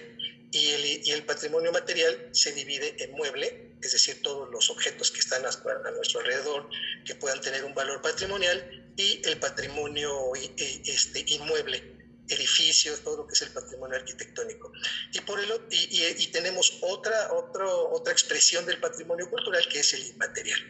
Y 0.50 0.70
el, 0.70 0.84
y 1.06 1.11
el 1.12 1.24
patrimonio 1.24 1.72
material 1.72 2.30
se 2.32 2.52
divide 2.52 2.96
en 3.02 3.12
mueble, 3.12 3.76
es 3.82 3.92
decir, 3.92 4.22
todos 4.22 4.50
los 4.50 4.70
objetos 4.70 5.11
que 5.11 5.20
están 5.20 5.44
a, 5.44 5.50
a 5.50 5.90
nuestro 5.90 6.20
alrededor 6.20 6.68
que 7.04 7.14
puedan 7.14 7.40
tener 7.40 7.64
un 7.64 7.74
valor 7.74 8.00
patrimonial, 8.00 8.92
y 8.96 9.22
el 9.26 9.38
patrimonio 9.38 10.34
eh, 10.34 10.82
este, 10.87 11.24
inmueble, 11.28 11.97
edificios, 12.28 13.00
todo 13.00 13.18
lo 13.18 13.26
que 13.26 13.34
es 13.34 13.42
el 13.42 13.50
patrimonio 13.50 13.96
arquitectónico. 13.96 14.72
Y, 15.12 15.20
por 15.20 15.40
el, 15.40 15.50
y, 15.70 16.04
y, 16.04 16.26
tenemos 16.28 16.78
otra, 16.82 17.32
otro, 17.32 17.90
otra 17.90 18.12
expresión 18.12 18.66
del 18.66 18.80
patrimonio 18.80 19.28
cultural 19.30 19.66
que 19.68 19.80
es 19.80 19.92
el 19.94 20.06
inmaterial. 20.06 20.60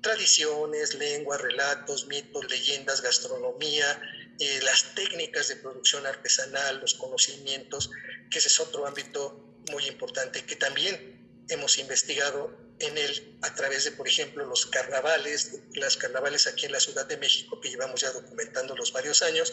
Tradiciones, 0.00 0.94
lenguas, 0.94 1.40
relatos, 1.40 2.06
mitos, 2.06 2.48
leyendas, 2.50 3.00
gastronomía, 3.02 4.00
eh, 4.38 4.60
las 4.62 4.94
técnicas 4.94 5.48
de 5.48 5.56
producción 5.56 6.06
artesanal, 6.06 6.80
los 6.80 6.94
conocimientos, 6.94 7.90
que 8.30 8.38
ese 8.38 8.48
es 8.48 8.60
otro 8.60 8.86
ámbito 8.86 9.56
muy 9.72 9.86
importante 9.86 10.44
que 10.44 10.56
también 10.56 11.17
hemos 11.48 11.78
investigado 11.78 12.68
en 12.80 12.96
él 12.96 13.38
a 13.42 13.54
través 13.54 13.84
de, 13.84 13.92
por 13.92 14.06
ejemplo, 14.06 14.46
los 14.46 14.66
carnavales, 14.66 15.52
las 15.74 15.96
carnavales 15.96 16.46
aquí 16.46 16.66
en 16.66 16.72
la 16.72 16.80
Ciudad 16.80 17.06
de 17.06 17.16
México, 17.16 17.60
que 17.60 17.70
llevamos 17.70 18.00
ya 18.00 18.12
documentando 18.12 18.76
los 18.76 18.92
varios 18.92 19.22
años, 19.22 19.52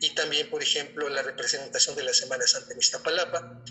y 0.00 0.14
también, 0.14 0.50
por 0.50 0.62
ejemplo, 0.62 1.08
la 1.08 1.22
representación 1.22 1.96
de 1.96 2.02
la 2.02 2.12
Semana 2.12 2.46
Santa 2.46 2.74
en 2.74 2.78
Iztapalapa, 2.78 3.62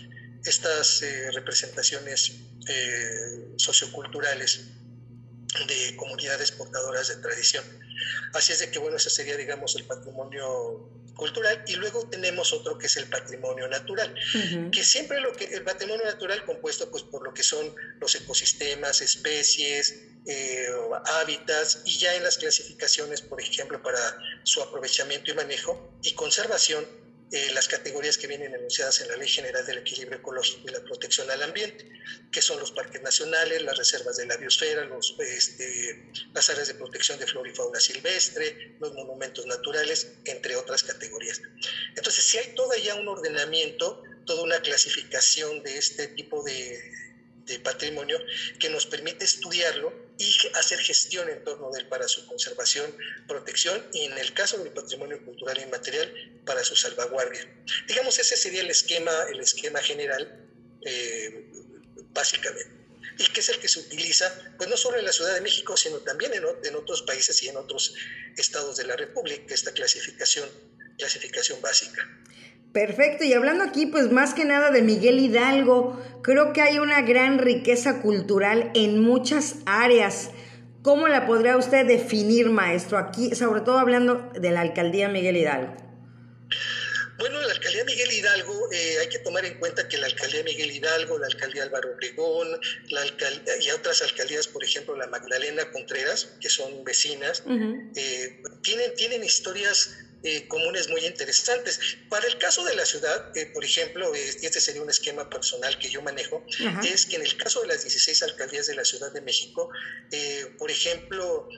estas 0.44 1.02
eh, 1.02 1.30
representaciones 1.32 2.32
eh, 2.68 3.54
socioculturales 3.56 4.60
de 5.66 5.96
comunidades 5.96 6.52
portadoras 6.52 7.08
de 7.08 7.16
tradición. 7.16 7.64
Así 8.34 8.52
es 8.52 8.60
de 8.60 8.70
que, 8.70 8.78
bueno, 8.78 8.96
ese 8.96 9.10
sería, 9.10 9.36
digamos, 9.36 9.76
el 9.76 9.84
patrimonio 9.84 10.90
cultural 11.18 11.64
y 11.66 11.74
luego 11.74 12.08
tenemos 12.08 12.52
otro 12.52 12.78
que 12.78 12.86
es 12.86 12.96
el 12.96 13.10
patrimonio 13.10 13.66
natural, 13.68 14.14
que 14.72 14.84
siempre 14.84 15.20
lo 15.20 15.32
que 15.32 15.46
el 15.46 15.64
patrimonio 15.64 16.04
natural 16.04 16.44
compuesto 16.46 16.88
pues 16.90 17.02
por 17.02 17.24
lo 17.24 17.34
que 17.34 17.42
son 17.42 17.74
los 18.00 18.14
ecosistemas, 18.14 19.02
especies, 19.02 19.94
eh, 20.26 20.68
hábitats 21.06 21.82
y 21.84 21.98
ya 21.98 22.14
en 22.14 22.22
las 22.22 22.38
clasificaciones, 22.38 23.20
por 23.20 23.40
ejemplo, 23.40 23.82
para 23.82 23.98
su 24.44 24.62
aprovechamiento 24.62 25.32
y 25.32 25.34
manejo 25.34 25.98
y 26.02 26.14
conservación 26.14 26.86
eh, 27.30 27.50
las 27.52 27.68
categorías 27.68 28.16
que 28.16 28.26
vienen 28.26 28.54
enunciadas 28.54 29.00
en 29.02 29.08
la 29.08 29.16
Ley 29.16 29.28
General 29.28 29.64
del 29.66 29.78
Equilibrio 29.78 30.18
Ecológico 30.18 30.68
y 30.68 30.72
la 30.72 30.80
Protección 30.80 31.30
al 31.30 31.42
Ambiente, 31.42 31.86
que 32.32 32.40
son 32.40 32.58
los 32.58 32.72
parques 32.72 33.02
nacionales, 33.02 33.62
las 33.62 33.76
reservas 33.76 34.16
de 34.16 34.26
la 34.26 34.36
biosfera, 34.36 34.84
los, 34.84 35.14
este, 35.20 36.10
las 36.32 36.48
áreas 36.48 36.68
de 36.68 36.74
protección 36.74 37.18
de 37.18 37.26
flora 37.26 37.50
y 37.50 37.54
fauna 37.54 37.80
silvestre, 37.80 38.76
los 38.80 38.94
monumentos 38.94 39.44
naturales, 39.46 40.12
entre 40.24 40.56
otras 40.56 40.82
categorías. 40.82 41.42
Entonces, 41.96 42.24
si 42.24 42.38
hay 42.38 42.54
todo 42.54 42.74
ya 42.76 42.94
un 42.94 43.08
ordenamiento, 43.08 44.02
toda 44.24 44.42
una 44.42 44.60
clasificación 44.60 45.62
de 45.62 45.76
este 45.76 46.08
tipo 46.08 46.42
de, 46.42 46.80
de 47.44 47.60
patrimonio 47.60 48.18
que 48.58 48.70
nos 48.70 48.86
permite 48.86 49.24
estudiarlo 49.24 50.07
y 50.18 50.34
hacer 50.54 50.80
gestión 50.80 51.28
en 51.30 51.44
torno 51.44 51.70
de 51.70 51.80
él 51.80 51.88
para 51.88 52.08
su 52.08 52.26
conservación, 52.26 52.96
protección 53.26 53.84
y 53.92 54.04
en 54.04 54.18
el 54.18 54.34
caso 54.34 54.58
del 54.58 54.72
patrimonio 54.72 55.24
cultural 55.24 55.58
inmaterial 55.60 56.42
para 56.44 56.64
su 56.64 56.74
salvaguardia. 56.74 57.48
Digamos, 57.86 58.18
ese 58.18 58.36
sería 58.36 58.62
el 58.62 58.70
esquema, 58.70 59.12
el 59.30 59.40
esquema 59.40 59.80
general, 59.80 60.48
eh, 60.82 61.46
básicamente 62.12 62.78
y 63.18 63.26
que 63.26 63.40
es 63.40 63.48
el 63.48 63.58
que 63.58 63.68
se 63.68 63.80
utiliza, 63.80 64.32
pues 64.56 64.70
no 64.70 64.76
solo 64.76 64.98
en 64.98 65.04
la 65.04 65.12
Ciudad 65.12 65.34
de 65.34 65.40
México, 65.40 65.76
sino 65.76 65.98
también 65.98 66.32
en, 66.34 66.44
en, 66.62 66.76
otros 66.76 67.02
países 67.02 67.42
y 67.42 67.48
en 67.48 67.56
otros 67.56 67.94
estados 68.36 68.76
de 68.76 68.84
la 68.84 68.94
República, 68.94 69.52
esta 69.52 69.72
clasificación, 69.72 70.48
clasificación 70.96 71.60
básica. 71.60 72.08
Perfecto, 72.72 73.24
y 73.24 73.32
hablando 73.32 73.64
aquí 73.64 73.86
pues 73.86 74.10
más 74.10 74.34
que 74.34 74.44
nada 74.44 74.70
de 74.70 74.82
Miguel 74.82 75.18
Hidalgo, 75.18 76.00
creo 76.22 76.52
que 76.52 76.60
hay 76.60 76.78
una 76.78 77.00
gran 77.02 77.38
riqueza 77.38 78.02
cultural 78.02 78.70
en 78.74 79.00
muchas 79.00 79.56
áreas. 79.64 80.30
¿Cómo 80.82 81.08
la 81.08 81.26
podría 81.26 81.56
usted 81.56 81.86
definir, 81.86 82.50
maestro? 82.50 82.98
Aquí, 82.98 83.34
sobre 83.34 83.62
todo 83.62 83.78
hablando 83.78 84.30
de 84.34 84.50
la 84.50 84.60
alcaldía 84.60 85.08
Miguel 85.08 85.36
Hidalgo. 85.36 85.88
Bueno, 87.18 87.40
la 87.42 87.52
alcaldía 87.52 87.84
Miguel 87.84 88.12
Hidalgo, 88.12 88.70
eh, 88.72 88.98
hay 89.00 89.08
que 89.08 89.18
tomar 89.18 89.44
en 89.44 89.58
cuenta 89.58 89.88
que 89.88 89.98
la 89.98 90.06
alcaldía 90.06 90.44
Miguel 90.44 90.70
Hidalgo, 90.70 91.18
la 91.18 91.26
alcaldía 91.26 91.64
Álvaro 91.64 91.90
Obregón, 91.92 92.60
la 92.90 93.04
y 93.60 93.70
otras 93.70 94.02
alcaldías, 94.02 94.46
por 94.46 94.62
ejemplo, 94.62 94.96
la 94.96 95.08
Magdalena 95.08 95.68
Contreras, 95.72 96.36
que 96.40 96.48
son 96.48 96.84
vecinas, 96.84 97.42
eh, 97.96 98.40
tienen, 98.62 98.94
tienen 98.94 99.24
historias 99.24 99.96
eh, 100.24 100.48
comunes 100.48 100.88
muy 100.88 101.04
interesantes. 101.06 101.78
Para 102.08 102.26
el 102.26 102.38
caso 102.38 102.64
de 102.64 102.74
la 102.74 102.84
ciudad, 102.84 103.36
eh, 103.36 103.46
por 103.54 103.64
ejemplo, 103.64 104.12
este 104.14 104.60
sería 104.60 104.82
un 104.82 104.90
esquema 104.90 105.30
personal 105.30 105.78
que 105.78 105.88
yo 105.88 106.02
manejo, 106.02 106.44
es 106.82 107.06
que 107.06 107.16
en 107.16 107.22
el 107.22 107.36
caso 107.36 107.60
de 107.60 107.68
las 107.68 107.82
16 107.82 108.22
alcaldías 108.24 108.66
de 108.66 108.74
la 108.74 108.84
Ciudad 108.84 109.12
de 109.12 109.20
México, 109.20 109.70
eh, 110.10 110.54
por 110.58 110.72
ejemplo, 110.72 111.48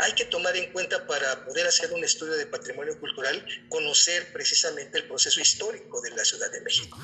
hay 0.00 0.12
que 0.12 0.26
tomar 0.26 0.54
en 0.54 0.70
cuenta 0.70 1.06
para 1.06 1.46
poder 1.46 1.66
hacer 1.66 1.90
un 1.92 2.04
estudio 2.04 2.34
de 2.34 2.44
patrimonio 2.44 3.00
cultural, 3.00 3.42
conocer 3.70 4.30
precisamente 4.34 4.98
el 4.98 5.08
proceso 5.08 5.40
histórico 5.40 6.02
de 6.02 6.10
la 6.10 6.24
Ciudad 6.24 6.52
de 6.52 6.60
México. 6.60 6.98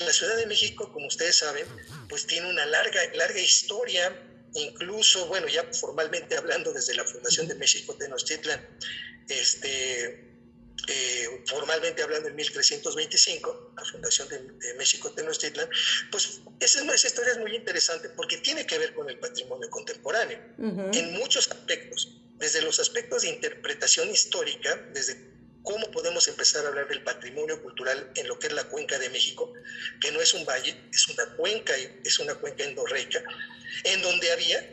La 0.00 0.12
Ciudad 0.12 0.36
de 0.36 0.46
México, 0.46 0.92
como 0.92 1.06
ustedes 1.06 1.36
saben, 1.36 1.66
pues 2.10 2.26
tiene 2.26 2.46
una 2.46 2.66
larga, 2.66 3.00
larga 3.14 3.40
historia 3.40 4.24
incluso, 4.54 5.26
bueno, 5.26 5.46
ya 5.46 5.64
formalmente 5.72 6.36
hablando 6.36 6.72
desde 6.72 6.94
la 6.94 7.04
Fundación 7.04 7.48
de 7.48 7.54
México 7.54 7.94
Tenochtitlan, 7.94 8.66
este, 9.28 10.27
eh, 10.86 11.42
formalmente 11.46 12.02
hablando 12.02 12.28
en 12.28 12.36
1325, 12.36 13.72
la 13.76 13.84
fundación 13.84 14.28
de, 14.28 14.74
México 14.74 15.10
Tenochtitlan, 15.10 15.68
pues 16.10 16.40
esa, 16.60 16.94
esa, 16.94 17.06
historia 17.08 17.32
es 17.32 17.38
muy 17.38 17.54
interesante 17.54 18.08
porque 18.10 18.38
tiene 18.38 18.64
que 18.64 18.78
ver 18.78 18.94
con 18.94 19.10
el 19.10 19.18
patrimonio 19.18 19.68
contemporáneo 19.70 20.38
en 20.58 21.12
muchos 21.14 21.50
aspectos, 21.50 22.20
desde 22.36 22.62
los 22.62 22.78
aspectos 22.78 23.22
de 23.22 23.28
interpretación 23.30 24.08
histórica, 24.10 24.76
desde 24.92 25.28
cómo 25.62 25.90
podemos 25.90 26.26
empezar 26.28 26.64
a 26.64 26.68
hablar 26.68 26.88
del 26.88 27.02
patrimonio 27.02 27.60
cultural 27.62 28.10
en 28.14 28.28
lo 28.28 28.38
que 28.38 28.46
es 28.46 28.52
la 28.52 28.64
cuenca 28.64 28.98
de 28.98 29.10
México, 29.10 29.52
que 30.00 30.10
no 30.12 30.20
es 30.20 30.32
un 30.32 30.46
valle, 30.46 30.74
es 30.92 31.08
una 31.08 31.26
cuenca, 31.36 31.74
es 32.04 32.18
una 32.18 32.34
cuenca 32.36 32.64
endorreica, 32.64 33.22
en 33.84 34.00
donde 34.00 34.32
había, 34.32 34.64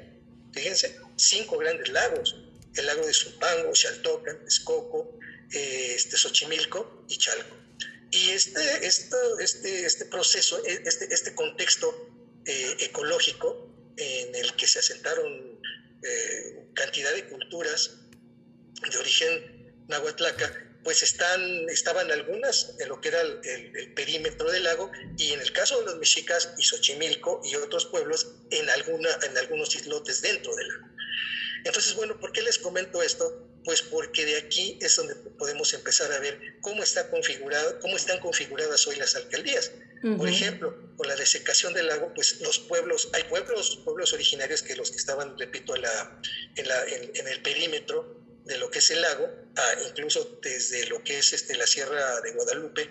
fíjense, 0.54 0.98
cinco 1.18 1.58
grandes 1.58 1.90
lagos, 1.90 2.38
el 2.76 2.86
lago 2.86 3.06
de 3.06 3.14
Zumpango, 3.14 3.74
Xaltocan, 3.74 4.40
Texcoco, 4.46 5.20
este, 5.52 6.18
Xochimilco 6.18 7.06
y 7.08 7.18
Chalco. 7.18 7.56
Y 8.12 8.30
este, 8.30 8.86
esto, 8.86 9.40
este, 9.40 9.86
este 9.86 10.06
proceso, 10.06 10.64
e, 10.66 10.82
este, 10.86 11.14
este 11.14 11.36
contexto 11.36 11.88
eh, 12.46 12.78
ecológico 12.80 13.70
en 13.98 14.36
el 14.36 14.56
que 14.56 14.68
se 14.68 14.80
asentaron 14.80 15.60
eh, 16.04 16.70
cantidad 16.74 17.14
de 17.14 17.28
culturas 17.28 17.98
de 18.90 18.98
origen 18.98 19.76
nahuatlaca, 19.88 20.66
pues 20.84 21.02
están, 21.02 21.68
estaban 21.70 22.12
algunas 22.12 22.76
en 22.80 22.90
lo 22.90 23.02
que 23.02 23.08
era 23.10 23.22
el, 23.22 23.94
perímetro 23.96 24.52
del 24.52 24.64
lago 24.64 24.92
y 25.18 25.34
en 25.34 25.42
el 25.42 25.52
caso 25.52 25.80
de 25.80 25.86
los 25.86 25.98
mexicas 25.98 26.54
y 26.58 26.64
Xochimilco 26.64 27.42
y 27.44 27.56
otros 27.56 27.88
pueblos 27.88 28.36
en, 28.52 28.70
alguna, 28.70 29.10
en 29.24 29.38
algunos 29.38 29.76
islotes 29.76 30.22
dentro 30.22 30.56
del 30.56 30.68
lago. 30.68 30.95
Entonces, 31.66 31.96
bueno, 31.96 32.18
¿por 32.20 32.32
qué 32.32 32.44
les 32.44 32.60
comento 32.60 33.02
esto? 33.02 33.50
Pues 33.66 33.82
porque 33.82 34.24
de 34.24 34.38
aquí 34.38 34.78
es 34.82 34.96
donde 34.96 35.16
podemos 35.16 35.74
empezar 35.74 36.12
a 36.12 36.20
ver 36.20 36.40
cómo 36.62 36.84
está 36.84 37.10
configurado, 37.10 37.80
cómo 37.80 37.98
están 37.98 38.20
configuradas 38.20 38.86
hoy 38.88 38.96
las 38.98 39.16
alcaldías. 39.16 39.72
Por 40.18 40.30
ejemplo, 40.30 40.78
con 40.98 41.08
la 41.08 41.16
desecación 41.16 41.74
del 41.74 41.88
lago, 41.88 42.14
pues 42.14 42.40
los 42.42 42.60
pueblos, 42.60 43.10
hay 43.14 43.24
pueblos, 43.24 43.82
pueblos 43.84 44.14
originarios 44.14 44.62
que 44.62 44.76
los 44.76 44.92
que 44.92 44.98
estaban, 44.98 45.36
repito, 45.40 45.76
la, 45.76 46.22
en, 46.56 46.68
la, 46.68 46.86
en, 46.86 47.28
el 47.28 47.42
perímetro 47.42 48.22
de 48.44 48.60
lo 48.60 48.70
que 48.70 48.78
es 48.78 48.92
el 48.92 49.02
lago, 49.02 49.28
incluso 49.88 50.40
desde 50.44 50.86
lo 50.86 51.04
que 51.04 51.18
es 51.18 51.34
este, 51.34 51.56
la 51.56 51.66
Sierra 51.66 52.22
de 52.22 52.34
Guadalupe, 52.34 52.88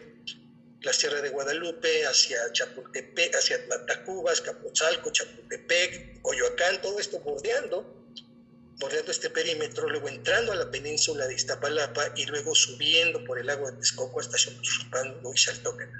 la 0.80 0.92
Sierra 0.92 1.20
de 1.20 1.28
Guadalupe, 1.28 2.04
hacia 2.04 2.50
Chapultepec, 2.50 3.36
hacia 3.36 3.64
Matacubas, 3.68 4.40
Capotzalco, 4.40 5.12
Chapultepec, 5.12 6.20
Coyoacán, 6.20 6.82
todo 6.82 6.98
esto 6.98 7.20
bordeando 7.20 8.03
bordeando 8.78 9.10
este 9.12 9.30
perímetro, 9.30 9.88
luego 9.88 10.08
entrando 10.08 10.52
a 10.52 10.56
la 10.56 10.70
península 10.70 11.26
de 11.26 11.34
Iztapalapa 11.34 12.12
y 12.16 12.26
luego 12.26 12.54
subiendo 12.54 13.24
por 13.24 13.38
el 13.38 13.46
lago 13.46 13.70
de 13.70 13.76
Texcoco 13.76 14.20
hasta 14.20 14.36
Xochipampa 14.36 15.28
y 15.32 15.38
Xaltocan. 15.38 15.90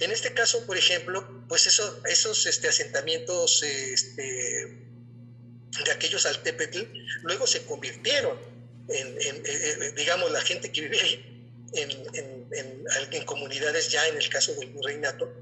En 0.00 0.10
este 0.10 0.32
caso, 0.34 0.66
por 0.66 0.76
ejemplo, 0.76 1.44
pues 1.48 1.66
eso, 1.66 2.02
esos 2.06 2.46
este, 2.46 2.68
asentamientos 2.68 3.62
este, 3.62 4.22
de 5.84 5.90
aquellos 5.90 6.26
altepetl 6.26 6.82
luego 7.22 7.46
se 7.46 7.64
convirtieron 7.64 8.38
en, 8.88 9.16
en, 9.20 9.94
digamos, 9.94 10.30
la 10.30 10.40
gente 10.40 10.70
que 10.72 10.82
vive 10.82 11.00
ahí 11.00 11.32
en, 11.74 11.90
en, 12.52 13.24
comunidades 13.24 13.88
ya 13.90 14.06
en 14.08 14.16
el 14.16 14.28
caso 14.28 14.54
del 14.54 14.74
reinato, 14.82 15.32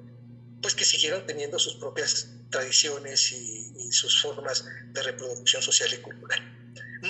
pues 0.62 0.74
que 0.74 0.84
siguieron 0.84 1.26
teniendo 1.26 1.58
sus 1.58 1.74
propias 1.76 2.28
tradiciones 2.50 3.32
y, 3.32 3.69
sus 3.92 4.20
formas 4.20 4.64
de 4.92 5.02
reproducción 5.02 5.62
social 5.62 5.92
y 5.92 5.98
cultural. 5.98 6.40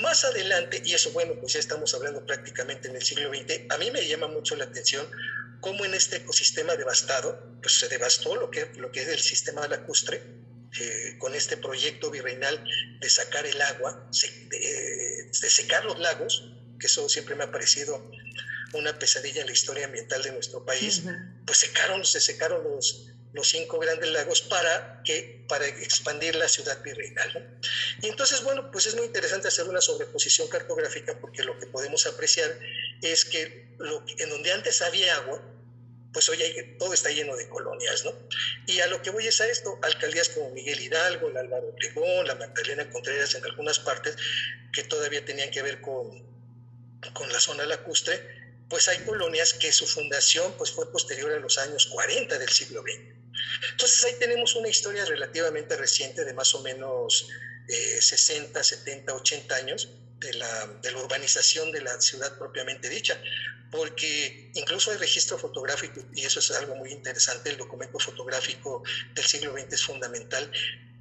Más 0.02 0.24
adelante, 0.24 0.82
y 0.84 0.94
eso 0.94 1.10
bueno, 1.10 1.34
pues 1.40 1.54
ya 1.54 1.58
estamos 1.58 1.94
hablando 1.94 2.24
prácticamente 2.24 2.88
en 2.88 2.96
el 2.96 3.02
siglo 3.02 3.28
XX, 3.28 3.70
a 3.70 3.78
mí 3.78 3.90
me 3.90 4.06
llama 4.06 4.28
mucho 4.28 4.54
la 4.54 4.64
atención 4.64 5.06
cómo 5.60 5.84
en 5.84 5.94
este 5.94 6.16
ecosistema 6.16 6.76
devastado, 6.76 7.58
pues 7.60 7.78
se 7.78 7.88
devastó 7.88 8.36
lo 8.36 8.50
que, 8.50 8.66
lo 8.76 8.90
que 8.92 9.02
es 9.02 9.08
el 9.08 9.20
sistema 9.20 9.66
lacustre, 9.66 10.22
eh, 10.78 11.16
con 11.18 11.34
este 11.34 11.56
proyecto 11.56 12.10
virreinal 12.12 12.64
de 13.00 13.10
sacar 13.10 13.44
el 13.44 13.60
agua, 13.60 14.08
de, 14.50 15.28
de, 15.28 15.50
secar 15.50 15.84
los 15.84 15.98
lagos, 15.98 16.48
que 16.78 16.86
eso 16.86 17.08
siempre 17.08 17.34
me 17.34 17.42
ha 17.42 17.50
parecido 17.50 18.10
una 18.74 18.96
pesadilla 18.96 19.40
en 19.40 19.48
la 19.48 19.52
historia 19.52 19.86
ambiental 19.86 20.22
de 20.22 20.30
nuestro 20.30 20.64
país, 20.64 21.02
pues 21.44 21.58
secaron, 21.58 22.04
se 22.04 22.20
secaron 22.20 22.62
los, 22.62 23.08
los 23.32 23.48
cinco 23.48 23.78
grandes 23.78 24.10
lagos 24.10 24.42
para, 24.42 25.02
que, 25.04 25.44
para 25.48 25.66
expandir 25.66 26.34
la 26.34 26.48
ciudad 26.48 26.82
virreinal. 26.82 27.58
Y 28.02 28.08
entonces, 28.08 28.42
bueno, 28.42 28.70
pues 28.70 28.86
es 28.86 28.96
muy 28.96 29.06
interesante 29.06 29.48
hacer 29.48 29.68
una 29.68 29.80
sobreposición 29.80 30.48
cartográfica 30.48 31.18
porque 31.20 31.44
lo 31.44 31.58
que 31.58 31.66
podemos 31.66 32.06
apreciar 32.06 32.58
es 33.02 33.24
que 33.24 33.76
en 34.18 34.30
donde 34.30 34.52
antes 34.52 34.82
había 34.82 35.16
agua, 35.16 35.42
pues 36.12 36.28
hoy 36.28 36.42
hay, 36.42 36.76
todo 36.78 36.92
está 36.92 37.10
lleno 37.10 37.36
de 37.36 37.48
colonias, 37.48 38.04
¿no? 38.04 38.12
Y 38.66 38.80
a 38.80 38.88
lo 38.88 39.00
que 39.00 39.10
voy 39.10 39.26
es 39.28 39.40
a 39.40 39.46
esto, 39.46 39.78
alcaldías 39.82 40.30
como 40.30 40.50
Miguel 40.50 40.80
Hidalgo, 40.80 41.30
la 41.30 41.40
Álvaro 41.40 41.68
Obregón, 41.68 42.26
la 42.26 42.34
Magdalena 42.34 42.90
Contreras 42.90 43.34
en 43.36 43.44
algunas 43.44 43.78
partes 43.78 44.16
que 44.72 44.82
todavía 44.82 45.24
tenían 45.24 45.50
que 45.50 45.62
ver 45.62 45.80
con, 45.80 46.24
con 47.12 47.32
la 47.32 47.38
zona 47.38 47.64
lacustre, 47.64 48.40
pues 48.68 48.88
hay 48.88 48.98
colonias 48.98 49.52
que 49.54 49.72
su 49.72 49.86
fundación 49.86 50.52
pues 50.58 50.72
fue 50.72 50.90
posterior 50.90 51.32
a 51.32 51.38
los 51.38 51.58
años 51.58 51.86
40 51.86 52.38
del 52.38 52.48
siglo 52.48 52.82
XX. 52.82 53.19
Entonces 53.70 54.04
ahí 54.04 54.14
tenemos 54.18 54.54
una 54.54 54.68
historia 54.68 55.04
relativamente 55.04 55.76
reciente 55.76 56.24
de 56.24 56.32
más 56.32 56.54
o 56.54 56.62
menos 56.62 57.28
60, 57.68 58.62
70, 58.62 59.14
80 59.14 59.54
años 59.54 59.88
de 60.18 60.34
la, 60.34 60.66
de 60.82 60.92
la, 60.92 60.98
urbanización 60.98 61.72
de 61.72 61.80
la 61.82 62.00
ciudad 62.00 62.36
propiamente 62.38 62.88
dicha, 62.88 63.20
porque 63.70 64.50
incluso 64.54 64.90
hay 64.90 64.98
registro 64.98 65.38
fotográfico, 65.38 66.00
y 66.14 66.24
eso 66.24 66.40
es 66.40 66.50
algo 66.52 66.74
muy 66.76 66.90
interesante, 66.92 67.50
el 67.50 67.56
documento 67.56 67.98
fotográfico 67.98 68.82
del 69.14 69.24
siglo 69.24 69.52
XX 69.52 69.72
es 69.72 69.82
fundamental, 69.82 70.50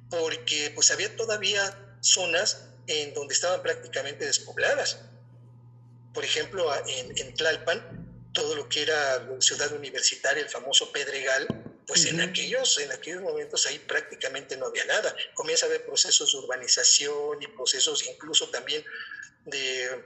porque 0.08 0.72
pues 0.74 0.90
había 0.90 1.14
todavía 1.16 1.96
zonas 2.00 2.66
en 2.86 3.12
donde 3.14 3.34
estaban 3.34 3.62
prácticamente 3.62 4.24
despobladas. 4.24 4.98
Por 6.14 6.24
ejemplo, 6.24 6.72
en, 6.88 7.16
en 7.18 7.34
Tlalpan, 7.34 8.30
todo 8.32 8.56
lo 8.56 8.68
que 8.68 8.82
era 8.82 9.28
ciudad 9.40 9.72
universitaria, 9.72 10.42
el 10.42 10.48
famoso 10.48 10.90
Pedregal, 10.92 11.46
pues 11.90 12.06
en, 12.06 12.20
aquellos, 12.20 12.78
en 12.78 12.92
aquellos 12.92 13.20
momentos 13.20 13.66
ahí 13.66 13.80
prácticamente 13.80 14.56
no 14.56 14.66
había 14.66 14.84
nada. 14.84 15.12
Comienza 15.34 15.66
a 15.66 15.68
haber 15.68 15.84
procesos 15.84 16.30
de 16.30 16.38
urbanización 16.38 17.42
y 17.42 17.48
procesos 17.48 18.06
incluso 18.06 18.48
también 18.48 18.84
de, 19.44 20.00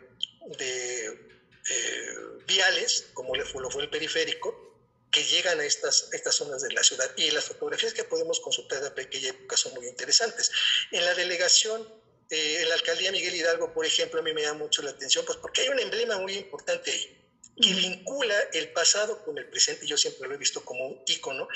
de 0.56 1.06
eh, 1.08 2.14
viales, 2.46 3.08
como 3.12 3.34
lo 3.34 3.70
fue 3.70 3.82
el 3.82 3.90
periférico, 3.90 4.78
que 5.10 5.24
llegan 5.24 5.60
a 5.60 5.64
estas, 5.66 6.08
estas 6.12 6.36
zonas 6.36 6.62
de 6.62 6.72
la 6.72 6.82
ciudad. 6.82 7.10
Y 7.18 7.30
las 7.32 7.44
fotografías 7.44 7.92
que 7.92 8.04
podemos 8.04 8.40
consultar 8.40 8.80
de 8.80 9.02
aquella 9.02 9.28
época 9.28 9.54
son 9.58 9.74
muy 9.74 9.86
interesantes. 9.86 10.50
En 10.90 11.04
la 11.04 11.12
delegación, 11.12 11.86
eh, 12.30 12.62
en 12.62 12.68
la 12.70 12.76
alcaldía 12.76 13.12
Miguel 13.12 13.34
Hidalgo, 13.34 13.74
por 13.74 13.84
ejemplo, 13.84 14.20
a 14.20 14.22
mí 14.22 14.32
me 14.32 14.40
da 14.40 14.54
mucho 14.54 14.80
la 14.80 14.92
atención, 14.92 15.26
pues 15.26 15.36
porque 15.36 15.60
hay 15.60 15.68
un 15.68 15.80
emblema 15.80 16.16
muy 16.18 16.32
importante 16.32 16.92
ahí 16.92 17.23
que 17.60 17.72
vincula 17.72 18.34
el 18.52 18.70
pasado 18.72 19.24
con 19.24 19.38
el 19.38 19.46
presente. 19.46 19.86
Yo 19.86 19.96
siempre 19.96 20.28
lo 20.28 20.34
he 20.34 20.38
visto 20.38 20.64
como 20.64 20.86
un 20.86 21.02
ícono 21.06 21.48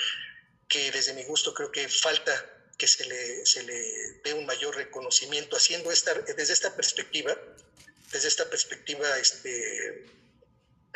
que 0.67 0.91
desde 0.91 1.13
mi 1.13 1.23
gusto 1.23 1.53
creo 1.53 1.71
que 1.71 1.87
falta 1.89 2.33
que 2.77 2.87
se 2.87 3.05
le, 3.05 3.45
se 3.45 3.63
le 3.63 4.21
dé 4.23 4.33
un 4.33 4.45
mayor 4.45 4.75
reconocimiento, 4.75 5.57
haciendo 5.57 5.91
esta, 5.91 6.13
desde 6.13 6.53
esta 6.53 6.75
perspectiva, 6.75 7.37
desde 8.11 8.27
esta 8.29 8.49
perspectiva 8.49 9.17
este, 9.17 10.05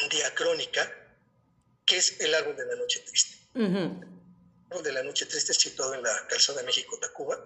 diacrónica, 0.09 0.89
que 1.85 1.97
es 1.97 2.21
el 2.21 2.33
árbol 2.33 2.55
de 2.55 2.65
la 2.65 2.75
noche 2.75 3.01
triste 3.01 3.37
de 4.81 4.91
la 4.91 5.03
noche 5.03 5.25
triste 5.25 5.53
situado 5.53 5.93
en 5.93 6.03
la 6.03 6.27
calzada 6.27 6.63
México-Tacuba. 6.63 7.39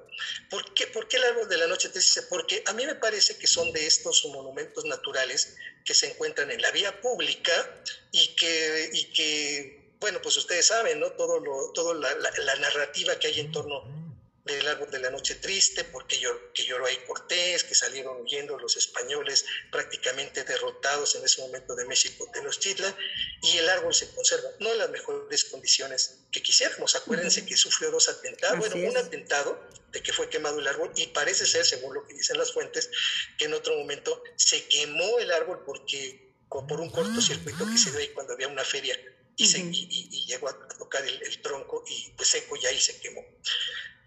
¿Por 0.49 0.73
qué, 0.73 0.87
¿Por 0.87 1.07
qué 1.07 1.17
el 1.17 1.23
árbol 1.23 1.49
de 1.49 1.57
la 1.57 1.67
noche 1.67 1.89
triste? 1.89 2.21
Porque 2.23 2.63
a 2.65 2.73
mí 2.73 2.85
me 2.85 2.95
parece 2.95 3.37
que 3.37 3.47
son 3.47 3.71
de 3.73 3.85
estos 3.85 4.23
monumentos 4.25 4.85
naturales 4.85 5.55
que 5.83 5.93
se 5.93 6.11
encuentran 6.11 6.51
en 6.51 6.61
la 6.61 6.71
vía 6.71 7.01
pública 7.01 7.81
y 8.11 8.35
que, 8.35 8.89
y 8.93 9.05
que 9.13 9.93
bueno, 9.99 10.21
pues 10.21 10.37
ustedes 10.37 10.67
saben, 10.67 10.99
¿no? 10.99 11.11
Todo 11.13 11.39
lo, 11.39 11.71
todo 11.73 11.93
la, 11.93 12.13
la 12.15 12.55
narrativa 12.55 13.17
que 13.17 13.27
hay 13.27 13.39
en 13.39 13.51
torno 13.51 14.06
del 14.55 14.67
árbol 14.67 14.89
de 14.89 14.99
la 14.99 15.09
noche 15.09 15.35
triste, 15.35 15.83
porque 15.83 16.19
que 16.53 16.65
lloró 16.65 16.85
ahí 16.85 16.97
Cortés, 17.05 17.63
que 17.63 17.75
salieron 17.75 18.21
huyendo 18.21 18.57
los 18.57 18.77
españoles 18.77 19.45
prácticamente 19.71 20.43
derrotados 20.43 21.15
en 21.15 21.25
ese 21.25 21.41
momento 21.41 21.75
de 21.75 21.85
México, 21.85 22.29
Tenochtitlan, 22.33 22.95
y 23.43 23.57
el 23.57 23.69
árbol 23.69 23.93
se 23.93 24.09
conserva, 24.13 24.49
no 24.59 24.71
en 24.71 24.79
las 24.79 24.89
mejores 24.89 25.45
condiciones 25.45 26.19
que 26.31 26.41
quisiéramos. 26.41 26.95
Acuérdense 26.95 27.45
que 27.45 27.55
sufrió 27.55 27.91
dos 27.91 28.09
atentados, 28.09 28.59
bueno, 28.59 28.89
un 28.89 28.97
atentado 28.97 29.61
de 29.91 30.01
que 30.01 30.13
fue 30.13 30.29
quemado 30.29 30.59
el 30.59 30.67
árbol, 30.67 30.91
y 30.95 31.07
parece 31.07 31.45
ser, 31.45 31.65
según 31.65 31.93
lo 31.93 32.05
que 32.07 32.13
dicen 32.13 32.37
las 32.37 32.53
fuentes, 32.53 32.89
que 33.37 33.45
en 33.45 33.53
otro 33.53 33.77
momento 33.77 34.23
se 34.35 34.67
quemó 34.67 35.19
el 35.19 35.31
árbol 35.31 35.63
porque 35.65 36.27
por 36.49 36.79
un 36.79 36.89
cortocircuito 36.89 37.65
que 37.69 37.77
se 37.77 37.91
dio 37.91 37.99
ahí 37.99 38.09
cuando 38.09 38.33
había 38.33 38.47
una 38.47 38.63
feria 38.63 38.97
y, 39.35 39.47
se, 39.47 39.59
y, 39.59 40.25
llegó 40.25 40.49
a 40.49 40.67
tocar 40.69 41.05
el, 41.05 41.21
el, 41.21 41.41
tronco 41.41 41.83
y 41.87 42.11
pues 42.15 42.29
seco 42.29 42.55
y 42.55 42.65
ahí 42.65 42.79
se 42.79 42.99
quemó 42.99 43.23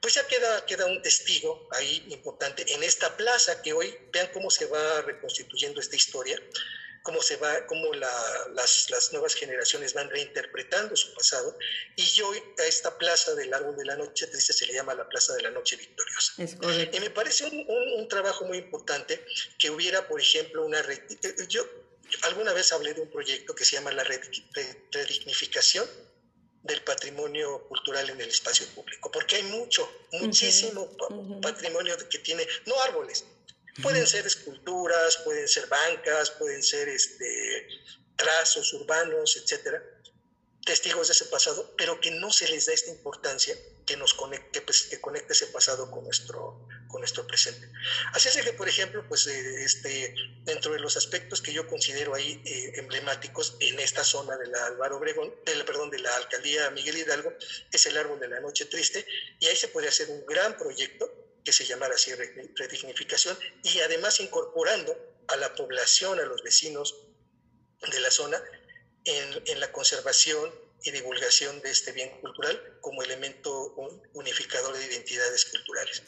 pues 0.01 0.15
ya 0.15 0.27
queda, 0.27 0.65
queda 0.67 0.87
un 0.87 1.03
testigo 1.03 1.69
ahí 1.73 2.07
importante 2.11 2.65
en 2.73 2.83
esta 2.83 3.17
plaza 3.17 3.61
que 3.63 3.73
hoy, 3.73 3.95
vean 4.13 4.31
cómo 4.33 4.51
se 4.51 4.67
va 4.67 5.03
reconstituyendo 5.03 5.81
esta 5.81 5.97
historia, 5.97 6.41
cómo 7.03 7.23
se 7.23 7.37
va, 7.37 7.67
cómo 7.67 7.93
las, 7.95 8.91
las, 8.91 9.13
nuevas 9.13 9.35
generaciones 9.35 9.95
van 9.95 10.09
reinterpretando 10.11 10.97
su 10.97 11.13
pasado, 11.15 11.57
y 11.97 12.21
hoy 12.23 12.43
a 12.59 12.65
esta 12.65 12.97
plaza 12.97 13.35
del 13.35 13.53
árbol 13.53 13.77
de 13.77 13.85
la 13.85 13.97
noche 13.97 14.27
triste 14.27 14.53
se 14.53 14.67
le 14.67 14.75
llama 14.75 14.95
la 14.95 15.09
plaza 15.09 15.35
de 15.35 15.43
la 15.43 15.51
noche 15.51 15.77
victoriosa. 15.77 16.35
Y 16.93 17.01
me 17.01 17.11
parece 17.11 17.45
un, 17.45 17.67
un, 17.99 18.09
trabajo 18.09 18.45
muy 18.45 18.59
importante 18.59 19.25
que 19.59 19.71
hubiera, 19.71 20.07
por 20.09 20.21
ejemplo, 20.21 20.65
una... 20.65 20.83
Yo 21.49 21.67
alguna 22.23 22.53
vez 22.53 22.73
hablé 22.73 22.95
de 22.95 23.03
un 23.03 23.11
proyecto 23.11 23.55
que 23.55 23.65
se 23.65 23.77
llama 23.77 23.93
la 23.93 24.05
redignificación 24.05 25.89
del 26.63 26.83
patrimonio 26.83 27.67
cultural 27.69 28.11
en 28.11 28.21
el 28.21 28.29
espacio 28.29 28.67
público, 28.75 29.11
porque 29.11 29.37
hay 29.37 29.45
mucho, 29.45 29.89
muchísimo 30.13 30.89
patrimonio 31.41 31.97
que 32.09 32.19
tiene, 32.19 32.47
no 32.67 32.81
árboles, 32.83 33.25
pueden 33.83 34.07
ser 34.07 34.27
esculturas, 34.27 35.19
pueden 35.25 35.49
ser 35.49 35.67
bancas, 35.69 36.31
pueden 36.33 36.63
ser 36.63 36.89
este, 36.89 37.67
trazos 38.17 38.73
urbanos, 38.75 39.37
etcétera, 39.37 39.83
testigos 40.65 41.09
de 41.09 41.13
ese 41.13 41.25
pasado, 41.27 41.75
pero 41.77 42.01
que 42.01 42.11
no 42.11 42.31
se 42.31 42.49
les 42.49 42.67
da 42.67 42.73
esta 42.73 42.91
importancia 42.91 43.57
que 43.87 43.97
nos 43.97 44.13
conecte, 44.15 44.61
pues, 44.61 44.83
que 44.83 45.01
conecte 45.01 45.33
ese 45.33 45.47
pasado 45.47 45.91
con 45.91 46.05
nuestro, 46.05 46.69
nuestro 47.01 47.27
presente. 47.27 47.69
Así 48.13 48.29
es 48.29 48.37
que, 48.37 48.53
por 48.53 48.69
ejemplo, 48.69 49.05
pues 49.09 49.27
eh, 49.27 49.65
este, 49.65 50.15
dentro 50.45 50.73
de 50.73 50.79
los 50.79 50.97
aspectos 50.97 51.43
que 51.43 51.53
yo 51.53 51.67
considero 51.67 52.15
ahí 52.15 52.41
eh, 52.45 52.73
emblemáticos 52.77 53.57
en 53.61 53.81
esta 53.81 54.05
zona 54.05 54.37
de 54.37 54.47
la 54.47 54.67
Álvaro 54.67 54.99
Obregón, 54.99 55.35
del, 55.45 55.65
perdón, 55.65 55.91
de 55.91 55.99
la 55.99 56.15
alcaldía 56.17 56.71
Miguel 56.71 56.99
Hidalgo, 56.99 57.33
es 57.73 57.87
el 57.87 57.97
árbol 57.97 58.21
de 58.21 58.29
la 58.29 58.41
noche 58.41 58.67
triste, 58.67 59.05
y 59.41 59.47
ahí 59.47 59.57
se 59.57 59.69
puede 59.69 59.89
hacer 59.89 60.09
un 60.11 60.25
gran 60.25 60.57
proyecto 60.57 61.13
que 61.45 61.53
se 61.53 61.65
llamara 61.65 61.95
así 61.95 62.13
redignificación, 62.15 63.37
y 63.65 63.81
además 63.81 64.21
incorporando 64.21 64.97
a 65.29 65.37
la 65.37 65.55
población, 65.55 66.21
a 66.21 66.25
los 66.25 66.43
vecinos 66.43 66.95
de 67.91 68.01
la 68.01 68.11
zona, 68.11 68.43
en 69.05 69.59
la 69.59 69.73
conservación 69.73 70.53
y 70.83 70.91
divulgación 70.91 71.61
de 71.63 71.71
este 71.71 71.93
bien 71.93 72.11
cultural 72.21 72.79
como 72.81 73.03
elemento 73.03 73.75
unificador 74.15 74.77
de 74.77 74.87
identidades 74.87 75.45
culturales. 75.47 76.03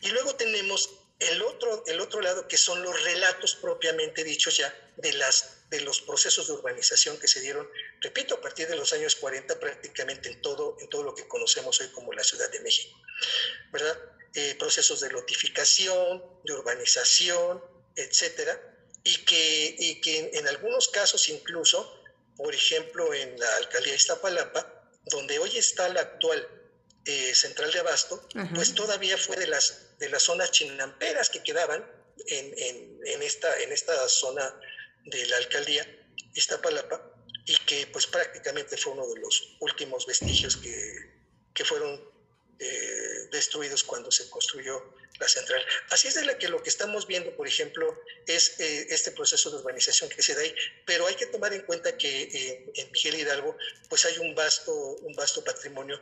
Y 0.00 0.08
luego 0.08 0.34
tenemos 0.36 0.90
el 1.18 1.40
otro, 1.42 1.84
el 1.86 2.00
otro 2.00 2.20
lado, 2.20 2.48
que 2.48 2.56
son 2.56 2.82
los 2.82 3.00
relatos 3.02 3.54
propiamente 3.56 4.24
dichos 4.24 4.56
ya 4.56 4.74
de, 4.96 5.12
las, 5.12 5.68
de 5.70 5.80
los 5.80 6.00
procesos 6.00 6.48
de 6.48 6.54
urbanización 6.54 7.18
que 7.18 7.28
se 7.28 7.40
dieron, 7.40 7.68
repito, 8.00 8.34
a 8.34 8.40
partir 8.40 8.66
de 8.68 8.76
los 8.76 8.92
años 8.92 9.14
40 9.16 9.60
prácticamente 9.60 10.28
en 10.28 10.42
todo, 10.42 10.76
en 10.80 10.88
todo 10.88 11.04
lo 11.04 11.14
que 11.14 11.28
conocemos 11.28 11.80
hoy 11.80 11.88
como 11.88 12.12
la 12.12 12.24
Ciudad 12.24 12.50
de 12.50 12.60
México, 12.60 12.98
¿verdad? 13.70 13.96
Eh, 14.34 14.56
procesos 14.58 15.00
de 15.00 15.10
lotificación, 15.10 16.22
de 16.44 16.54
urbanización, 16.54 17.62
etcétera, 17.94 18.60
y 19.04 19.24
que, 19.24 19.76
y 19.78 20.00
que 20.00 20.30
en, 20.34 20.48
algunos 20.48 20.88
casos 20.88 21.28
incluso, 21.28 22.01
por 22.36 22.54
ejemplo, 22.54 23.12
en 23.14 23.38
la 23.38 23.56
alcaldía 23.56 23.92
de 23.92 23.96
Iztapalapa, 23.96 24.88
donde 25.06 25.38
hoy 25.38 25.56
está 25.56 25.88
la 25.88 26.00
actual 26.00 26.46
eh, 27.04 27.34
central 27.34 27.72
de 27.72 27.80
abasto, 27.80 28.28
pues 28.54 28.74
todavía 28.74 29.18
fue 29.18 29.36
de 29.36 29.48
las 29.48 29.92
de 30.02 30.08
las 30.08 30.24
zonas 30.24 30.50
chinamperas 30.50 31.30
que 31.30 31.42
quedaban 31.44 31.84
en, 32.26 32.98
en, 33.04 33.22
esta, 33.22 33.56
en 33.60 33.70
esta 33.70 34.08
zona 34.08 34.42
de 35.04 35.26
la 35.26 35.36
alcaldía 35.36 35.86
Iztapalapa 36.34 37.00
y 37.46 37.56
que 37.66 37.86
pues 37.86 38.08
prácticamente 38.08 38.76
fue 38.76 38.94
uno 38.94 39.06
de 39.06 39.20
los 39.20 39.56
últimos 39.60 40.06
vestigios 40.06 40.56
que, 40.56 41.12
que 41.54 41.64
fueron 41.64 42.11
eh, 42.58 43.28
destruidos 43.30 43.84
cuando 43.84 44.10
se 44.10 44.28
construyó 44.30 44.94
la 45.18 45.28
central. 45.28 45.64
Así 45.90 46.08
es 46.08 46.14
de 46.14 46.24
la 46.24 46.38
que 46.38 46.48
lo 46.48 46.62
que 46.62 46.68
estamos 46.68 47.06
viendo, 47.06 47.34
por 47.36 47.46
ejemplo, 47.46 48.00
es 48.26 48.60
eh, 48.60 48.86
este 48.90 49.12
proceso 49.12 49.50
de 49.50 49.56
urbanización 49.58 50.10
que 50.10 50.22
se 50.22 50.34
da 50.34 50.42
ahí, 50.42 50.54
pero 50.84 51.06
hay 51.06 51.14
que 51.14 51.26
tomar 51.26 51.52
en 51.52 51.62
cuenta 51.62 51.96
que 51.96 52.22
eh, 52.22 52.72
en 52.74 52.92
Miguel 52.92 53.20
Hidalgo 53.20 53.56
pues 53.88 54.04
hay 54.04 54.18
un 54.18 54.34
vasto, 54.34 54.72
un 54.74 55.14
vasto 55.14 55.42
patrimonio 55.44 56.00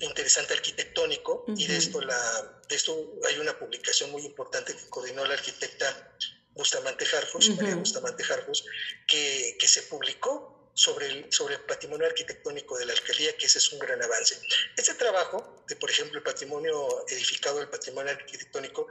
interesante 0.00 0.54
arquitectónico 0.54 1.44
y 1.48 1.66
de 1.66 1.76
esto, 1.76 2.00
la, 2.00 2.62
de 2.68 2.76
esto 2.76 3.12
hay 3.28 3.38
una 3.38 3.58
publicación 3.58 4.10
muy 4.10 4.24
importante 4.24 4.74
que 4.74 4.88
coordinó 4.88 5.24
la 5.26 5.34
arquitecta 5.34 6.14
Bustamante 6.54 7.04
Harfus, 7.14 7.50
María 7.50 7.76
Bustamante 7.76 8.24
Harfus, 8.24 8.64
que, 9.06 9.56
que 9.58 9.68
se 9.68 9.82
publicó 9.82 10.59
sobre 10.74 11.06
el, 11.06 11.28
patrimonio 11.66 12.06
arquitectónico 12.06 12.78
de 12.78 12.86
la 12.86 12.92
alcaldía, 12.92 13.36
que 13.36 13.46
ese 13.46 13.58
es 13.58 13.72
un 13.72 13.78
gran 13.78 14.02
avance. 14.02 14.40
Este 14.76 14.94
trabajo, 14.94 15.64
de 15.68 15.76
por 15.76 15.90
ejemplo 15.90 16.18
el 16.18 16.24
patrimonio 16.24 17.06
edificado, 17.08 17.60
el 17.60 17.68
patrimonio 17.68 18.12
arquitectónico, 18.12 18.88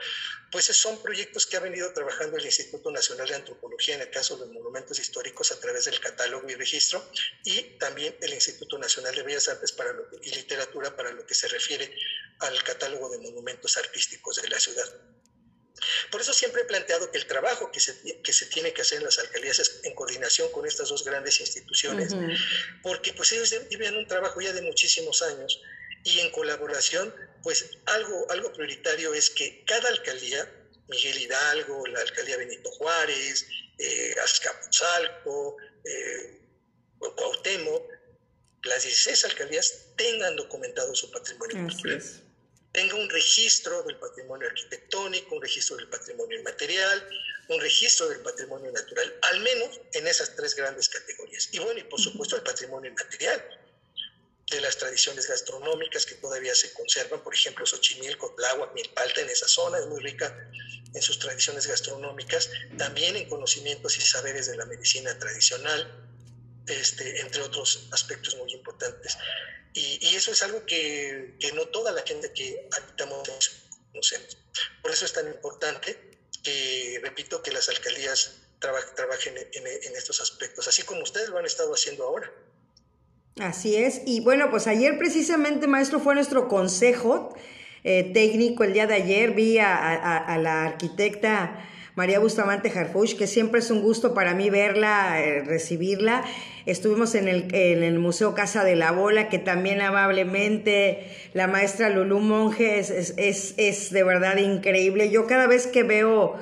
pues 0.52 0.66
son 0.66 1.02
proyectos 1.02 1.46
que 1.46 1.58
ha 1.58 1.60
venido 1.60 1.92
trabajando 1.94 2.38
el 2.38 2.46
Instituto 2.46 2.92
Nacional 2.92 3.28
de 3.28 3.36
Antropología 3.36 3.96
en 3.96 4.02
el 4.02 4.10
caso 4.10 4.38
de 4.38 4.46
monumentos 4.46 5.00
históricos 5.00 5.52
a 5.52 5.60
través 5.60 5.86
del 5.86 6.00
catálogo 6.00 6.50
y 6.50 6.56
registro, 6.56 7.04
y 7.44 7.62
también 7.78 8.16
el 8.22 8.34
Instituto 8.34 8.78
Nacional 8.78 9.16
de 9.16 9.24
Bellas 9.24 9.48
Artes 9.48 9.72
para 9.72 9.94
y 10.22 10.32
Literatura 10.32 10.96
para 10.96 11.12
lo 11.12 11.26
que 11.26 11.34
se 11.34 11.48
refiere 11.48 11.94
al 12.40 12.64
catálogo 12.64 13.10
de 13.10 13.20
monumentos 13.20 13.78
artísticos 13.78 14.42
de 14.42 14.48
la 14.48 14.60
ciudad. 14.60 15.19
Por 16.12 16.22
eso 16.22 16.34
siempre 16.34 16.62
he 16.62 16.66
planteado 16.66 17.10
que 17.12 17.18
el 17.18 17.26
trabajo 17.26 17.72
que 17.72 17.80
se, 17.80 18.22
que 18.22 18.34
se 18.34 18.46
tiene 18.48 18.74
que 18.74 18.82
hacer 18.82 19.00
en 19.00 19.06
las 19.06 19.20
alcaldías 19.20 19.60
es 19.60 19.80
en 19.84 19.96
coordinación 19.96 20.52
con 20.52 20.66
estas 20.66 20.90
dos 20.90 21.04
grandes 21.04 21.40
instituciones, 21.40 22.14
porque 22.82 23.14
pues 23.14 23.32
ellos 23.32 23.54
viven 23.70 23.96
un 23.96 24.08
trabajo 24.08 24.42
ya 24.42 24.54
de 24.54 24.62
muchísimos 24.62 25.22
años 25.22 25.62
y 26.04 26.20
en 26.20 26.32
colaboración, 26.32 27.14
pues 27.44 27.70
algo, 27.86 28.30
algo 28.30 28.52
prioritario 28.54 29.14
es 29.14 29.30
que 29.30 29.64
cada 29.66 29.90
alcaldía, 29.90 30.50
Miguel 30.88 31.18
Hidalgo, 31.18 31.86
la 31.88 32.02
alcaldía 32.02 32.38
Benito 32.38 32.70
Juárez, 32.72 33.46
eh, 33.78 34.16
Azcapotzalco, 34.24 35.58
eh, 35.86 36.40
Cuauhtémoc, 37.00 37.84
las 38.64 38.84
16 38.84 39.26
alcaldías 39.26 39.86
tengan 39.96 40.36
documentado 40.36 40.94
su 40.96 41.10
patrimonio 41.12 41.64
cultural 41.64 42.29
tenga 42.80 42.96
un 42.96 43.10
registro 43.10 43.84
del 43.84 43.98
patrimonio 43.98 44.48
arquitectónico, 44.48 45.36
un 45.36 45.42
registro 45.42 45.76
del 45.76 45.90
patrimonio 45.90 46.40
inmaterial, 46.40 47.10
un 47.50 47.60
registro 47.60 48.08
del 48.08 48.22
patrimonio 48.22 48.72
natural, 48.72 49.14
al 49.34 49.42
menos 49.42 49.82
en 49.92 50.08
esas 50.08 50.34
tres 50.34 50.56
grandes 50.56 50.88
categorías. 50.88 51.50
Y 51.52 51.60
bueno, 51.60 51.78
y 51.78 51.84
por 51.84 52.00
supuesto 52.00 52.38
el 52.38 52.42
patrimonio 52.42 52.90
inmaterial, 52.90 53.44
de 54.50 54.62
las 54.62 54.78
tradiciones 54.78 55.28
gastronómicas 55.28 56.06
que 56.06 56.16
todavía 56.16 56.56
se 56.56 56.72
conservan, 56.72 57.22
por 57.22 57.34
ejemplo, 57.34 57.66
Xochimilco, 57.66 58.34
Tláhuac, 58.36 58.74
Milpalta, 58.74 59.22
en 59.22 59.30
esa 59.30 59.48
zona, 59.50 59.78
es 59.78 59.88
muy 59.88 60.00
rica 60.00 60.34
en 60.94 61.02
sus 61.02 61.20
tradiciones 61.20 61.68
gastronómicas, 61.68 62.50
también 62.78 63.18
en 63.18 63.28
conocimientos 63.28 63.98
y 63.98 64.02
saberes 64.02 64.48
de 64.48 64.56
la 64.56 64.66
medicina 64.66 65.20
tradicional, 65.20 66.10
este, 66.66 67.20
entre 67.20 67.42
otros 67.42 67.90
aspectos 67.92 68.38
muy 68.38 68.54
importantes. 68.54 69.18
Y, 69.74 70.16
eso 70.16 70.32
es 70.32 70.42
algo 70.44 70.66
que, 70.66 71.36
que, 71.40 71.52
no 71.54 71.66
toda 71.68 71.92
la 71.92 72.02
gente 72.02 72.32
que 72.34 72.68
habitamos 72.72 73.30
conocemos. 73.92 74.38
Por 74.82 74.92
eso 74.92 75.06
es 75.06 75.14
tan 75.14 75.28
importante 75.28 75.98
que, 76.44 77.00
repito, 77.04 77.42
que 77.42 77.52
las 77.52 77.70
alcaldías 77.70 78.36
trabajen 78.60 79.36
en, 79.38 79.96
estos 79.96 80.20
aspectos, 80.22 80.68
así 80.68 80.84
como 80.84 81.02
ustedes 81.02 81.30
lo 81.30 81.38
han 81.38 81.46
estado 81.46 81.74
haciendo 81.74 82.04
ahora. 82.04 82.32
Así 83.40 83.76
es. 83.78 84.02
Y 84.06 84.20
bueno, 84.20 84.50
pues 84.50 84.68
ayer 84.68 84.98
precisamente, 84.98 85.68
maestro, 85.68 86.00
fue 86.00 86.14
nuestro 86.14 86.48
consejo 86.50 87.34
eh, 87.84 88.12
técnico 88.14 88.64
el 88.64 88.74
día 88.74 88.86
de 88.86 88.96
ayer. 88.96 89.32
Vi 89.32 89.60
a 89.60 90.38
la 90.42 90.66
arquitecta 90.66 91.66
María 92.00 92.20
Bustamante 92.20 92.72
Harfuch, 92.74 93.18
que 93.18 93.28
siempre 93.28 93.60
es 93.60 93.70
un 93.72 93.82
gusto 93.82 94.14
para 94.14 94.34
mí 94.34 94.50
verla, 94.50 95.22
eh, 95.22 95.42
recibirla. 95.42 96.24
Estuvimos 96.66 97.14
en 97.14 97.28
el, 97.28 98.00
Museo 98.00 98.34
Casa 98.34 98.64
de 98.64 98.78
la 98.78 98.94
Bola, 98.94 99.28
que 99.28 99.38
también 99.38 99.82
amablemente 99.82 101.12
la 101.34 101.48
maestra 101.48 101.90
Lulú 101.90 102.22
Monge 102.22 102.80
es, 102.80 103.14
es, 103.18 103.92
de 103.92 104.04
verdad 104.04 104.38
increíble. 104.38 105.12
Yo 105.12 105.28
cada 105.28 105.46
vez 105.46 105.68
que 105.68 105.84
veo 105.84 106.38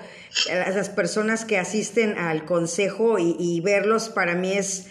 a 0.52 0.70
las 0.70 0.90
personas 0.90 1.44
que 1.44 1.58
asisten 1.58 2.20
al 2.20 2.46
consejo 2.46 3.18
y 3.18 3.60
verlos, 3.62 4.10
para 4.10 4.36
mí 4.36 4.54
es 4.54 4.86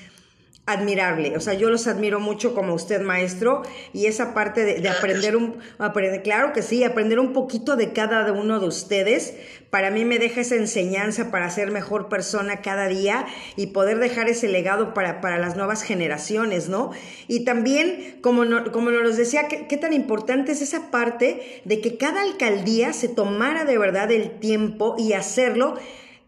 admirable. 0.66 1.36
O 1.36 1.40
sea, 1.40 1.54
yo 1.54 1.70
los 1.70 1.86
admiro 1.86 2.18
mucho 2.18 2.52
como 2.52 2.74
usted, 2.74 3.00
maestro, 3.00 3.62
y 3.92 4.06
esa 4.06 4.34
parte 4.34 4.64
de, 4.64 4.88
aprender 4.88 5.36
un, 5.36 5.58
aprender, 5.78 6.22
claro 6.22 6.52
que 6.52 6.60
sí, 6.60 6.82
aprender 6.82 7.20
un 7.20 7.32
poquito 7.32 7.76
de 7.76 7.92
cada 7.92 8.32
uno 8.32 8.58
de 8.58 8.66
ustedes, 8.66 9.34
para 9.70 9.92
mí 9.92 10.04
me 10.04 10.18
deja 10.18 10.40
esa 10.40 10.56
enseñanza 10.56 11.30
para 11.30 11.48
ser 11.50 11.70
mejor 11.70 12.08
persona 12.08 12.62
cada 12.62 12.88
día 12.88 13.26
y 13.54 13.68
poder 13.68 13.98
dejar 14.00 14.28
ese 14.28 14.48
legado 14.48 14.92
para, 14.92 15.20
para 15.20 15.38
las 15.38 15.56
nuevas 15.56 15.82
generaciones, 15.82 16.68
¿no? 16.68 16.90
Y 17.28 17.44
también, 17.44 18.18
como, 18.20 18.42
como 18.72 18.90
nos 18.90 19.16
decía, 19.16 19.46
¿qué, 19.46 19.68
qué 19.68 19.76
tan 19.76 19.92
importante 19.92 20.50
es 20.50 20.62
esa 20.62 20.90
parte 20.90 21.62
de 21.64 21.80
que 21.80 21.96
cada 21.96 22.22
alcaldía 22.22 22.92
se 22.92 23.08
tomara 23.08 23.64
de 23.64 23.78
verdad 23.78 24.10
el 24.10 24.40
tiempo 24.40 24.96
y 24.98 25.12
hacerlo 25.12 25.76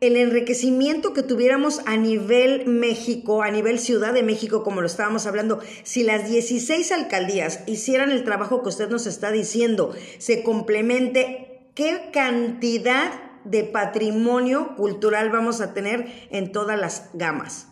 el 0.00 0.16
enriquecimiento 0.16 1.12
que 1.12 1.22
tuviéramos 1.22 1.80
a 1.87 1.96
nivel 1.96 2.66
México, 2.66 3.42
a 3.42 3.50
nivel 3.50 3.80
Ciudad 3.80 4.12
de 4.12 4.22
México, 4.22 4.62
como 4.62 4.80
lo 4.80 4.87
estábamos 4.87 5.26
hablando, 5.26 5.61
si 5.82 6.04
las 6.04 6.28
16 6.28 6.92
alcaldías 6.92 7.61
hicieran 7.66 8.11
el 8.11 8.24
trabajo 8.24 8.62
que 8.62 8.68
usted 8.68 8.88
nos 8.88 9.06
está 9.06 9.32
diciendo, 9.32 9.94
se 10.18 10.42
complemente, 10.42 11.70
¿qué 11.74 12.11
cantidad 12.12 13.12
de 13.44 13.64
patrimonio 13.64 14.76
cultural 14.76 15.30
vamos 15.30 15.61
a 15.61 15.74
tener 15.74 16.28
en 16.30 16.52
todas 16.52 16.78
las 16.78 17.11
gamas? 17.14 17.66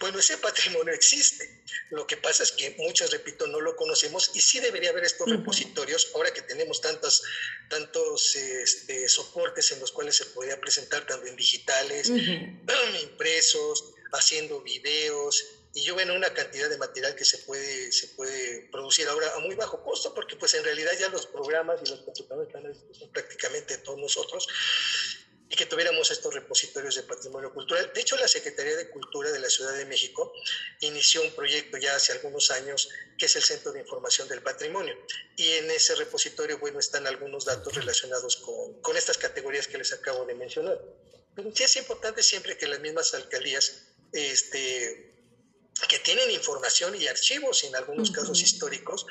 Bueno, 0.00 0.18
ese 0.18 0.38
patrimonio 0.38 0.92
existe. 0.92 1.57
Lo 1.90 2.06
que 2.06 2.16
pasa 2.16 2.42
es 2.42 2.52
que 2.52 2.74
muchos, 2.78 3.10
repito, 3.10 3.46
no 3.46 3.60
lo 3.60 3.74
conocemos 3.76 4.30
y 4.34 4.40
sí 4.40 4.60
debería 4.60 4.90
haber 4.90 5.04
estos 5.04 5.28
repositorios, 5.28 6.10
ahora 6.14 6.32
que 6.32 6.42
tenemos 6.42 6.80
tantos, 6.80 7.22
tantos 7.70 8.36
este, 8.36 9.08
soportes 9.08 9.72
en 9.72 9.80
los 9.80 9.92
cuales 9.92 10.16
se 10.16 10.26
podría 10.26 10.60
presentar 10.60 11.06
también 11.06 11.36
digitales, 11.36 12.08
impresos, 13.02 13.94
haciendo 14.12 14.60
videos, 14.60 15.44
y 15.74 15.82
yo 15.82 15.94
bueno, 15.94 16.14
una 16.14 16.32
cantidad 16.32 16.68
de 16.68 16.78
material 16.78 17.14
que 17.14 17.24
se 17.24 17.38
puede, 17.38 17.92
se 17.92 18.08
puede 18.08 18.68
producir 18.72 19.06
ahora 19.06 19.34
a 19.34 19.38
muy 19.40 19.54
bajo 19.54 19.82
costo, 19.82 20.14
porque 20.14 20.34
pues 20.36 20.54
en 20.54 20.64
realidad 20.64 20.92
ya 20.98 21.08
los 21.08 21.26
programas 21.26 21.80
y 21.84 21.90
los 21.90 22.00
computadores 22.00 22.48
están 22.48 23.12
prácticamente 23.12 23.78
todos 23.78 23.98
nosotros, 23.98 24.48
que 25.58 25.66
tuviéramos 25.66 26.08
estos 26.12 26.32
repositorios 26.32 26.94
de 26.94 27.02
patrimonio 27.02 27.52
cultural. 27.52 27.90
De 27.92 28.00
hecho, 28.00 28.16
la 28.16 28.28
Secretaría 28.28 28.76
de 28.76 28.88
Cultura 28.90 29.32
de 29.32 29.40
la 29.40 29.50
Ciudad 29.50 29.74
de 29.74 29.86
México 29.86 30.32
inició 30.78 31.20
un 31.20 31.32
proyecto 31.32 31.76
ya 31.78 31.96
hace 31.96 32.12
algunos 32.12 32.52
años 32.52 32.88
que 33.18 33.26
es 33.26 33.34
el 33.34 33.42
Centro 33.42 33.72
de 33.72 33.80
Información 33.80 34.28
del 34.28 34.40
Patrimonio. 34.40 34.96
Y 35.36 35.50
en 35.54 35.68
ese 35.72 35.96
repositorio, 35.96 36.60
bueno, 36.60 36.78
están 36.78 37.08
algunos 37.08 37.44
datos 37.44 37.74
relacionados 37.74 38.36
con, 38.36 38.80
con 38.80 38.96
estas 38.96 39.18
categorías 39.18 39.66
que 39.66 39.78
les 39.78 39.92
acabo 39.92 40.24
de 40.26 40.34
mencionar. 40.34 40.78
Pero 41.34 41.50
sí 41.52 41.64
es 41.64 41.74
importante 41.74 42.22
siempre 42.22 42.56
que 42.56 42.68
las 42.68 42.78
mismas 42.78 43.12
alcaldías 43.14 43.82
este, 44.12 45.12
que 45.88 45.98
tienen 45.98 46.30
información 46.30 46.94
y 46.94 47.08
archivos, 47.08 47.64
en 47.64 47.74
algunos 47.74 48.12
casos 48.12 48.40
históricos, 48.42 49.06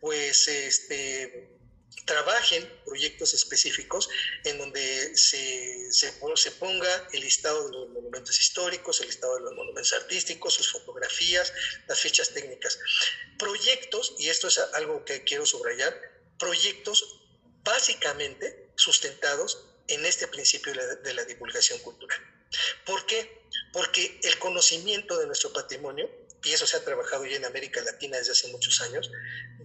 pues 0.00 0.48
este, 0.48 1.60
trabajen 2.04 2.68
proyectos 2.84 3.34
específicos 3.34 4.08
en 4.44 4.58
donde 4.58 5.16
se, 5.16 5.92
se, 5.92 6.12
se, 6.34 6.50
ponga 6.52 7.08
el 7.12 7.20
listado 7.20 7.68
de 7.68 7.76
los 7.76 7.88
monumentos 7.90 8.38
históricos, 8.38 9.00
el 9.00 9.06
listado 9.06 9.36
de 9.36 9.42
los 9.42 9.54
monumentos 9.54 9.92
artísticos, 9.92 10.54
sus 10.54 10.70
fotografías, 10.70 11.52
las 11.86 12.00
fichas 12.00 12.30
técnicas. 12.30 12.78
Proyectos, 13.38 14.14
y 14.18 14.28
esto 14.28 14.48
es 14.48 14.58
algo 14.74 15.04
que 15.04 15.22
quiero 15.24 15.46
subrayar, 15.46 15.96
proyectos 16.38 17.20
básicamente 17.62 18.72
sustentados 18.76 19.66
en 19.88 20.04
este 20.06 20.26
principio 20.28 20.72
de 20.72 20.78
la, 20.78 20.94
de 20.96 21.14
la 21.14 21.24
divulgación 21.24 21.78
cultural. 21.80 22.18
¿Por 22.84 23.06
qué? 23.06 23.42
Porque 23.72 24.20
el 24.22 24.38
conocimiento 24.38 25.18
de 25.18 25.26
nuestro 25.26 25.52
patrimonio 25.52 26.10
y 26.44 26.52
eso 26.52 26.66
se 26.66 26.76
ha 26.76 26.84
trabajado 26.84 27.24
ya 27.26 27.36
en 27.36 27.44
América 27.44 27.80
Latina 27.82 28.18
desde 28.18 28.32
hace 28.32 28.48
muchos 28.48 28.80
años, 28.80 29.10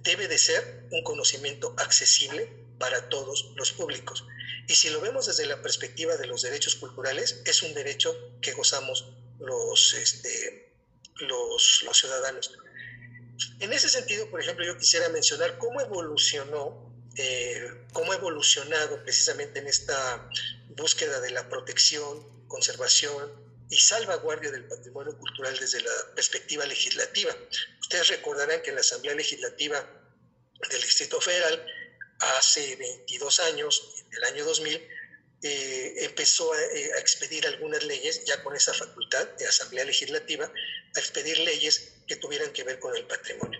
debe 0.03 0.27
de 0.27 0.37
ser 0.37 0.87
un 0.91 1.03
conocimiento 1.03 1.73
accesible 1.77 2.51
para 2.77 3.09
todos 3.09 3.53
los 3.55 3.71
públicos. 3.71 4.25
Y 4.67 4.75
si 4.75 4.89
lo 4.89 5.01
vemos 5.01 5.25
desde 5.25 5.45
la 5.45 5.61
perspectiva 5.61 6.17
de 6.17 6.27
los 6.27 6.41
derechos 6.41 6.75
culturales, 6.75 7.41
es 7.45 7.63
un 7.63 7.73
derecho 7.73 8.15
que 8.41 8.53
gozamos 8.53 9.13
los, 9.39 9.93
este, 9.93 10.73
los, 11.21 11.85
ciudadanos. 11.93 12.53
En 13.59 13.73
ese 13.73 13.89
sentido, 13.89 14.29
por 14.29 14.41
ejemplo, 14.41 14.65
yo 14.65 14.77
quisiera 14.77 15.09
mencionar 15.09 15.57
cómo 15.57 15.81
evolucionó, 15.81 16.91
eh, 17.15 17.85
cómo 17.93 18.11
ha 18.11 18.15
evolucionado 18.15 19.01
precisamente 19.03 19.59
en 19.59 19.67
esta 19.67 20.29
búsqueda 20.75 21.19
de 21.21 21.31
la 21.31 21.49
protección, 21.49 22.47
conservación, 22.47 23.46
y 23.69 23.77
salvaguardia 23.77 24.51
del 24.51 24.67
patrimonio 24.67 25.17
cultural 25.17 25.57
desde 25.59 25.81
la 25.81 25.91
perspectiva 26.15 26.65
legislativa. 26.65 27.35
Ustedes 27.81 28.07
recordarán 28.09 28.61
que 28.61 28.69
en 28.69 28.75
la 28.75 28.81
Asamblea 28.81 29.15
Legislativa 29.15 29.85
del 30.69 30.81
Distrito 30.81 31.19
Federal, 31.21 31.65
hace 32.19 32.75
22 32.75 33.39
años, 33.41 34.03
en 34.05 34.17
el 34.17 34.23
año 34.23 34.45
2000, 34.45 34.87
eh, 35.43 35.93
empezó 35.99 36.55
eh, 36.55 36.91
a, 36.95 36.99
expedir 36.99 37.45
algunas 37.45 37.83
leyes, 37.83 38.25
ya 38.25 38.41
con 38.43 38.55
esa 38.55 38.73
facultad 38.73 39.27
de 39.37 39.45
Asamblea 39.45 39.85
Legislativa, 39.85 40.51
a 40.95 40.99
expedir 40.99 41.37
leyes 41.39 41.93
que 42.07 42.15
tuvieran 42.15 42.51
que 42.53 42.63
ver 42.63 42.79
con 42.79 42.95
el 42.95 43.05
patrimonio. 43.05 43.59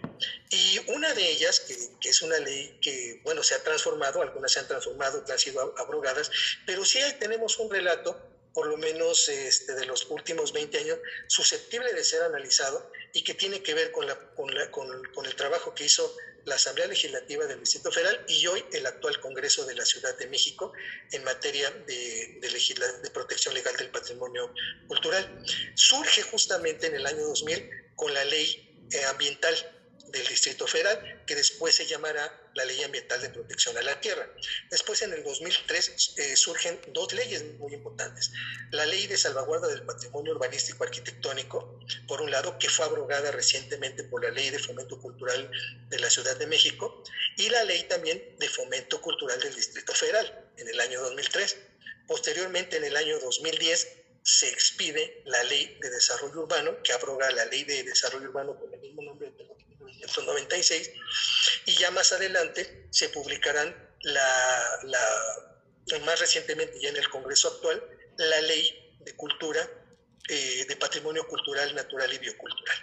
Y 0.50 0.80
una 0.88 1.14
de 1.14 1.30
ellas, 1.30 1.60
que, 1.60 2.10
es 2.10 2.22
una 2.24 2.40
ley 2.40 2.80
que, 2.82 3.22
bueno, 3.24 3.44
se 3.44 3.54
ha 3.54 3.64
transformado, 3.64 4.24
algunas 4.24 4.54
se 4.54 4.60
han 4.60 4.68
transformado, 4.68 5.20
otras 5.20 5.34
han 5.34 5.40
sido 5.40 5.76
abrogadas, 5.78 6.32
pero 6.66 6.84
sí 6.84 7.00
tenemos 7.20 7.60
un 7.60 7.70
relato 7.70 8.37
por 8.58 8.66
lo 8.66 8.78
menos 8.78 9.30
este, 9.30 9.76
de 9.76 9.86
los 9.86 10.08
últimos 10.10 10.52
20 10.52 10.80
años, 10.80 10.98
susceptible 11.28 11.94
de 11.94 12.04
ser 12.04 12.24
analizado 12.24 12.92
y 13.14 13.24
que 13.24 13.36
tiene 13.36 13.62
que 13.62 13.76
ver 13.76 13.92
con, 13.92 14.08
la, 14.08 14.18
con, 14.34 14.52
la, 14.52 14.72
con, 14.72 14.90
el 15.28 15.36
trabajo 15.36 15.76
que 15.76 15.86
hizo 15.86 16.18
la 16.46 16.56
Asamblea 16.56 16.88
Legislativa 16.88 17.46
del 17.46 17.60
Distrito 17.60 17.92
Federal 17.92 18.26
y 18.28 18.48
hoy 18.48 18.66
el 18.72 18.88
actual 18.88 19.20
Congreso 19.20 19.64
de 19.68 19.76
la 19.76 19.86
Ciudad 19.86 20.18
de 20.18 20.26
México 20.26 20.74
en 21.12 21.24
materia 21.24 21.70
de, 21.86 22.40
de, 22.42 23.00
de 23.04 23.10
protección 23.12 23.54
legal 23.54 23.78
del 23.78 23.92
patrimonio 23.92 24.52
cultural. 24.88 25.46
Surge 25.76 26.24
justamente 26.24 26.88
en 26.88 26.96
el 26.96 27.06
año 27.06 27.28
2000 27.28 27.70
con 27.96 28.12
la 28.12 28.26
ley 28.26 28.76
eh, 28.90 29.06
ambiental 29.06 29.77
del 30.12 30.26
Distrito 30.28 30.68
Federal, 30.68 31.24
que 31.26 31.36
después 31.36 31.76
se 31.76 31.86
llamará 31.86 32.32
la 32.54 32.66
Ley 32.66 32.84
Ambiental 32.84 33.22
de 33.22 33.30
Protección 33.30 33.78
a 33.78 33.82
la 33.82 34.00
Tierra. 34.00 34.28
Después, 34.70 35.02
en 35.02 35.14
el 35.14 35.24
2003, 35.24 36.16
eh, 36.18 36.36
surgen 36.36 36.80
dos 36.94 37.14
leyes 37.14 37.44
muy 37.60 37.74
importantes. 37.74 38.32
La 38.72 38.86
Ley 38.86 39.08
de 39.08 39.18
Salvaguarda 39.18 39.68
del 39.68 39.84
Patrimonio 39.84 40.34
Urbanístico 40.34 40.84
Arquitectónico, 40.84 41.80
por 42.08 42.22
un 42.22 42.32
lado, 42.32 42.58
que 42.58 42.70
fue 42.70 42.86
abrogada 42.86 43.32
recientemente 43.32 44.04
por 44.04 44.24
la 44.24 44.32
Ley 44.32 44.50
de 44.50 44.60
Fomento 44.60 45.00
Cultural 45.00 45.50
de 45.90 46.00
la 46.00 46.10
Ciudad 46.10 46.36
de 46.36 46.48
México, 46.48 47.04
y 47.38 47.50
la 47.50 47.64
Ley 47.64 47.84
también 47.84 48.36
de 48.40 48.50
Fomento 48.50 49.02
Cultural 49.02 49.40
del 49.40 49.56
Distrito 49.56 49.94
Federal, 49.94 50.50
en 50.58 50.68
el 50.68 50.80
año 50.80 51.02
2003. 51.02 51.58
Posteriormente, 52.08 52.78
en 52.78 52.86
el 52.86 52.96
año 52.96 53.20
2010, 53.20 53.88
se 54.28 54.50
expide 54.50 55.22
la 55.26 55.42
Ley 55.46 55.78
de 55.80 55.90
Desarrollo 55.90 56.42
Urbano, 56.42 56.82
que 56.84 56.92
abroga 56.92 57.32
la 57.32 57.46
Ley 57.46 57.64
de 57.64 57.84
Desarrollo 57.84 58.28
Urbano 58.28 58.60
con 58.60 58.74
el 58.74 58.80
mismo 58.82 59.02
nombre 59.02 59.32
de 59.32 59.38
1996, 59.98 60.92
y 61.66 61.76
ya 61.76 61.92
más 61.92 62.12
adelante 62.12 62.88
se 62.92 63.10
publicarán 63.10 63.76
la, 64.02 64.80
la, 64.84 66.00
más 66.06 66.20
recientemente 66.20 66.80
ya 66.80 66.90
en 66.90 66.98
el 66.98 67.10
Congreso 67.10 67.50
actual, 67.50 67.84
la 68.18 68.42
ley 68.42 68.96
de 69.00 69.16
cultura, 69.16 69.68
eh, 70.30 70.66
de 70.68 70.76
patrimonio 70.76 71.28
cultural, 71.28 71.74
natural 71.76 72.12
y 72.14 72.18
biocultural. 72.18 72.78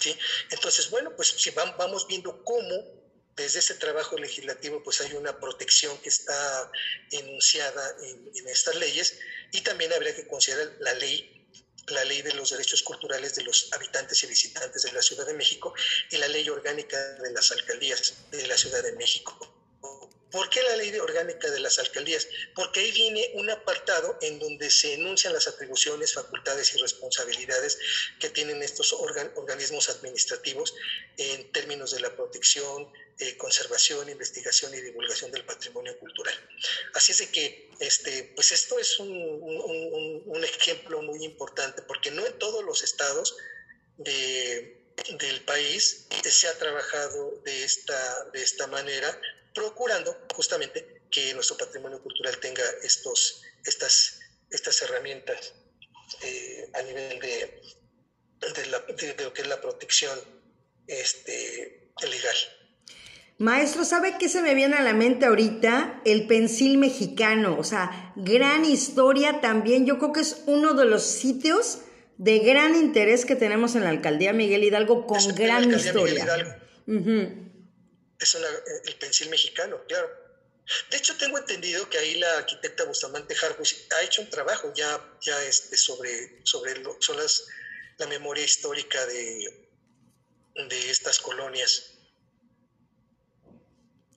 ¿Sí? 0.00 0.16
Entonces, 0.50 0.90
bueno, 0.90 1.14
pues 1.14 1.28
si 1.28 1.50
vamos 1.50 2.06
viendo 2.08 2.42
cómo 2.44 3.02
desde 3.36 3.60
ese 3.60 3.74
trabajo 3.74 4.16
legislativo 4.18 4.82
pues 4.82 5.00
hay 5.00 5.14
una 5.14 5.38
protección 5.38 5.96
que 5.98 6.10
está 6.10 6.70
enunciada 7.10 7.96
en, 8.02 8.30
en 8.34 8.48
estas 8.48 8.74
leyes 8.76 9.18
y 9.52 9.62
también 9.62 9.92
habría 9.92 10.14
que 10.14 10.26
considerar 10.26 10.74
la 10.80 10.92
ley 10.94 11.31
la 11.88 12.04
ley 12.04 12.22
de 12.22 12.34
los 12.34 12.50
derechos 12.50 12.82
culturales 12.82 13.34
de 13.34 13.44
los 13.44 13.68
habitantes 13.72 14.22
y 14.22 14.26
visitantes 14.26 14.82
de 14.82 14.92
la 14.92 15.02
Ciudad 15.02 15.26
de 15.26 15.34
México 15.34 15.74
y 16.10 16.16
la 16.16 16.28
ley 16.28 16.48
orgánica 16.48 16.98
de 17.14 17.32
las 17.32 17.50
alcaldías 17.50 18.14
de 18.30 18.46
la 18.46 18.56
Ciudad 18.56 18.82
de 18.82 18.92
México. 18.92 19.61
¿Por 20.32 20.48
qué 20.48 20.62
la 20.62 20.76
ley 20.76 20.92
orgánica 20.98 21.50
de 21.50 21.60
las 21.60 21.78
alcaldías? 21.78 22.26
Porque 22.54 22.80
ahí 22.80 22.90
viene 22.90 23.30
un 23.34 23.50
apartado 23.50 24.18
en 24.22 24.38
donde 24.38 24.70
se 24.70 24.94
enuncian 24.94 25.34
las 25.34 25.46
atribuciones, 25.46 26.14
facultades 26.14 26.74
y 26.74 26.78
responsabilidades 26.78 27.78
que 28.18 28.30
tienen 28.30 28.62
estos 28.62 28.94
organismos 28.94 29.90
administrativos 29.90 30.74
en 31.18 31.52
términos 31.52 31.90
de 31.90 32.00
la 32.00 32.16
protección, 32.16 32.90
eh, 33.18 33.36
conservación, 33.36 34.08
investigación 34.08 34.74
y 34.74 34.80
divulgación 34.80 35.30
del 35.30 35.44
patrimonio 35.44 35.98
cultural. 35.98 36.34
Así 36.94 37.12
es 37.12 37.18
de 37.18 37.30
que 37.30 37.70
este, 37.78 38.32
pues 38.34 38.52
esto 38.52 38.78
es 38.78 38.98
un, 38.98 39.12
un, 39.12 40.44
ejemplo 40.44 41.02
muy 41.02 41.24
importante 41.24 41.82
porque 41.82 42.10
no 42.10 42.26
en 42.26 42.38
todos 42.38 42.64
los 42.64 42.82
estados 42.82 43.36
de, 43.98 44.82
del 45.18 45.40
país 45.44 46.06
se 46.24 46.48
ha 46.48 46.58
trabajado 46.58 47.40
de 47.44 47.64
esta, 47.64 48.24
de 48.32 48.42
esta 48.42 48.66
manera, 48.66 49.20
procurando 49.54 50.26
justamente 50.34 51.02
que 51.10 51.34
nuestro 51.34 51.56
patrimonio 51.56 52.02
cultural 52.02 52.38
tenga 52.38 52.62
estos, 52.82 53.42
estas, 53.64 54.20
estas 54.50 54.82
herramientas 54.82 55.54
eh, 56.22 56.70
a 56.74 56.82
nivel 56.82 57.20
de, 57.20 57.62
de, 58.54 58.66
la, 58.66 58.80
de, 58.80 59.24
lo 59.24 59.32
que 59.32 59.42
es 59.42 59.48
la 59.48 59.60
protección 59.60 60.18
este, 60.86 61.90
legal. 62.02 62.36
Maestro, 63.38 63.84
¿sabe 63.84 64.16
qué 64.18 64.28
se 64.28 64.40
me 64.40 64.54
viene 64.54 64.76
a 64.76 64.82
la 64.82 64.92
mente 64.92 65.26
ahorita? 65.26 66.00
El 66.04 66.26
pensil 66.26 66.78
mexicano, 66.78 67.56
o 67.58 67.64
sea, 67.64 68.12
gran 68.16 68.64
historia 68.64 69.40
también. 69.40 69.84
Yo 69.84 69.98
creo 69.98 70.12
que 70.12 70.20
es 70.20 70.42
uno 70.46 70.74
de 70.74 70.84
los 70.84 71.02
sitios 71.02 71.80
de 72.18 72.38
gran 72.38 72.76
interés 72.76 73.24
que 73.24 73.34
tenemos 73.34 73.74
en 73.74 73.84
la 73.84 73.90
alcaldía 73.90 74.32
Miguel 74.32 74.62
Hidalgo 74.62 75.06
con 75.06 75.18
gran 75.34 75.72
historia. 75.72 76.60
Es 78.22 78.36
el 78.36 78.94
pensil 78.96 79.28
mexicano, 79.30 79.82
claro. 79.88 80.08
De 80.90 80.96
hecho, 80.96 81.16
tengo 81.18 81.38
entendido 81.38 81.88
que 81.88 81.98
ahí 81.98 82.14
la 82.14 82.38
arquitecta 82.38 82.84
Bustamante 82.84 83.34
Harbush 83.34 83.74
ha 83.98 84.02
hecho 84.04 84.22
un 84.22 84.30
trabajo 84.30 84.72
ya, 84.74 85.18
ya 85.20 85.44
este, 85.44 85.76
sobre, 85.76 86.40
sobre 86.44 86.80
las, 86.82 87.46
la 87.98 88.06
memoria 88.06 88.44
histórica 88.44 89.04
de, 89.06 89.68
de 90.68 90.90
estas 90.90 91.18
colonias. 91.18 91.98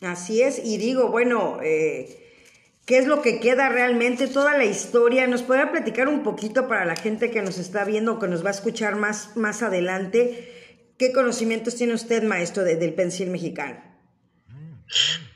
Así 0.01 0.43
es, 0.43 0.59
y 0.59 0.77
digo, 0.77 1.09
bueno, 1.09 1.59
eh, 1.63 2.51
¿qué 2.85 2.99
es 2.99 3.07
lo 3.07 3.23
que 3.23 3.39
queda 3.39 3.69
realmente? 3.69 4.27
Toda 4.27 4.55
la 4.55 4.65
historia, 4.65 5.25
¿nos 5.25 5.41
podría 5.41 5.71
platicar 5.71 6.07
un 6.07 6.21
poquito 6.21 6.67
para 6.67 6.85
la 6.85 6.95
gente 6.95 7.31
que 7.31 7.41
nos 7.41 7.57
está 7.57 7.85
viendo 7.85 8.13
o 8.13 8.19
que 8.19 8.27
nos 8.27 8.45
va 8.45 8.49
a 8.49 8.53
escuchar 8.53 8.95
más, 8.97 9.35
más 9.35 9.63
adelante? 9.63 10.51
¿Qué 10.99 11.11
conocimientos 11.11 11.75
tiene 11.75 11.93
usted, 11.93 12.23
maestro, 12.23 12.63
del 12.63 12.93
pensil 12.93 13.29
mexicano? 13.29 13.84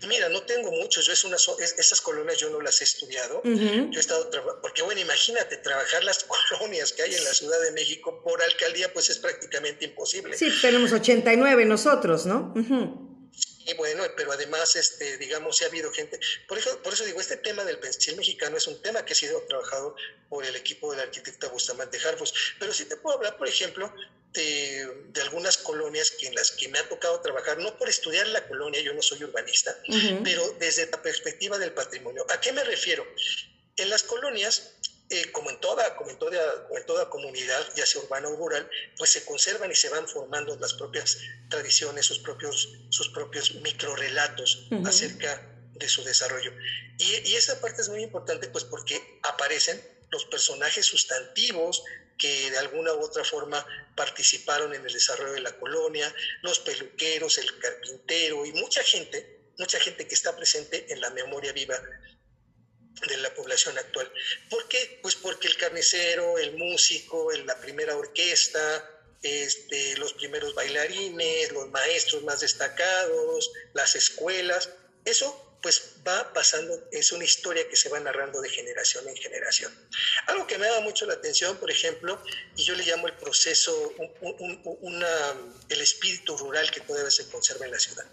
Mira, 0.08 0.30
no 0.30 0.44
tengo 0.44 0.72
muchos, 0.72 1.06
yo 1.06 1.14
es 1.14 1.24
una, 1.24 1.36
esas 1.36 2.02
colonias 2.02 2.38
yo 2.38 2.50
no 2.50 2.62
las 2.62 2.82
he 2.82 2.84
estudiado, 2.84 3.42
yo 3.44 3.98
he 3.98 4.00
estado 4.00 4.30
porque 4.62 4.82
bueno, 4.82 5.02
imagínate, 5.02 5.58
trabajar 5.58 6.04
las 6.04 6.24
colonias 6.50 6.94
que 6.94 7.04
hay 7.04 7.16
en 7.16 7.24
la 7.24 7.34
Ciudad 7.34 7.60
de 7.62 7.72
México 7.72 8.22
por 8.24 8.42
alcaldía, 8.42 8.94
pues 8.94 9.10
es 9.10 9.18
prácticamente 9.18 9.86
imposible. 9.86 10.38
Sí, 10.38 10.52
tenemos 10.62 10.92
89 10.92 11.66
nosotros, 11.66 12.26
¿no? 12.26 12.54
Y 13.70 13.76
bueno, 13.76 14.04
pero 14.18 14.32
además, 14.32 14.76
este, 14.76 15.18
digamos, 15.18 15.58
si 15.58 15.64
ha 15.64 15.68
habido 15.68 15.92
gente, 15.92 16.20
por 16.48 16.58
eso, 16.58 16.82
por 16.82 16.94
eso 16.94 17.06
digo, 17.06 17.22
este 17.22 17.38
tema 17.38 17.64
del 17.64 17.78
pensil 17.78 18.16
mexicano 18.16 18.58
es 18.58 18.66
un 18.66 18.82
tema 18.82 19.06
que 19.06 19.14
ha 19.14 19.16
sido 19.16 19.40
trabajado 19.44 19.96
por 20.28 20.44
el 20.44 20.56
equipo 20.56 20.92
del 20.92 21.02
arquitecta 21.02 21.50
Bustamante 21.50 22.00
Harfus, 22.04 22.34
pero 22.58 22.74
sí 22.74 22.86
te 22.86 22.98
puedo 22.98 23.18
hablar, 23.18 23.38
por 23.38 23.48
ejemplo, 23.48 23.94
de, 24.34 24.88
de, 25.10 25.22
algunas 25.22 25.58
colonias 25.58 26.10
que 26.12 26.28
en 26.28 26.36
las 26.36 26.52
que 26.52 26.68
me 26.68 26.80
ha 26.80 26.90
tocado 26.90 27.22
trabajar, 27.22 27.60
no 27.60 27.78
por 27.78 27.90
estudiar 27.90 28.28
la 28.30 28.48
colonia, 28.48 28.82
yo 28.82 28.94
no 28.94 29.04
soy 29.04 29.24
urbanista, 29.24 29.76
pero 30.24 30.56
desde 30.60 30.88
la 30.88 31.02
perspectiva 31.02 31.60
del 31.60 31.74
patrimonio. 31.74 32.26
¿A 32.30 32.42
qué 32.42 32.52
me 32.52 32.64
refiero? 32.64 33.06
En 33.78 33.90
las 33.90 34.04
colonias 34.04 34.78
eh, 35.12 35.32
como, 35.32 35.50
en 35.50 35.60
toda, 35.60 35.96
como, 35.96 36.12
en 36.12 36.20
toda, 36.20 36.68
en 36.70 36.86
toda 36.86 37.10
comunidad, 37.10 37.68
ya 37.76 37.86
sea 37.86 38.02
urbana 38.02 38.30
o 38.30 38.36
rural, 38.36 38.70
pues 38.98 39.12
se 39.12 39.26
conservan 39.26 39.72
y 39.72 39.76
se 39.76 39.90
van 39.90 40.08
formando 40.08 40.56
las 40.58 40.74
propias 40.76 41.18
tradiciones, 41.50 42.06
sus 42.06 42.20
propios, 42.20 42.70
sus 42.90 43.10
propios 43.10 43.56
microrelatos 43.56 44.68
acerca 44.86 45.42
de 45.74 45.90
su 45.90 46.04
desarrollo. 46.04 46.54
Y, 47.00 47.30
y, 47.30 47.36
esa 47.36 47.60
parte 47.60 47.82
es 47.82 47.90
muy 47.90 48.04
importante 48.04 48.50
pues 48.50 48.66
porque 48.66 49.20
aparecen 49.24 49.82
los 50.12 50.26
personajes 50.26 50.86
sustantivos 50.86 51.84
que 52.20 52.52
de 52.52 52.58
alguna 52.58 52.94
u 52.94 53.00
otra 53.00 53.24
forma 53.24 53.66
participaron 53.96 54.76
en 54.76 54.86
el 54.86 54.94
desarrollo 54.94 55.34
de 55.34 55.42
la 55.42 55.58
colonia, 55.58 56.14
los 56.42 56.60
peluqueros, 56.60 57.38
el 57.38 57.58
carpintero 57.58 58.46
y 58.46 58.52
mucha 58.54 58.84
gente, 58.84 59.40
mucha 59.58 59.80
gente 59.80 60.08
que 60.08 60.14
está 60.14 60.36
presente 60.36 60.94
en 60.94 61.02
la 61.02 61.10
memoria 61.12 61.54
viva 61.54 61.82
de 63.08 63.18
la 63.18 63.34
población 63.34 63.78
actual. 63.78 64.12
¿Por 64.50 64.68
qué? 64.68 65.00
Pues 65.02 65.16
porque 65.16 65.48
el 65.48 65.58
carnicero, 65.58 66.38
el 66.38 66.58
músico, 66.58 67.32
la 67.46 67.60
primera 67.60 67.96
orquesta, 67.96 68.90
este, 69.22 69.98
los 69.98 70.14
primeros 70.14 70.54
bailarines, 70.56 71.52
los 71.52 71.70
maestros 71.70 72.24
más 72.24 72.40
destacados, 72.42 73.52
las 73.74 73.96
escuelas, 73.96 74.70
eso 75.06 75.46
pues 75.62 75.96
va 76.08 76.32
pasando, 76.34 76.88
es 76.92 77.12
una 77.12 77.26
historia 77.26 77.68
que 77.68 77.76
se 77.76 77.90
va 77.90 78.00
narrando 78.00 78.40
de 78.40 78.50
generación 78.50 79.08
en 79.10 79.16
generación. 79.18 79.74
Algo 80.28 80.48
que 80.48 80.58
me 80.58 80.68
da 80.68 80.80
mucho 80.80 81.06
la 81.06 81.16
atención, 81.16 81.58
por 81.58 81.70
ejemplo, 81.70 82.22
y 82.56 82.64
yo 82.64 82.76
le 82.76 82.86
llamo 82.86 83.08
el 83.08 83.14
proceso, 83.16 83.94
el 85.70 85.82
espíritu 85.82 86.38
rural 86.38 86.72
que 86.72 86.80
todavía 86.80 87.12
se 87.12 87.30
conserva 87.30 87.66
en 87.66 87.72
la 87.72 87.80
ciudad. 87.80 88.06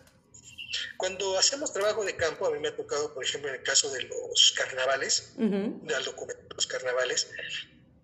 Cuando 0.96 1.38
hacemos 1.38 1.72
trabajo 1.72 2.04
de 2.04 2.16
campo, 2.16 2.46
a 2.46 2.50
mí 2.50 2.58
me 2.58 2.68
ha 2.68 2.76
tocado, 2.76 3.12
por 3.14 3.24
ejemplo, 3.24 3.48
en 3.50 3.56
el 3.56 3.62
caso 3.62 3.90
de 3.90 4.02
los 4.02 4.52
carnavales, 4.56 5.32
del 5.36 6.04
documento 6.04 6.42
de 6.42 6.54
los 6.54 6.66
carnavales, 6.66 7.28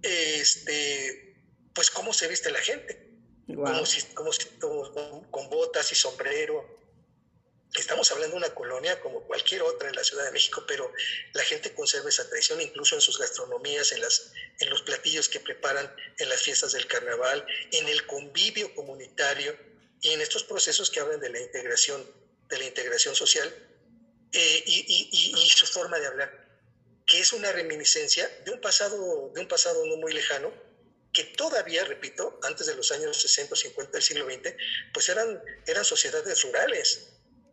este, 0.03 1.37
pues 1.75 1.91
cómo 1.91 2.13
se 2.13 2.29
viste 2.29 2.51
la 2.51 2.61
gente. 2.61 3.11
Como 3.47 3.85
si, 3.85 4.03
como 4.15 4.33
si, 4.33 4.47
con 4.59 5.51
botas 5.51 5.91
y 5.93 5.95
sombrero, 5.95 6.83
Estamos 7.75 8.13
hablando 8.13 8.37
de 8.37 8.45
una 8.45 8.55
colonia 8.55 9.01
como 9.01 9.23
cualquier 9.23 9.63
otra 9.63 9.89
en 9.89 9.97
la 9.97 10.05
Ciudad 10.05 10.27
de 10.27 10.33
México, 10.33 10.63
pero 10.69 10.93
la 11.33 11.43
gente 11.43 11.73
conserva 11.73 12.11
esa 12.11 12.29
tradición 12.29 12.61
incluso 12.61 12.95
en 12.95 13.01
sus 13.01 13.19
gastronomías, 13.19 13.93
en, 13.93 14.03
las, 14.03 14.33
en 14.59 14.69
los 14.69 14.83
platillos 14.83 15.31
que 15.31 15.41
preparan 15.41 15.91
en 16.19 16.29
las 16.29 16.43
fiestas 16.43 16.73
del 16.73 16.87
carnaval, 16.87 17.47
en 17.71 17.89
el 17.89 18.07
convivio 18.07 18.75
comunitario 18.75 19.57
y 20.03 20.11
en 20.11 20.21
estos 20.21 20.45
procesos 20.45 20.91
que 20.91 21.01
hablan 21.01 21.21
de 21.21 21.31
la 21.31 21.41
integración, 21.41 22.07
de 22.53 22.59
la 22.59 22.65
integración 22.65 23.15
social 23.15 23.49
eh, 24.33 24.63
y, 24.67 25.51
su 25.55 25.67
forma 25.67 25.99
de 25.99 26.07
hablar, 26.07 26.31
que 27.07 27.21
es 27.21 27.33
una 27.33 27.51
reminiscencia 27.51 28.29
de 28.45 28.51
un 28.51 28.61
pasado, 28.61 29.31
de 29.35 29.41
un 29.41 29.49
pasado 29.49 29.85
no 29.87 29.97
muy 29.97 30.13
lejano, 30.13 30.53
que 31.13 31.25
todavía, 31.25 31.85
repito, 31.85 32.39
antes 32.43 32.67
de 32.67 32.75
los 32.75 32.93
años 32.93 33.21
60 33.21 33.55
o 33.55 33.57
50 33.57 33.93
del 33.93 34.03
siglo 34.03 34.25
XX, 34.27 34.55
pues 34.93 35.09
eran, 35.09 35.43
eran 35.67 35.85
sociedades 35.85 36.43
rurales, 36.43 37.09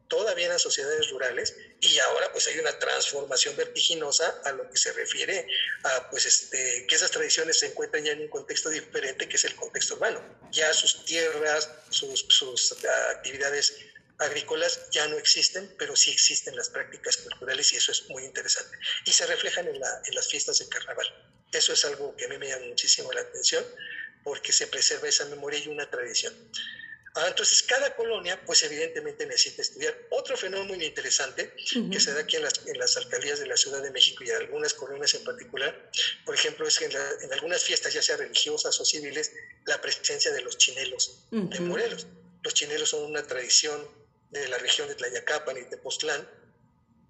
todavía 0.10 0.48
eran 0.48 0.60
sociedades 0.60 1.10
rurales 1.12 1.56
y 1.80 2.00
ahora 2.00 2.32
pues 2.32 2.48
hay 2.48 2.60
una 2.60 2.78
transformación 2.80 3.56
vertiginosa 3.56 4.42
a 4.44 4.52
lo 4.52 4.70
que 4.70 4.78
se 4.78 4.92
refiere 4.92 5.48
a 5.84 6.10
pues 6.10 6.26
este 6.26 6.88
que 6.88 6.96
esas 6.96 7.12
tradiciones 7.12 7.60
se 7.60 7.68
encuentran 7.68 8.04
ya 8.04 8.14
en 8.14 8.22
un 8.22 8.28
contexto 8.28 8.70
diferente 8.70 9.30
que 9.30 9.36
es 9.36 9.46
el 9.46 9.56
contexto 9.56 9.94
urbano. 9.96 10.20
Ya 10.52 10.74
sus 10.74 11.06
tierras, 11.06 11.70
sus, 11.90 12.26
sus 12.30 12.76
actividades 13.12 13.76
agrícolas 14.20 14.90
ya 14.92 15.08
no 15.08 15.18
existen, 15.18 15.74
pero 15.78 15.96
sí 15.96 16.12
existen 16.12 16.56
las 16.56 16.70
prácticas 16.70 17.18
culturales 17.18 17.74
y 17.74 17.78
eso 17.78 17.92
es 17.92 18.10
muy 18.10 18.24
interesante. 18.26 18.78
Y 19.06 19.12
se 19.12 19.26
reflejan 19.26 19.68
en, 19.68 19.80
la, 19.80 20.02
en 20.06 20.16
las 20.16 20.28
fiestas 20.28 20.60
de 20.60 20.68
carnaval. 20.68 21.08
Eso 21.52 21.74
es 21.74 21.86
algo 21.86 22.16
que 22.16 22.26
a 22.26 22.28
mí 22.28 22.38
me 22.38 22.48
llama 22.48 22.68
muchísimo 22.68 23.12
la 23.12 23.22
atención 23.22 23.66
porque 24.24 24.52
se 24.52 24.68
preserva 24.68 25.08
esa 25.08 25.26
memoria 25.26 25.60
y 25.60 25.68
una 25.70 25.90
tradición. 25.90 26.34
Ah, 27.16 27.26
entonces, 27.28 27.64
cada 27.64 27.96
colonia, 27.96 28.40
pues 28.46 28.62
evidentemente 28.64 29.26
necesita 29.26 29.64
estudiar. 29.64 29.98
Otro 30.12 30.38
fenómeno 30.38 30.76
muy 30.76 30.86
interesante 30.86 31.54
que 31.92 32.00
se 32.00 32.14
da 32.14 32.22
aquí 32.22 32.36
en 32.36 32.44
las, 32.44 32.98
alcaldías 32.98 33.40
de 33.40 33.48
la 33.48 33.58
Ciudad 33.58 33.82
de 33.82 33.90
México 33.90 34.24
y 34.24 34.30
en 34.30 34.36
algunas 34.36 34.74
colonias 34.76 35.16
en 35.16 35.24
particular, 35.24 35.90
por 36.24 36.36
ejemplo, 36.36 36.68
es 36.68 36.78
que 36.78 36.86
en, 36.86 37.34
algunas 37.34 37.64
fiestas, 37.64 37.94
ya 37.94 38.02
sea 38.02 38.18
religiosas 38.18 38.80
o 38.80 38.86
civiles, 38.86 39.32
la 39.66 39.82
presencia 39.82 40.32
de 40.32 40.42
los 40.42 40.58
chinelos 40.58 41.26
de 41.32 41.60
Morelos. 41.62 42.06
Los 42.44 42.54
chinelos 42.54 42.90
son 42.90 43.04
una 43.04 43.24
tradición 43.24 43.99
de 44.30 44.48
la 44.48 44.58
región 44.58 44.88
de 44.88 44.96
Tlayacapan 44.96 45.58
y 45.58 45.62
de 45.62 45.66
Tepoztlán, 45.68 46.28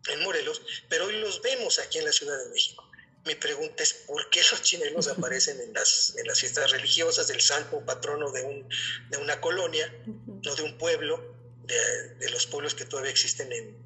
en 0.07 0.23
Morelos, 0.23 0.61
pero 0.87 1.05
hoy 1.05 1.17
los 1.19 1.41
vemos 1.41 1.79
aquí 1.79 1.97
en 1.97 2.05
la 2.05 2.11
Ciudad 2.11 2.37
de 2.37 2.49
México. 2.49 2.89
Mi 3.25 3.35
pregunta 3.35 3.83
es, 3.83 3.93
¿por 3.93 4.29
qué 4.29 4.41
los 4.51 4.61
chinelos 4.61 5.07
aparecen 5.17 5.59
en 5.59 5.73
las, 5.73 6.15
en 6.17 6.25
las 6.25 6.39
fiestas 6.39 6.71
religiosas 6.71 7.27
del 7.27 7.41
santo 7.41 7.83
patrono 7.85 8.31
de, 8.31 8.43
un, 8.43 8.69
de 9.09 9.17
una 9.17 9.41
colonia, 9.41 9.93
no 10.05 10.55
de 10.55 10.63
un 10.63 10.77
pueblo, 10.77 11.35
de, 11.63 12.15
de, 12.15 12.29
los 12.29 12.47
pueblos 12.47 12.73
que 12.73 12.85
todavía 12.85 13.11
existen 13.11 13.51
en, 13.51 13.77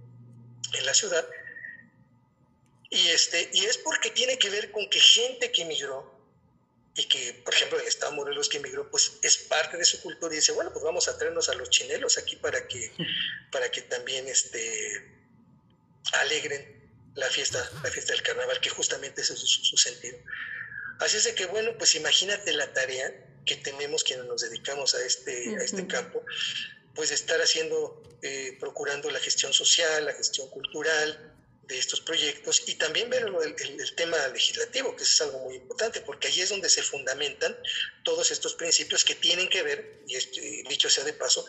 en 0.73 0.85
la 0.85 0.93
ciudad? 0.93 1.27
Y, 2.89 3.07
este, 3.07 3.49
y 3.53 3.65
es 3.65 3.79
porque 3.79 4.11
tiene 4.11 4.37
que 4.37 4.51
ver 4.51 4.71
con 4.71 4.87
que 4.87 4.99
gente 4.99 5.51
que 5.51 5.63
emigró, 5.63 6.12
y 6.95 7.05
que, 7.05 7.41
por 7.43 7.53
ejemplo, 7.53 7.79
el 7.79 7.87
Estado 7.87 8.11
Morelos 8.11 8.49
que 8.49 8.57
emigró, 8.57 8.89
pues 8.91 9.13
es 9.23 9.37
parte 9.37 9.77
de 9.77 9.85
su 9.85 9.99
cultura 10.01 10.33
y 10.33 10.37
dice, 10.37 10.51
bueno, 10.51 10.71
pues 10.71 10.83
vamos 10.83 11.07
a 11.07 11.17
traernos 11.17 11.49
a 11.49 11.55
los 11.55 11.69
chinelos 11.69 12.17
aquí 12.19 12.35
para 12.35 12.67
que, 12.67 12.91
para 13.51 13.71
que 13.71 13.81
también 13.81 14.27
este, 14.27 15.11
alegren 16.13 16.91
la 17.15 17.27
fiesta, 17.29 17.67
la 17.83 17.89
fiesta 17.89 18.13
del 18.13 18.21
carnaval, 18.21 18.59
que 18.59 18.69
justamente 18.69 19.21
ese 19.21 19.33
es 19.33 19.39
su, 19.39 19.77
sentido. 19.77 20.19
Así 20.99 21.17
es 21.17 21.23
de 21.23 21.33
que, 21.33 21.47
bueno, 21.47 21.75
pues 21.79 21.95
imagínate 21.95 22.53
la 22.53 22.71
tarea 22.73 23.11
que 23.45 23.55
tenemos 23.55 24.03
quienes 24.03 24.25
nos 24.25 24.41
dedicamos 24.41 24.93
a 24.93 25.03
este, 25.03 25.55
a 25.57 25.63
este 25.63 25.87
campo, 25.87 26.23
pues 26.93 27.09
estar 27.11 27.41
haciendo, 27.41 28.03
eh, 28.21 28.55
procurando 28.59 29.09
la 29.09 29.19
gestión 29.19 29.51
social, 29.51 30.05
la 30.05 30.13
gestión 30.13 30.47
cultural 30.51 31.32
de 31.67 31.79
estos 31.79 32.01
proyectos 32.01 32.63
y 32.67 32.75
también 32.75 33.09
ver 33.09 33.23
el, 33.23 33.95
tema 33.95 34.17
legislativo, 34.27 34.95
que 34.95 35.03
es 35.03 35.21
algo 35.21 35.39
muy 35.39 35.55
importante, 35.55 36.01
porque 36.01 36.27
ahí 36.27 36.41
es 36.41 36.49
donde 36.49 36.69
se 36.69 36.83
fundamentan 36.83 37.57
todos 38.03 38.31
estos 38.31 38.53
principios 38.55 39.03
que 39.03 39.15
tienen 39.15 39.47
que 39.49 39.63
ver, 39.63 40.01
y 40.07 40.63
dicho 40.63 40.89
sea 40.89 41.03
de 41.03 41.13
paso, 41.13 41.45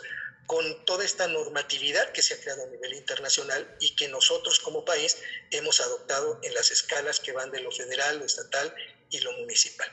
con 0.47 0.85
toda 0.85 1.05
esta 1.05 1.27
normatividad 1.27 2.13
que 2.13 2.23
se 2.23 2.35
ha 2.35 2.41
creado 2.41 2.65
a 2.65 2.69
nivel 2.69 2.95
internacional 2.95 3.77
y 3.81 3.97
que 3.97 4.09
nosotros 4.09 4.61
como 4.61 4.85
país 4.85 5.17
hemos 5.51 5.81
adoptado 5.81 6.39
en 6.43 6.55
las 6.55 6.71
escalas 6.71 7.19
que 7.19 7.33
van 7.33 7.51
de 7.51 7.61
lo 7.61 7.73
federal, 7.73 8.19
lo 8.19 8.27
estatal 8.27 8.75
y 9.11 9.19
lo 9.21 9.33
municipal. 9.33 9.91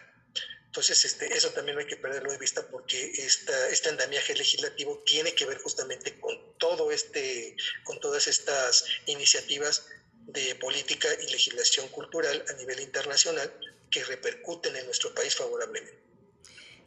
Entonces, 0.65 1.03
este, 1.03 1.35
eso 1.35 1.49
también 1.49 1.75
no 1.75 1.81
hay 1.81 1.87
que 1.87 1.97
perderlo 1.97 2.31
de 2.31 2.37
vista 2.37 2.65
porque 2.67 3.11
esta, 3.17 3.69
este 3.69 3.89
andamiaje 3.89 4.33
legislativo 4.35 5.03
tiene 5.05 5.33
que 5.35 5.45
ver 5.45 5.57
justamente 5.57 6.17
con 6.19 6.57
todo 6.57 6.91
este, 6.91 7.57
con 7.83 7.99
todas 7.99 8.27
estas 8.27 8.85
iniciativas 9.05 9.85
de 10.27 10.55
política 10.55 11.07
y 11.21 11.31
legislación 11.31 11.87
cultural 11.89 12.43
a 12.49 12.53
nivel 12.53 12.79
internacional 12.79 13.51
que 13.89 14.03
repercuten 14.03 14.75
en 14.75 14.85
nuestro 14.85 15.13
país 15.13 15.35
favorablemente. 15.35 16.01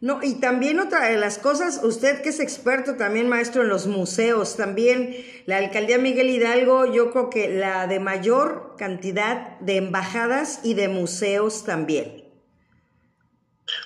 No, 0.01 0.19
y 0.21 0.39
también 0.39 0.79
otra 0.79 1.07
de 1.09 1.17
las 1.17 1.37
cosas, 1.37 1.79
usted 1.81 2.21
que 2.21 2.29
es 2.29 2.39
experto 2.39 2.95
también 2.95 3.29
maestro 3.29 3.61
en 3.61 3.69
los 3.69 3.87
museos, 3.87 4.57
también 4.57 5.43
la 5.45 5.57
alcaldía 5.57 5.97
Miguel 5.97 6.29
Hidalgo, 6.29 6.91
yo 6.93 7.11
creo 7.11 7.29
que 7.29 7.49
la 7.49 7.87
de 7.87 7.99
mayor 7.99 8.75
cantidad 8.77 9.57
de 9.61 9.77
embajadas 9.77 10.59
y 10.63 10.73
de 10.73 10.89
museos 10.89 11.63
también. 11.65 12.25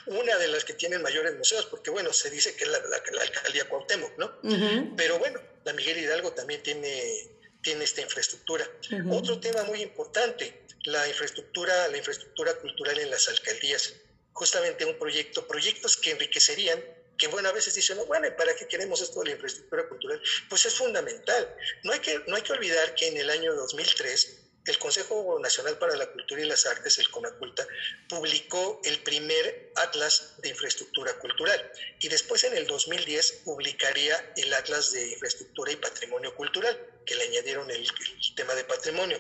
Una 0.08 0.38
de 0.38 0.48
las 0.48 0.66
que 0.66 0.74
tienen 0.74 1.02
mayores 1.02 1.38
museos, 1.38 1.68
porque 1.68 1.90
bueno, 1.90 2.12
se 2.12 2.30
dice 2.30 2.56
que 2.56 2.66
es 2.66 2.70
la, 2.70 2.80
la, 2.80 3.22
alcaldía 3.22 3.70
Cuauhtémoc, 3.70 4.18
¿no? 4.18 4.32
Pero 4.98 5.20
bueno, 5.20 5.40
la 5.64 5.74
Miguel 5.74 6.00
Hidalgo 6.00 6.34
también 6.34 6.62
tiene, 6.64 7.39
tiene 7.62 7.84
esta 7.84 8.02
infraestructura. 8.02 8.68
Otro 9.10 9.40
tema 9.40 9.64
muy 9.64 9.82
importante, 9.82 10.66
la 10.84 11.08
infraestructura, 11.08 11.88
la 11.90 11.98
infraestructura 11.98 12.54
cultural 12.56 12.98
en 13.00 13.10
las 13.10 13.28
alcaldías 13.28 13.94
justamente 14.40 14.86
un 14.86 14.98
proyecto, 14.98 15.46
proyectos 15.46 15.98
que 15.98 16.12
enriquecerían, 16.12 16.82
que 17.18 17.28
bueno, 17.28 17.50
a 17.50 17.52
veces 17.52 17.76
dicen, 17.76 17.98
no, 17.98 18.06
bueno, 18.06 18.30
¿para 18.38 18.56
qué 18.56 18.66
queremos 18.68 19.02
esto 19.02 19.20
de 19.20 19.26
la 19.26 19.32
infraestructura 19.34 19.90
cultural? 19.90 20.22
Pues 20.48 20.66
es 20.66 20.76
fundamental. 20.76 21.54
No 21.84 21.92
hay 21.92 22.00
que, 22.00 22.24
no 22.26 22.38
hay 22.38 22.42
que 22.42 22.54
olvidar 22.54 22.96
que 22.96 23.10
en 23.10 23.18
el 23.18 23.30
año 23.30 23.54
2003 23.54 24.49
el 24.70 24.78
Consejo 24.78 25.40
Nacional 25.42 25.78
para 25.80 25.96
la 25.96 26.12
Cultura 26.12 26.42
y 26.42 26.46
las 26.46 26.66
Artes, 26.68 27.00
el 27.00 27.10
CONACULTA, 27.10 27.68
publicó 28.08 28.80
el 28.84 29.02
primer 29.02 29.72
Atlas 29.76 30.36
de 30.42 30.50
Infraestructura 30.50 31.18
Cultural 31.18 31.72
y 32.00 32.08
después 32.08 32.44
en 32.44 32.56
el 32.56 32.68
2010 32.68 33.42
publicaría 33.46 34.34
el 34.38 34.54
Atlas 34.54 34.92
de 34.92 35.10
Infraestructura 35.10 35.72
y 35.72 35.76
Patrimonio 35.78 36.36
Cultural, 36.36 36.80
que 37.06 37.16
le 37.16 37.24
añadieron 37.24 37.70
el, 37.72 37.88
tema 38.36 38.54
de 38.54 38.64
patrimonio. 38.64 39.20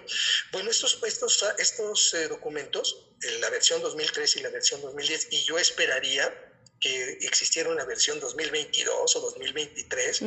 Bueno, 0.51 0.69
estos, 0.69 0.99
estos, 1.03 1.43
estos 1.57 2.13
eh, 2.13 2.27
documentos, 2.27 3.07
la 3.39 3.49
versión 3.49 3.81
2003 3.81 4.35
y 4.37 4.41
la 4.41 4.49
versión 4.49 4.81
2010, 4.81 5.29
y 5.31 5.43
yo 5.43 5.57
esperaría 5.57 6.31
que 6.79 7.17
existiera 7.21 7.69
una 7.69 7.85
versión 7.85 8.19
2022 8.19 9.15
o 9.15 9.19
2023, 9.19 10.21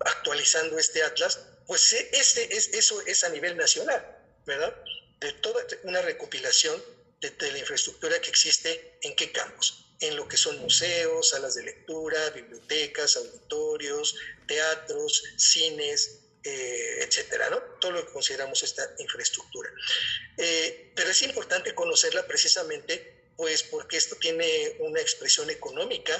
actualizando 0.00 0.78
este 0.78 1.02
atlas, 1.02 1.38
pues 1.66 1.92
e, 1.92 2.10
ese, 2.14 2.48
es, 2.56 2.68
eso 2.72 3.00
es 3.06 3.22
a 3.22 3.28
nivel 3.28 3.56
nacional. 3.56 4.19
¿Verdad? 4.46 4.74
De 5.20 5.32
toda 5.34 5.64
una 5.84 6.02
recopilación 6.02 6.82
de, 7.20 7.52
la 7.52 7.58
infraestructura 7.58 8.18
que 8.20 8.30
existe 8.30 8.98
en 9.02 9.14
qué 9.14 9.30
campos 9.32 9.86
en 10.00 10.16
lo 10.16 10.26
que 10.26 10.38
son 10.38 10.58
museos, 10.58 11.28
salas 11.28 11.54
de 11.54 11.62
lectura, 11.62 12.30
bibliotecas, 12.30 13.16
auditorios, 13.16 14.16
teatros, 14.46 15.22
cines, 15.36 16.20
eh, 16.42 17.00
etcétera, 17.02 17.50
¿no? 17.50 17.58
Todo 17.80 17.92
lo 17.92 18.06
que 18.06 18.12
consideramos 18.12 18.62
esta 18.62 18.94
infraestructura. 18.98 19.70
Eh, 20.38 20.92
pero 20.96 21.10
es 21.10 21.20
importante 21.22 21.74
conocerla 21.74 22.26
precisamente, 22.26 23.28
pues, 23.36 23.62
porque 23.62 23.98
esto 23.98 24.16
tiene 24.16 24.76
una 24.80 25.00
expresión 25.00 25.50
económica, 25.50 26.14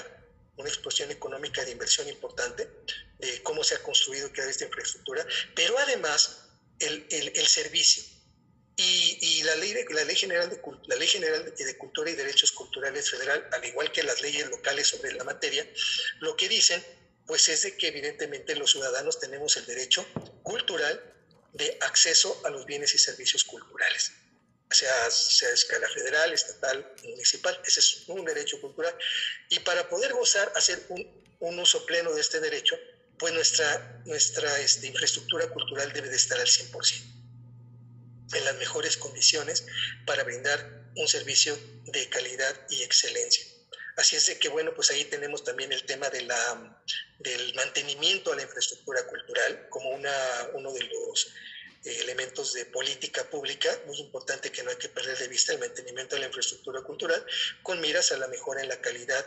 una 0.57 0.69
expresión 0.69 1.09
económica 1.09 1.65
de 1.65 1.71
inversión 1.71 2.07
importante, 2.07 2.69
de 3.17 3.41
cómo 3.41 3.63
se 3.63 3.75
ha 3.75 3.81
construido 3.81 4.31
cada 4.31 4.49
esta 4.49 4.65
infraestructura, 4.65 5.25
pero 5.55 5.77
además 5.79 6.50
el, 6.81 7.31
el 7.35 7.47
servicio 7.47 8.03
y, 8.77 9.43
la, 9.43 9.55
ley 9.57 9.75
la, 9.89 10.03
ley 10.03 10.15
general 10.15 10.49
de, 10.49 10.59
la 10.87 10.95
Ley 10.95 11.07
General 11.07 11.53
de 11.55 11.77
Cultura 11.77 12.09
y 12.09 12.15
Derechos 12.15 12.51
Culturales 12.51 13.09
Federal, 13.09 13.47
al 13.51 13.65
igual 13.65 13.91
que 13.91 14.03
las 14.03 14.21
leyes 14.21 14.49
locales 14.49 14.87
sobre 14.87 15.13
la 15.13 15.23
materia, 15.23 15.67
lo 16.19 16.35
que 16.35 16.49
dicen 16.49 16.83
pues 17.27 17.47
es 17.49 17.61
de 17.61 17.77
que 17.77 17.87
evidentemente 17.87 18.55
los 18.55 18.71
ciudadanos 18.71 19.19
tenemos 19.19 19.55
el 19.57 19.65
derecho 19.65 20.05
cultural 20.43 21.01
de 21.53 21.77
acceso 21.81 22.41
a 22.45 22.49
los 22.49 22.65
bienes 22.65 22.93
y 22.95 22.97
servicios 22.97 23.43
culturales, 23.43 24.11
sea, 24.69 25.11
sea 25.11 25.49
a 25.49 25.53
escala 25.53 25.87
federal, 25.89 26.33
estatal, 26.33 26.93
municipal. 27.03 27.61
Ese 27.65 27.79
es 27.81 28.03
un 28.07 28.25
derecho 28.25 28.59
cultural. 28.59 28.97
Y 29.49 29.59
para 29.59 29.87
poder 29.87 30.13
gozar, 30.13 30.51
hacer 30.55 30.85
un, 30.89 31.23
un 31.39 31.59
uso 31.59 31.85
pleno 31.85 32.13
de 32.13 32.21
este 32.21 32.39
derecho, 32.39 32.77
pues 33.21 33.33
nuestra, 33.35 34.01
nuestra 34.07 34.59
este, 34.59 34.87
infraestructura 34.87 35.47
cultural 35.49 35.93
debe 35.93 36.09
de 36.09 36.15
estar 36.15 36.39
al 36.39 36.47
100% 36.47 37.03
en 38.33 38.45
las 38.45 38.55
mejores 38.55 38.97
condiciones 38.97 39.63
para 40.07 40.23
brindar 40.23 40.89
un 40.95 41.07
servicio 41.07 41.55
de 41.85 42.09
calidad 42.09 42.65
y 42.71 42.81
excelencia. 42.81 43.45
Así 43.95 44.15
es 44.15 44.25
de 44.25 44.39
que, 44.39 44.49
bueno, 44.49 44.73
pues 44.73 44.89
ahí 44.89 45.05
tenemos 45.05 45.43
también 45.43 45.71
el 45.71 45.83
tema 45.83 46.09
de 46.09 46.21
la, 46.21 46.81
del 47.19 47.53
mantenimiento 47.53 48.33
a 48.33 48.35
la 48.35 48.41
infraestructura 48.41 49.05
cultural 49.05 49.67
como 49.69 49.91
una, 49.91 50.11
uno 50.53 50.73
de 50.73 50.81
los 50.81 51.27
eh, 51.85 51.99
elementos 52.01 52.53
de 52.53 52.65
política 52.65 53.29
pública, 53.29 53.69
muy 53.85 53.99
importante 53.99 54.51
que 54.51 54.63
no 54.63 54.71
hay 54.71 54.77
que 54.77 54.89
perder 54.89 55.19
de 55.19 55.27
vista 55.27 55.53
el 55.53 55.59
mantenimiento 55.59 56.15
de 56.15 56.21
la 56.21 56.27
infraestructura 56.27 56.81
cultural, 56.81 57.23
con 57.61 57.79
miras 57.81 58.11
a 58.11 58.17
la 58.17 58.27
mejora 58.29 58.63
en 58.63 58.69
la 58.69 58.81
calidad 58.81 59.23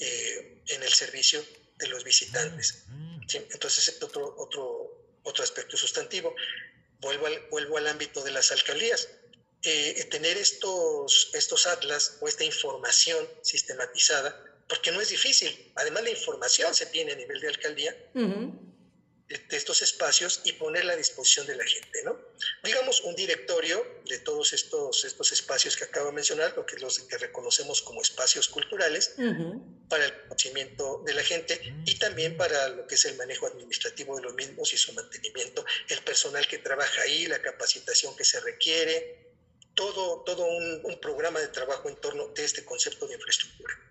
eh, 0.00 0.62
en 0.66 0.82
el 0.82 0.92
servicio 0.92 1.42
de 1.78 1.86
los 1.86 2.04
visitantes. 2.04 2.84
Entonces, 3.32 3.88
este 3.88 4.04
otro, 4.04 4.34
otro, 4.38 5.18
otro 5.22 5.44
aspecto 5.44 5.76
sustantivo 5.76 6.34
vuelvo 7.00 7.26
al, 7.26 7.40
vuelvo 7.50 7.76
al 7.78 7.86
ámbito 7.86 8.22
de 8.22 8.32
las 8.32 8.52
alcaldías. 8.52 9.08
Eh, 9.62 10.06
tener 10.10 10.36
estos, 10.36 11.30
estos 11.34 11.66
atlas 11.66 12.18
o 12.20 12.28
esta 12.28 12.44
información 12.44 13.28
sistematizada, 13.42 14.44
porque 14.68 14.92
no 14.92 15.00
es 15.00 15.08
difícil. 15.08 15.72
Además, 15.74 16.04
la 16.04 16.10
información 16.10 16.74
se 16.74 16.86
tiene 16.86 17.12
a 17.12 17.16
nivel 17.16 17.40
de 17.40 17.48
alcaldía 17.48 17.96
de, 19.28 19.56
estos 19.56 19.82
espacios 19.82 20.40
y 20.44 20.52
ponerla 20.54 20.94
a 20.94 20.96
disposición 20.96 21.46
de 21.46 21.56
la 21.56 21.64
gente, 21.64 22.02
¿no? 22.04 22.18
Digamos, 22.64 23.02
un 23.02 23.14
directorio 23.14 24.02
de 24.06 24.18
todos 24.20 24.52
estos, 24.52 25.04
estos 25.04 25.32
espacios 25.32 25.76
que 25.76 25.84
acabo 25.84 26.06
de 26.06 26.12
mencionar, 26.12 26.54
lo 26.56 26.64
que 26.64 26.76
los 26.78 27.00
que 27.00 27.18
reconocemos 27.18 27.82
como 27.82 28.00
espacios 28.00 28.48
culturales, 28.48 29.14
para 29.88 30.06
el 30.06 30.22
conocimiento 30.22 31.02
de 31.04 31.14
la 31.14 31.22
gente 31.22 31.60
y 31.84 31.98
también 31.98 32.36
para 32.36 32.68
lo 32.70 32.86
que 32.86 32.94
es 32.94 33.04
el 33.04 33.16
manejo 33.16 33.46
administrativo 33.46 34.16
de 34.16 34.22
los 34.22 34.34
mismos 34.34 34.72
y 34.72 34.78
su 34.78 34.92
mantenimiento, 34.92 35.64
el 35.88 36.02
personal 36.02 36.46
que 36.46 36.58
trabaja 36.58 37.02
ahí, 37.02 37.26
la 37.26 37.40
capacitación 37.40 38.16
que 38.16 38.24
se 38.24 38.40
requiere, 38.40 39.34
todo, 39.74 40.22
todo 40.24 40.44
un 40.46 40.98
programa 41.00 41.40
de 41.40 41.48
trabajo 41.48 41.88
en 41.88 41.96
torno 41.96 42.28
de 42.28 42.44
este 42.44 42.64
concepto 42.64 43.06
de 43.06 43.14
infraestructura. 43.14 43.87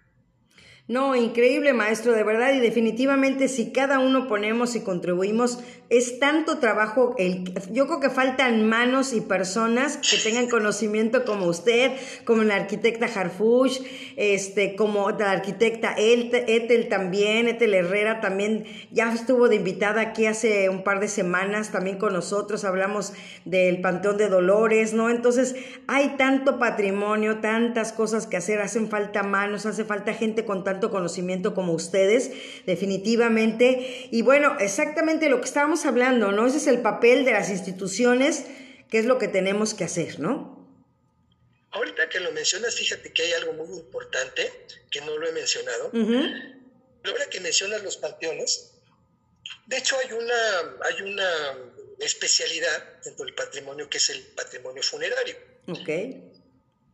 No, 0.90 1.18
increíble 1.18 1.74
maestro, 1.74 2.14
de 2.14 2.24
verdad, 2.24 2.54
y 2.54 2.62
definitivamente 2.62 3.50
si 3.50 3.74
cada 3.74 4.00
uno 4.00 4.26
ponemos 4.30 4.74
y 4.78 4.80
contribuimos, 4.80 5.60
es 5.90 6.18
tanto 6.20 6.60
trabajo, 6.60 7.14
el, 7.18 7.54
yo 7.74 7.88
creo 7.88 8.00
que 8.00 8.10
faltan 8.10 8.68
manos 8.68 9.12
y 9.12 9.20
personas 9.20 9.98
que 9.98 10.18
tengan 10.18 10.48
conocimiento 10.48 11.26
como 11.26 11.46
usted, 11.48 11.92
como 12.24 12.44
la 12.44 12.56
arquitecta 12.56 13.06
Harfush, 13.06 13.82
este, 14.16 14.78
como 14.78 15.10
la 15.12 15.32
arquitecta 15.32 15.94
Etel 15.98 16.88
también, 16.88 17.50
Etel 17.50 17.74
Herrera 17.74 18.22
también, 18.22 18.64
ya 18.90 19.12
estuvo 19.12 19.50
de 19.50 19.58
invitada 19.58 20.00
aquí 20.00 20.26
hace 20.26 20.70
un 20.70 20.86
par 20.86 21.02
de 21.02 21.10
semanas 21.10 21.70
también 21.70 21.98
con 21.98 22.14
nosotros, 22.14 22.64
hablamos 22.64 23.12
del 23.44 23.82
Panteón 23.82 24.18
de 24.18 24.30
Dolores, 24.30 24.94
¿no? 24.94 25.10
Entonces, 25.10 25.56
hay 25.88 26.16
tanto 26.18 26.60
patrimonio, 26.60 27.40
tantas 27.40 27.92
cosas 27.92 28.26
que 28.26 28.38
hacer, 28.38 28.62
hacen 28.62 28.90
falta 28.90 29.24
manos, 29.24 29.66
hace 29.66 29.84
falta 29.84 30.14
gente 30.14 30.46
con 30.46 30.64
tanto 30.64 30.77
conocimiento 30.80 31.54
como 31.54 31.74
ustedes, 31.74 32.32
definitivamente. 32.66 34.08
Y 34.12 34.22
bueno, 34.22 34.58
exactamente 34.60 35.30
lo 35.30 35.40
que 35.42 35.48
estábamos 35.48 35.86
hablando, 35.86 36.32
¿no? 36.32 36.48
Ese 36.48 36.58
es 36.58 36.68
el 36.68 36.82
papel 36.82 37.26
de 37.26 37.32
las 37.32 37.50
instituciones, 37.50 38.46
que 38.90 39.00
es 39.00 39.06
lo 39.06 39.18
que 39.18 39.28
tenemos 39.28 39.74
que 39.74 39.84
hacer, 39.84 40.20
¿no? 40.20 40.58
Ahorita 41.72 42.10
que 42.10 42.20
lo 42.20 42.32
mencionas, 42.32 42.76
fíjate 42.76 43.12
que 43.12 43.24
hay 43.24 43.34
algo 43.34 43.54
muy 43.54 43.78
importante 43.78 44.52
que 44.90 45.02
no 45.02 45.18
lo 45.18 45.28
he 45.28 45.32
mencionado. 45.32 45.92
Ahora 47.04 47.26
que 47.30 47.40
mencionas 47.40 47.84
los 47.84 47.98
panteones, 47.98 48.74
de 49.66 49.78
hecho 49.78 49.98
hay 49.98 50.12
una, 50.14 50.78
hay 50.86 51.02
una 51.02 51.30
especialidad 52.00 53.02
dentro 53.04 53.26
del 53.26 53.36
patrimonio 53.36 53.90
que 53.90 53.98
es 53.98 54.10
el 54.10 54.22
patrimonio 54.36 54.82
funerario. 54.82 55.36
Ok. 55.68 55.90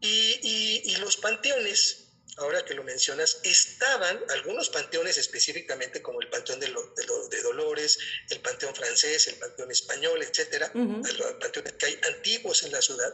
y, 0.02 0.82
y 0.84 0.96
los 0.98 1.18
panteones 1.18 2.03
ahora 2.38 2.66
que 2.66 2.74
lo 2.74 2.84
mencionas, 2.84 3.40
estaban 3.44 4.20
algunos 4.30 4.70
panteones 4.70 5.18
específicamente 5.18 6.02
como 6.02 6.22
el 6.22 6.30
Panteón 6.30 6.60
de, 6.60 6.68
de, 6.68 7.42
Dolores, 7.42 8.00
el 8.30 8.40
Panteón 8.40 8.74
francés, 8.76 9.28
el 9.28 9.36
Panteón 9.36 9.72
español, 9.72 10.22
etcétera, 10.24 10.72
los 10.74 11.34
panteones 11.40 11.74
que 11.74 11.86
hay 11.86 12.00
antiguos 12.16 12.64
en 12.64 12.72
la 12.72 12.82
ciudad, 12.82 13.14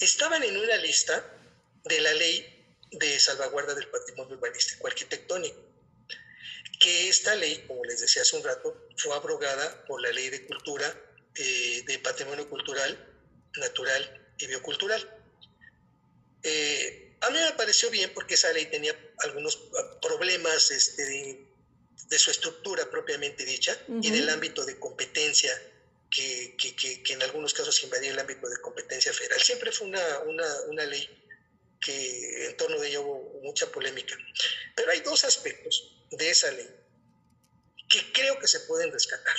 estaban 0.00 0.42
en 0.42 0.56
una 0.56 0.76
lista 0.76 1.24
de 1.84 2.00
la 2.00 2.12
ley 2.14 2.76
de 2.90 3.18
salvaguarda 3.18 3.74
del 3.74 3.88
patrimonio 3.88 4.36
urbanístico 4.36 4.86
arquitectónico, 4.86 5.60
que 6.80 7.08
esta 7.08 7.34
ley, 7.36 7.64
como 7.66 7.84
les 7.84 8.00
decía 8.00 8.22
hace 8.22 8.36
un 8.36 8.42
rato, 8.42 8.88
fue 8.96 9.14
abrogada 9.14 9.84
por 9.86 10.02
la 10.02 10.10
ley 10.10 10.30
de 10.30 10.44
cultura, 10.46 10.92
eh, 11.34 11.82
de 11.86 11.98
patrimonio 12.00 12.48
cultural, 12.48 13.08
natural 13.56 14.34
y 14.38 14.46
biocultural. 14.46 15.18
Eh, 16.42 17.01
a 17.22 17.30
mí 17.30 17.38
me 17.38 17.52
pareció 17.52 17.88
bien 17.90 18.12
porque 18.14 18.34
esa 18.34 18.52
ley 18.52 18.66
tenía 18.66 18.96
algunos 19.18 19.56
problemas 20.00 20.70
este, 20.70 21.04
de, 22.08 22.18
su 22.18 22.30
estructura 22.30 22.90
propiamente 22.90 23.44
dicha 23.44 23.78
y 24.02 24.10
del 24.10 24.28
ámbito 24.28 24.64
de 24.66 24.78
competencia 24.78 25.50
que, 26.10 26.54
en 27.08 27.22
algunos 27.22 27.54
casos 27.54 27.82
invadía 27.84 28.10
el 28.10 28.18
ámbito 28.18 28.48
de 28.48 28.60
competencia 28.60 29.12
federal. 29.12 29.40
Siempre 29.40 29.72
fue 29.72 29.86
una, 29.86 30.84
ley 30.86 31.08
que 31.80 32.46
en 32.46 32.56
torno 32.56 32.78
de 32.80 32.88
ella 32.88 33.00
hubo 33.00 33.40
mucha 33.42 33.70
polémica. 33.70 34.16
Pero 34.74 34.90
hay 34.90 35.00
dos 35.00 35.24
aspectos 35.24 36.04
de 36.10 36.28
esa 36.28 36.50
ley 36.50 36.68
que 37.88 38.12
creo 38.12 38.38
que 38.38 38.48
se 38.48 38.60
pueden 38.60 38.92
rescatar. 38.92 39.36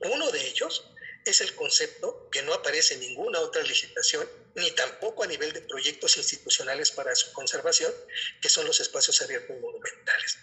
Uno 0.00 0.30
de 0.30 0.46
ellos 0.46 0.90
es 1.28 1.40
el 1.40 1.54
concepto 1.54 2.28
que 2.30 2.42
no 2.42 2.54
aparece 2.54 2.94
en 2.94 3.00
ninguna 3.00 3.40
otra 3.40 3.62
legislación, 3.62 4.28
ni 4.54 4.70
tampoco 4.72 5.24
a 5.24 5.26
nivel 5.26 5.52
de 5.52 5.62
proyectos 5.62 6.16
institucionales 6.16 6.90
para 6.90 7.14
su 7.14 7.32
conservación, 7.32 7.92
que 8.40 8.48
son 8.48 8.66
los 8.66 8.80
espacios 8.80 9.20
abiertos 9.22 9.58
monumentales. 9.60 10.38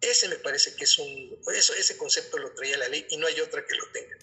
Ese 0.00 0.28
me 0.28 0.36
parece 0.36 0.74
que 0.74 0.84
es 0.84 0.98
un, 0.98 1.40
eso, 1.54 1.74
ese 1.74 1.96
concepto 1.96 2.38
lo 2.38 2.52
traía 2.54 2.76
la 2.76 2.88
ley 2.88 3.06
y 3.10 3.16
no 3.16 3.26
hay 3.26 3.40
otra 3.40 3.64
que 3.64 3.74
lo 3.74 3.86
tenga. 3.92 4.18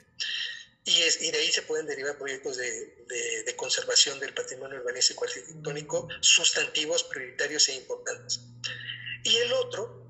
Y, 0.85 1.01
es, 1.03 1.21
y 1.21 1.31
de 1.31 1.37
ahí 1.37 1.51
se 1.51 1.61
pueden 1.61 1.85
derivar 1.85 2.17
proyectos 2.17 2.57
de, 2.57 3.05
de, 3.45 3.55
conservación 3.55 4.19
del 4.19 4.33
patrimonio 4.33 4.79
urbanístico 4.79 5.25
arquitectónico 5.25 6.07
sustantivos, 6.21 7.03
prioritarios 7.03 7.67
e 7.69 7.75
importantes. 7.75 8.39
Y 9.23 9.35
el 9.37 9.53
otro, 9.53 10.05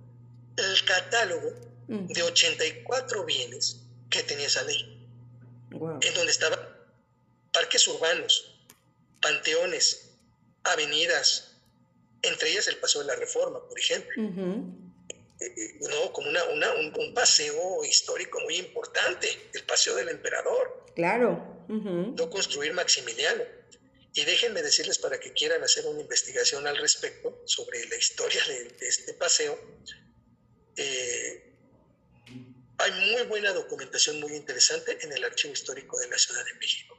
el 0.56 0.86
catálogo 0.86 1.54
de 1.88 2.24
84 2.24 3.26
bienes 3.26 3.78
que 4.10 4.24
tenía 4.24 4.48
esa 4.48 4.64
ley 4.64 4.99
en 5.72 6.14
donde 6.14 6.32
estaban 6.32 6.60
parques 7.52 7.88
urbanos, 7.88 8.60
panteones, 9.22 10.12
avenidas, 10.64 11.58
entre 12.22 12.50
ellas 12.50 12.68
el 12.68 12.78
Paseo 12.78 13.02
de 13.02 13.08
la 13.08 13.16
Reforma, 13.16 13.60
por 13.68 13.80
ejemplo. 13.80 14.24
Eh, 15.40 15.46
eh, 15.46 15.80
no, 15.82 16.12
como 16.12 16.30
una, 16.30 16.44
un, 16.74 17.14
paseo 17.14 17.84
histórico 17.86 18.40
muy 18.42 18.58
importante, 18.58 19.28
el 19.54 19.64
Paseo 19.64 19.96
del 19.96 20.10
Emperador. 20.10 20.86
Claro. 20.96 21.66
No 21.68 22.30
construir 22.30 22.74
Maximiliano. 22.74 23.44
Y 24.14 24.26
déjenme 24.26 24.62
decirles 24.62 24.98
para 24.98 25.20
que 25.20 25.32
quieran 25.34 25.64
hacer 25.64 25.86
una 25.86 26.02
investigación 26.02 26.66
al 26.68 26.78
respecto 26.78 27.42
sobre 27.46 27.88
la 27.88 27.96
historia 27.96 28.42
de, 28.48 28.88
este 28.88 29.14
paseo. 29.14 29.58
Eh, 30.76 31.49
hay 32.80 32.92
muy 32.92 33.24
buena 33.24 33.52
documentación 33.52 34.20
muy 34.20 34.34
interesante 34.36 34.98
en 35.02 35.12
el 35.12 35.24
Archivo 35.24 35.54
Histórico 35.54 36.00
de 36.00 36.08
la 36.08 36.18
Ciudad 36.18 36.44
de 36.46 36.54
México. 36.56 36.96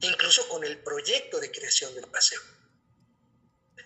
incluso 0.00 0.48
con 0.48 0.64
el 0.64 0.78
proyecto 0.78 1.38
de 1.38 1.52
creación 1.52 1.94
del 1.94 2.08
paseo. 2.08 2.40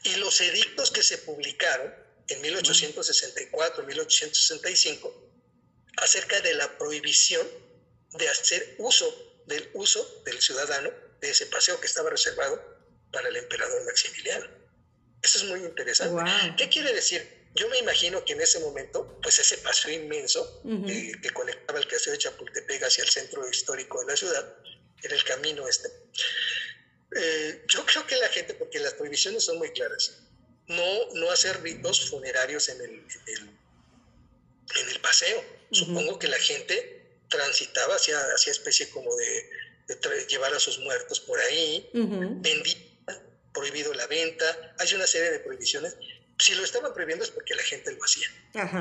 Y 0.04 0.16
los 0.16 0.40
edictos 0.40 0.90
que 0.90 1.02
se 1.02 1.18
publicaron 1.18 1.94
en 2.28 2.40
1864, 2.40 3.84
1865, 3.84 5.26
acerca 5.98 6.40
de 6.40 6.54
la 6.54 6.78
prohibición 6.78 7.46
de 8.12 8.28
hacer 8.30 8.76
uso 8.78 9.42
del 9.46 9.70
uso 9.74 10.22
del 10.24 10.40
ciudadano 10.40 10.90
de 11.20 11.30
ese 11.30 11.46
paseo 11.46 11.78
que 11.80 11.86
estaba 11.86 12.08
reservado 12.08 12.62
para 13.12 13.28
el 13.28 13.36
emperador 13.36 13.84
Maximiliano. 13.84 14.46
Eso 15.22 15.38
es 15.38 15.44
muy 15.44 15.60
interesante. 15.60 16.54
¿Qué 16.56 16.68
quiere 16.68 16.92
decir? 16.92 17.45
Yo 17.56 17.68
me 17.70 17.78
imagino 17.78 18.22
que 18.24 18.34
en 18.34 18.42
ese 18.42 18.60
momento, 18.60 19.18
pues 19.22 19.38
ese 19.38 19.56
paseo 19.58 19.90
inmenso 19.90 20.60
eh, 20.86 21.12
que 21.22 21.30
conectaba 21.30 21.78
el 21.78 21.86
castillo 21.88 22.12
de 22.12 22.18
Chapultepec 22.18 22.82
hacia 22.82 23.02
el 23.02 23.08
centro 23.08 23.48
histórico 23.48 24.00
de 24.00 24.06
la 24.06 24.16
ciudad, 24.16 24.56
era 25.02 25.14
el 25.14 25.24
camino 25.24 25.66
este. 25.66 25.88
Eh, 27.16 27.64
yo 27.68 27.86
creo 27.86 28.06
que 28.06 28.16
la 28.16 28.28
gente, 28.28 28.52
porque 28.54 28.78
las 28.78 28.92
prohibiciones 28.92 29.44
son 29.44 29.56
muy 29.56 29.70
claras, 29.70 30.18
no, 30.68 31.14
no 31.14 31.30
hacer 31.30 31.62
ritos 31.62 32.10
funerarios 32.10 32.68
en 32.68 32.80
el, 32.82 33.06
en 33.26 34.88
el, 34.90 35.00
paseo. 35.00 35.42
Supongo 35.70 36.18
que 36.18 36.28
la 36.28 36.38
gente 36.38 37.20
transitaba 37.30 37.96
hacia, 37.96 38.20
hacia 38.34 38.50
especie 38.50 38.90
como 38.90 39.14
de, 39.16 40.26
llevar 40.28 40.52
a 40.52 40.60
sus 40.60 40.78
muertos 40.80 41.20
por 41.20 41.38
ahí, 41.40 41.88
vendía, 41.94 42.76
prohibido 43.54 43.94
la 43.94 44.06
venta, 44.06 44.74
hay 44.78 44.92
una 44.92 45.06
serie 45.06 45.30
de 45.30 45.40
prohibiciones. 45.40 45.96
Si 46.38 46.54
lo 46.54 46.64
estaban 46.64 46.92
prohibiendo 46.92 47.24
es 47.24 47.30
porque 47.30 47.54
la 47.54 47.62
gente 47.62 47.92
lo 47.92 48.04
hacía. 48.04 48.28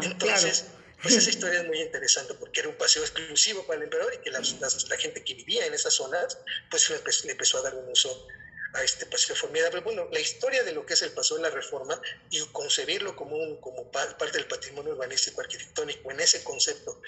Entonces, 0.01 0.65
pues 1.01 1.15
esa 1.17 1.29
historia 1.29 1.61
es 1.61 1.67
muy 1.67 1.81
interesante 1.81 2.33
porque 2.33 2.61
era 2.61 2.69
un 2.69 2.75
paseo 2.75 3.03
exclusivo 3.03 3.65
para 3.65 3.77
el 3.77 3.83
emperador 3.83 4.13
y 4.13 4.23
que 4.23 4.31
la, 4.31 4.39
la, 4.39 4.97
gente 4.97 5.23
que 5.23 5.33
vivía 5.33 5.65
en 5.65 5.73
esas 5.73 5.93
zonas, 5.93 6.37
pues 6.69 6.89
le 7.25 7.31
empezó 7.31 7.59
a 7.59 7.61
dar 7.61 7.75
un 7.75 7.89
uso 7.89 8.27
a 8.75 8.83
este 8.83 9.05
paseo 9.05 9.35
formidable. 9.35 9.79
Bueno, 9.81 10.07
la 10.11 10.19
historia 10.19 10.63
de 10.63 10.73
lo 10.73 10.85
que 10.85 10.93
es 10.93 11.01
el 11.01 11.11
paseo 11.11 11.37
de 11.37 11.43
la 11.43 11.49
reforma 11.49 11.99
y 12.29 12.41
concebirlo 12.47 13.15
como, 13.15 13.37
un, 13.37 13.59
como 13.61 13.89
parte 13.91 14.37
del 14.37 14.47
patrimonio 14.47 14.93
urbanístico 14.93 15.41
arquitectónico 15.41 16.11
en 16.11 16.19
ese 16.19 16.43
concepto 16.43 17.01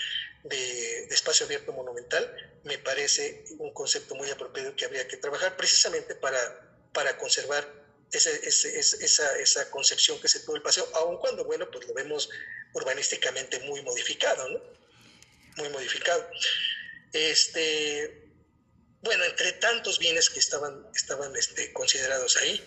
de, 0.44 1.06
espacio 1.06 1.46
abierto 1.46 1.74
monumental, 1.74 2.60
me 2.64 2.78
parece 2.78 3.46
un 3.60 3.74
concepto 3.74 4.16
muy 4.16 4.30
apropiado 4.30 4.76
que 4.76 4.86
habría 4.86 5.08
que 5.08 5.18
trabajar 5.18 5.58
precisamente 5.58 6.16
para, 6.16 6.40
para 6.94 7.18
conservar 7.18 7.87
ese, 8.12 8.48
esa, 8.48 9.38
esa, 9.38 9.72
concepción 9.72 10.20
que 10.22 10.28
se 10.28 10.40
tuvo 10.42 10.56
el 10.56 10.62
paseo, 10.62 10.88
aun 10.96 11.18
cuando, 11.18 11.44
bueno, 11.46 11.70
pues 11.72 11.88
lo 11.88 11.94
vemos 11.94 12.30
urbanísticamente 12.74 13.60
muy 13.62 13.82
modificado, 13.82 14.48
¿no? 14.50 14.62
Muy 15.58 15.70
modificado. 15.70 16.28
Este, 17.14 18.30
bueno, 19.02 19.24
entre 19.26 19.54
tantos 19.54 20.00
bienes 20.00 20.30
que 20.30 20.40
estaban, 20.40 20.88
estaban 20.96 21.36
este, 21.36 21.74
considerados 21.74 22.38
ahí, 22.38 22.64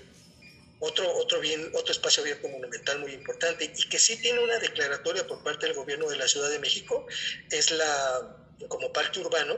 otro, 0.80 1.12
otro, 1.14 1.40
bien, 1.40 1.70
otro 1.74 1.92
espacio 1.92 2.22
abierto 2.22 2.48
monumental 2.48 3.00
muy 3.00 3.12
importante 3.12 3.70
y 3.76 3.88
que 3.88 3.98
sí 3.98 4.16
tiene 4.16 4.40
una 4.40 4.58
declaratoria 4.58 5.26
por 5.26 5.42
parte 5.42 5.66
del 5.66 5.74
gobierno 5.74 6.08
de 6.08 6.16
la 6.16 6.26
Ciudad 6.26 6.48
de 6.48 6.58
México 6.58 7.06
es 7.50 7.70
la, 7.70 8.39
como 8.68 8.92
parque 8.92 9.20
urbano, 9.20 9.56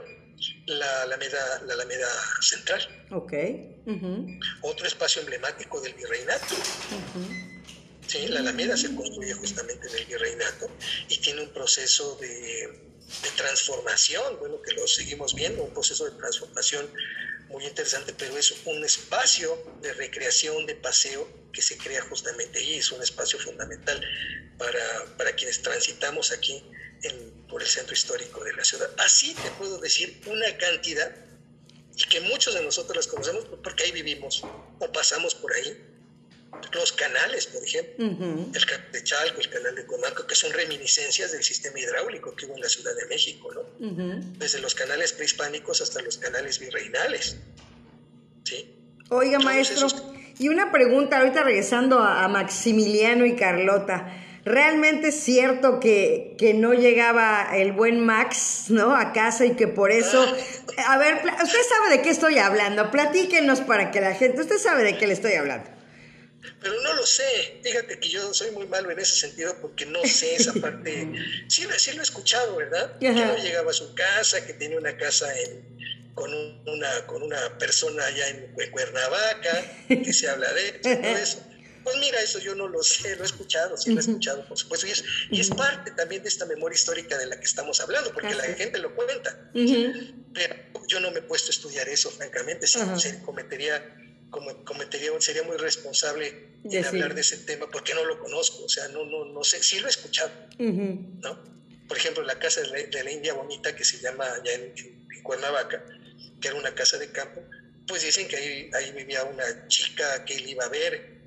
la 0.65 1.03
Alameda, 1.03 1.61
la 1.65 1.73
Alameda 1.73 2.07
Central. 2.41 3.07
Ok. 3.11 3.33
Otro 4.61 4.87
espacio 4.87 5.21
emblemático 5.21 5.79
del 5.81 5.93
virreinato. 5.93 6.55
Sí, 8.07 8.27
la 8.27 8.41
Alameda 8.41 8.75
se 8.75 8.93
construye 8.95 9.33
justamente 9.33 9.87
en 9.87 9.95
el 9.95 10.05
virreinato 10.05 10.69
y 11.09 11.17
tiene 11.19 11.41
un 11.41 11.49
proceso 11.49 12.17
de 12.19 12.93
de 13.21 13.29
transformación, 13.31 14.39
bueno, 14.39 14.61
que 14.61 14.73
lo 14.73 14.87
seguimos 14.87 15.33
viendo, 15.35 15.63
un 15.63 15.73
proceso 15.73 16.05
de 16.05 16.11
transformación 16.11 16.89
muy 17.49 17.65
interesante, 17.65 18.13
pero 18.17 18.35
es 18.37 18.53
un 18.65 18.83
espacio 18.83 19.57
de 19.81 19.93
recreación, 19.93 20.65
de 20.65 20.75
paseo 20.75 21.27
que 21.51 21.61
se 21.61 21.77
crea 21.77 22.01
justamente 22.03 22.59
allí, 22.59 22.75
es 22.75 22.91
un 22.91 23.01
espacio 23.03 23.37
fundamental 23.39 24.01
para, 24.57 25.05
para 25.17 25.33
quienes 25.33 25.61
transitamos 25.61 26.31
aquí 26.31 26.63
en, 27.03 27.47
por 27.47 27.61
el 27.61 27.67
centro 27.67 27.93
histórico 27.93 28.43
de 28.43 28.53
la 28.53 28.63
ciudad. 28.63 28.89
Así 28.97 29.33
te 29.35 29.49
puedo 29.51 29.79
decir 29.79 30.21
una 30.25 30.57
cantidad 30.57 31.15
y 31.95 32.03
que 32.05 32.21
muchos 32.21 32.55
de 32.55 32.63
nosotros 32.63 32.95
las 32.95 33.07
conocemos 33.07 33.45
porque 33.63 33.83
ahí 33.83 33.91
vivimos 33.91 34.43
o 34.79 34.91
pasamos 34.91 35.35
por 35.35 35.53
ahí 35.53 35.77
los 36.73 36.91
canales, 36.93 37.47
por 37.47 37.63
ejemplo, 37.63 38.05
el 38.53 38.65
canal 38.65 38.91
de 38.91 39.03
Chalco, 39.03 39.41
el 39.41 39.49
canal 39.49 39.75
de 39.75 39.85
Conaco, 39.85 40.25
que 40.25 40.35
son 40.35 40.53
reminiscencias 40.53 41.31
del 41.31 41.43
sistema 41.43 41.79
hidráulico 41.79 42.35
que 42.35 42.45
hubo 42.45 42.55
en 42.55 42.61
la 42.61 42.69
Ciudad 42.69 42.95
de 42.95 43.05
México, 43.07 43.51
¿no? 43.53 43.63
Desde 44.37 44.59
los 44.59 44.75
canales 44.75 45.13
prehispánicos 45.13 45.81
hasta 45.81 46.01
los 46.01 46.17
canales 46.17 46.59
virreinales. 46.59 47.37
¿Sí? 48.43 48.75
Oiga, 49.09 49.39
maestro, 49.39 49.87
y 50.39 50.49
una 50.49 50.71
pregunta, 50.71 51.19
ahorita 51.19 51.43
regresando 51.43 51.99
a, 51.99 52.27
Maximiliano 52.27 53.25
y 53.25 53.35
Carlota. 53.35 54.19
¿Realmente 54.45 55.09
es 55.09 55.23
cierto 55.23 55.79
que, 55.79 56.35
que, 56.37 56.53
no 56.53 56.73
llegaba 56.73 57.55
el 57.55 57.71
buen 57.71 57.99
Max, 58.01 58.65
¿no? 58.67 58.95
A 58.95 59.13
casa 59.13 59.45
y 59.45 59.55
que 59.55 59.67
por 59.67 59.91
eso... 59.91 60.21
A 60.85 60.97
ver, 60.97 61.21
usted 61.41 61.59
sabe 61.69 61.97
de 61.97 62.01
qué 62.01 62.09
estoy 62.09 62.37
hablando. 62.39 62.91
Platíquenos 62.91 63.61
para 63.61 63.91
que 63.91 64.01
la 64.01 64.13
gente... 64.15 64.41
Usted 64.41 64.57
sabe 64.57 64.83
de 64.83 64.97
qué 64.97 65.07
le 65.07 65.13
estoy 65.13 65.33
hablando. 65.33 65.69
Pero 66.61 66.81
no 66.81 66.93
lo 66.93 67.05
sé. 67.05 67.59
Fíjate 67.63 67.99
que 67.99 68.09
yo 68.09 68.33
soy 68.33 68.51
muy 68.51 68.67
malo 68.67 68.91
en 68.91 68.99
ese 68.99 69.15
sentido 69.15 69.55
porque 69.61 69.85
no 69.85 70.03
sé 70.03 70.35
esa 70.35 70.53
parte. 70.61 71.07
Sí, 71.47 71.65
sí 71.77 71.93
lo 71.93 72.01
he 72.01 72.03
escuchado, 72.03 72.57
¿verdad? 72.57 72.97
Que 72.99 73.11
no 73.11 73.37
llegaba 73.37 73.71
a 73.71 73.73
su 73.73 73.95
casa, 73.95 74.45
que 74.45 74.53
tenía 74.53 74.77
una 74.77 74.97
casa 74.97 75.27
con, 76.13 76.31
una, 76.67 77.05
con 77.07 77.23
una 77.23 77.57
persona 77.57 78.05
allá 78.05 78.27
en, 78.27 78.53
Cuernavaca, 78.71 79.63
que 79.87 80.13
se 80.13 80.27
habla 80.29 80.51
de 80.53 80.81
eso. 81.21 81.43
Pues 81.83 81.97
mira, 81.97 82.19
eso 82.21 82.39
yo 82.39 82.55
no 82.55 82.67
lo 82.67 82.81
sé, 82.83 83.15
lo 83.15 83.23
he 83.23 83.25
escuchado, 83.25 83.77
sí 83.77 83.91
lo 83.91 83.97
he 83.97 83.99
escuchado, 83.99 84.47
por 84.47 84.57
supuesto. 84.57 84.87
Y 84.87 84.91
es, 84.91 85.03
y 85.31 85.39
es 85.39 85.49
parte 85.49 85.91
también 85.91 86.23
de 86.23 86.29
esta 86.29 86.45
memoria 86.45 86.75
histórica 86.75 87.17
de 87.17 87.27
la 87.27 87.37
que 87.37 87.45
estamos 87.45 87.79
hablando, 87.81 88.13
porque 88.13 88.33
la 88.35 88.43
gente 88.43 88.79
lo 88.79 88.95
cuenta. 88.95 89.51
Pero 89.53 90.55
yo 90.87 90.99
no 90.99 91.11
me 91.11 91.19
he 91.19 91.23
puesto 91.23 91.49
a 91.49 91.51
estudiar 91.51 91.87
eso, 91.89 92.09
francamente. 92.11 92.67
Sí, 92.67 92.79
cometería 93.25 93.99
como 94.33 94.65
cometería, 94.65 95.11
sería 95.19 95.43
muy 95.43 95.57
responsable 95.57 96.57
en 96.65 96.85
hablar 96.85 97.13
de 97.13 97.21
ese 97.21 97.37
tema 97.37 97.69
porque 97.71 97.93
no 97.93 98.03
lo 98.03 98.19
conozco, 98.19 98.63
o 98.63 98.69
sea, 98.69 98.87
no, 98.87 99.05
no, 99.05 99.25
no 99.25 99.43
sé, 99.43 99.61
sí 99.63 99.79
lo 99.79 99.87
he 99.87 99.91
escuchado, 99.91 100.31
¿no? 100.57 101.53
Por 101.87 101.97
ejemplo, 101.97 102.23
la 102.23 102.39
casa 102.39 102.61
de 102.61 103.03
la, 103.03 103.11
India 103.11 103.33
Bonita, 103.33 103.75
que 103.75 103.85
se 103.85 103.99
llama 103.99 104.25
allá 104.25 104.53
en, 104.53 104.73
Cuernavaca, 105.21 105.85
que 106.41 106.47
era 106.47 106.57
una 106.57 106.73
casa 106.73 106.97
de 106.97 107.11
campo, 107.11 107.41
pues 107.87 108.01
dicen 108.01 108.27
que 108.27 108.35
ahí, 108.35 108.71
ahí, 108.73 108.91
vivía 108.91 109.23
una 109.23 109.67
chica 109.67 110.25
que 110.25 110.35
él 110.35 110.49
iba 110.49 110.65
a 110.65 110.69
ver, 110.69 111.21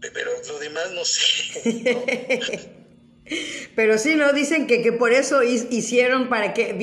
pero 0.00 0.30
lo 0.48 0.58
demás 0.58 0.90
no 0.92 1.04
sé. 1.04 2.76
Pero 3.76 3.96
sí, 3.96 4.16
¿no? 4.16 4.32
Dicen 4.32 4.66
que, 4.66 4.82
que 4.82 4.90
por 4.90 5.12
eso 5.12 5.44
hicieron 5.44 6.28
para 6.28 6.52
que 6.52 6.76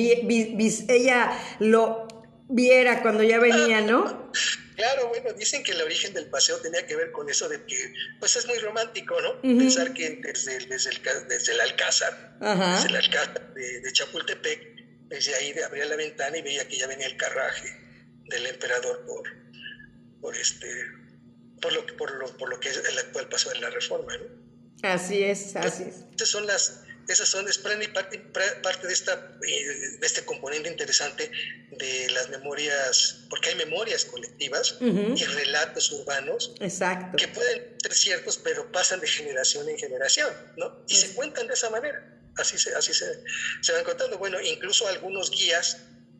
ella 0.88 1.38
lo 1.58 2.08
viera 2.48 3.02
cuando 3.02 3.22
ya 3.22 3.38
venía, 3.38 3.82
¿no? 3.82 4.30
Claro, 4.76 5.08
bueno, 5.08 5.32
dicen 5.32 5.62
que 5.64 5.72
el 5.72 5.82
origen 5.82 6.14
del 6.14 6.26
paseo 6.30 6.60
tenía 6.60 6.86
que 6.86 6.94
ver 6.94 7.10
con 7.10 7.28
eso 7.28 7.48
de 7.48 7.64
que, 7.64 7.92
pues 8.20 8.36
es 8.36 8.46
muy 8.46 8.58
romántico, 8.58 9.20
¿no? 9.20 9.40
Pensar 9.42 9.92
que 9.92 10.20
desde, 10.22 10.60
desde, 10.66 10.90
el, 10.90 11.28
desde 11.28 11.52
el 11.52 11.60
Alcázar, 11.60 12.38
desde 12.40 12.88
el 12.88 12.96
Alcázar 12.96 13.54
de, 13.54 13.92
Chapultepec, 13.92 14.60
desde 15.08 15.34
ahí 15.34 15.52
abría 15.58 15.84
la 15.84 15.96
ventana 15.96 16.38
y 16.38 16.42
veía 16.42 16.66
que 16.68 16.76
ya 16.76 16.86
venía 16.86 17.06
el 17.06 17.16
carraje 17.16 17.68
del 18.26 18.46
emperador 18.46 19.04
por, 19.04 19.28
por 20.20 20.36
este, 20.36 20.68
por 21.60 21.72
lo, 21.72 21.86
por 21.96 22.14
lo, 22.14 22.26
por 22.36 22.48
lo 22.48 22.60
que 22.60 22.68
es 22.68 22.76
el 22.76 22.98
actual 22.98 23.28
paso 23.28 23.50
de 23.50 23.58
la 23.60 23.70
reforma, 23.70 24.16
¿no? 24.16 24.26
Así 24.82 25.22
es, 25.24 25.56
así 25.56 25.84
es. 25.84 26.04
Esas 26.14 26.28
son 26.28 26.46
las, 26.46 26.82
esas 27.08 27.28
son, 27.28 27.48
es 27.48 27.58
parte, 27.58 28.18
parte 28.62 28.86
de, 28.86 28.92
esta, 28.92 29.36
eh, 29.46 29.98
de 29.98 30.06
este 30.06 30.24
componente 30.24 30.68
interesante 30.68 31.30
de 31.70 32.10
las 32.10 32.28
memorias, 32.28 33.24
porque 33.30 33.50
hay 33.50 33.54
memorias 33.56 34.04
colectivas 34.04 34.76
y 34.80 35.24
relatos 35.24 35.90
urbanos 35.92 36.54
Exacto. 36.60 37.16
que 37.16 37.28
pueden 37.28 37.76
ser 37.82 37.94
ciertos, 37.94 38.38
pero 38.38 38.70
pasan 38.70 39.00
de 39.00 39.08
generación 39.08 39.68
en 39.68 39.78
generación, 39.78 40.28
¿no? 40.56 40.84
Y 40.86 40.94
se 40.94 41.14
cuentan 41.14 41.46
de 41.46 41.54
esa 41.54 41.70
manera, 41.70 42.20
así 42.36 42.58
se, 42.58 42.74
así 42.74 42.92
se, 42.92 43.06
se 43.62 43.72
van 43.72 43.84
contando. 43.84 44.18
Bueno, 44.18 44.40
incluso 44.40 44.86
algunos 44.86 45.30
guías 45.30 45.78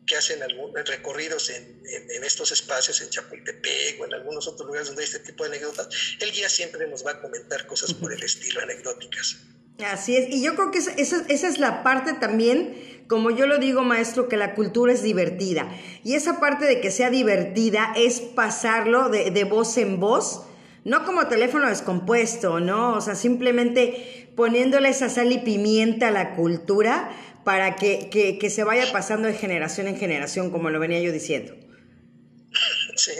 que 0.09 0.17
hacen 0.17 0.41
algunos 0.41 0.89
recorridos 0.89 1.51
en, 1.51 1.83
en, 1.85 2.23
estos 2.23 2.51
espacios, 2.51 2.99
en 3.01 3.09
Chapultepec 3.09 4.01
o 4.01 4.05
en 4.05 4.13
algunos 4.15 4.47
otros 4.47 4.65
lugares 4.65 4.87
donde 4.87 5.03
hay 5.03 5.05
este 5.07 5.19
tipo 5.19 5.43
de 5.43 5.51
anécdotas, 5.51 5.87
el 6.19 6.31
guía 6.31 6.49
siempre 6.49 6.87
nos 6.87 7.05
va 7.05 7.11
a 7.11 7.21
comentar 7.21 7.67
cosas 7.67 7.93
por 7.93 8.11
el 8.11 8.23
estilo, 8.23 8.59
anecdóticas. 8.59 9.37
Así 9.85 10.17
es, 10.17 10.29
y 10.29 10.43
yo 10.43 10.55
creo 10.55 10.71
que 10.71 10.79
esa, 10.79 10.91
esa, 10.91 11.47
es 11.47 11.59
la 11.59 11.83
parte 11.83 12.13
también, 12.13 13.05
como 13.07 13.29
yo 13.29 13.45
lo 13.45 13.59
digo 13.59 13.83
maestro, 13.83 14.27
que 14.27 14.35
la 14.35 14.55
cultura 14.55 14.91
es 14.91 15.03
divertida. 15.03 15.69
Y 16.03 16.15
esa 16.15 16.39
parte 16.39 16.65
de 16.65 16.81
que 16.81 16.89
sea 16.89 17.11
divertida 17.11 17.93
es 17.95 18.19
pasarlo 18.19 19.09
de, 19.09 19.29
de 19.29 19.43
voz 19.43 19.77
en 19.77 19.99
voz, 19.99 20.41
no 20.85 21.05
como 21.05 21.27
teléfono 21.27 21.69
descompuesto, 21.69 22.59
¿no? 22.59 22.95
O 22.95 23.01
sea, 23.01 23.13
simplemente 23.13 24.31
poniéndole 24.35 24.89
esa 24.89 25.09
sal 25.09 25.31
y 25.31 25.37
pimienta 25.37 26.07
a 26.07 26.11
la 26.11 26.35
cultura 26.35 27.11
para 27.49 27.75
que, 27.75 28.11
que, 28.11 28.37
que 28.37 28.51
se 28.51 28.63
vaya 28.63 28.91
pasando 28.91 29.27
de 29.27 29.33
generación 29.33 29.87
en 29.87 29.97
generación, 29.97 30.51
como 30.51 30.69
lo 30.69 30.79
venía 30.79 30.99
yo 30.99 31.11
diciendo. 31.11 31.55
Sí, 32.95 33.11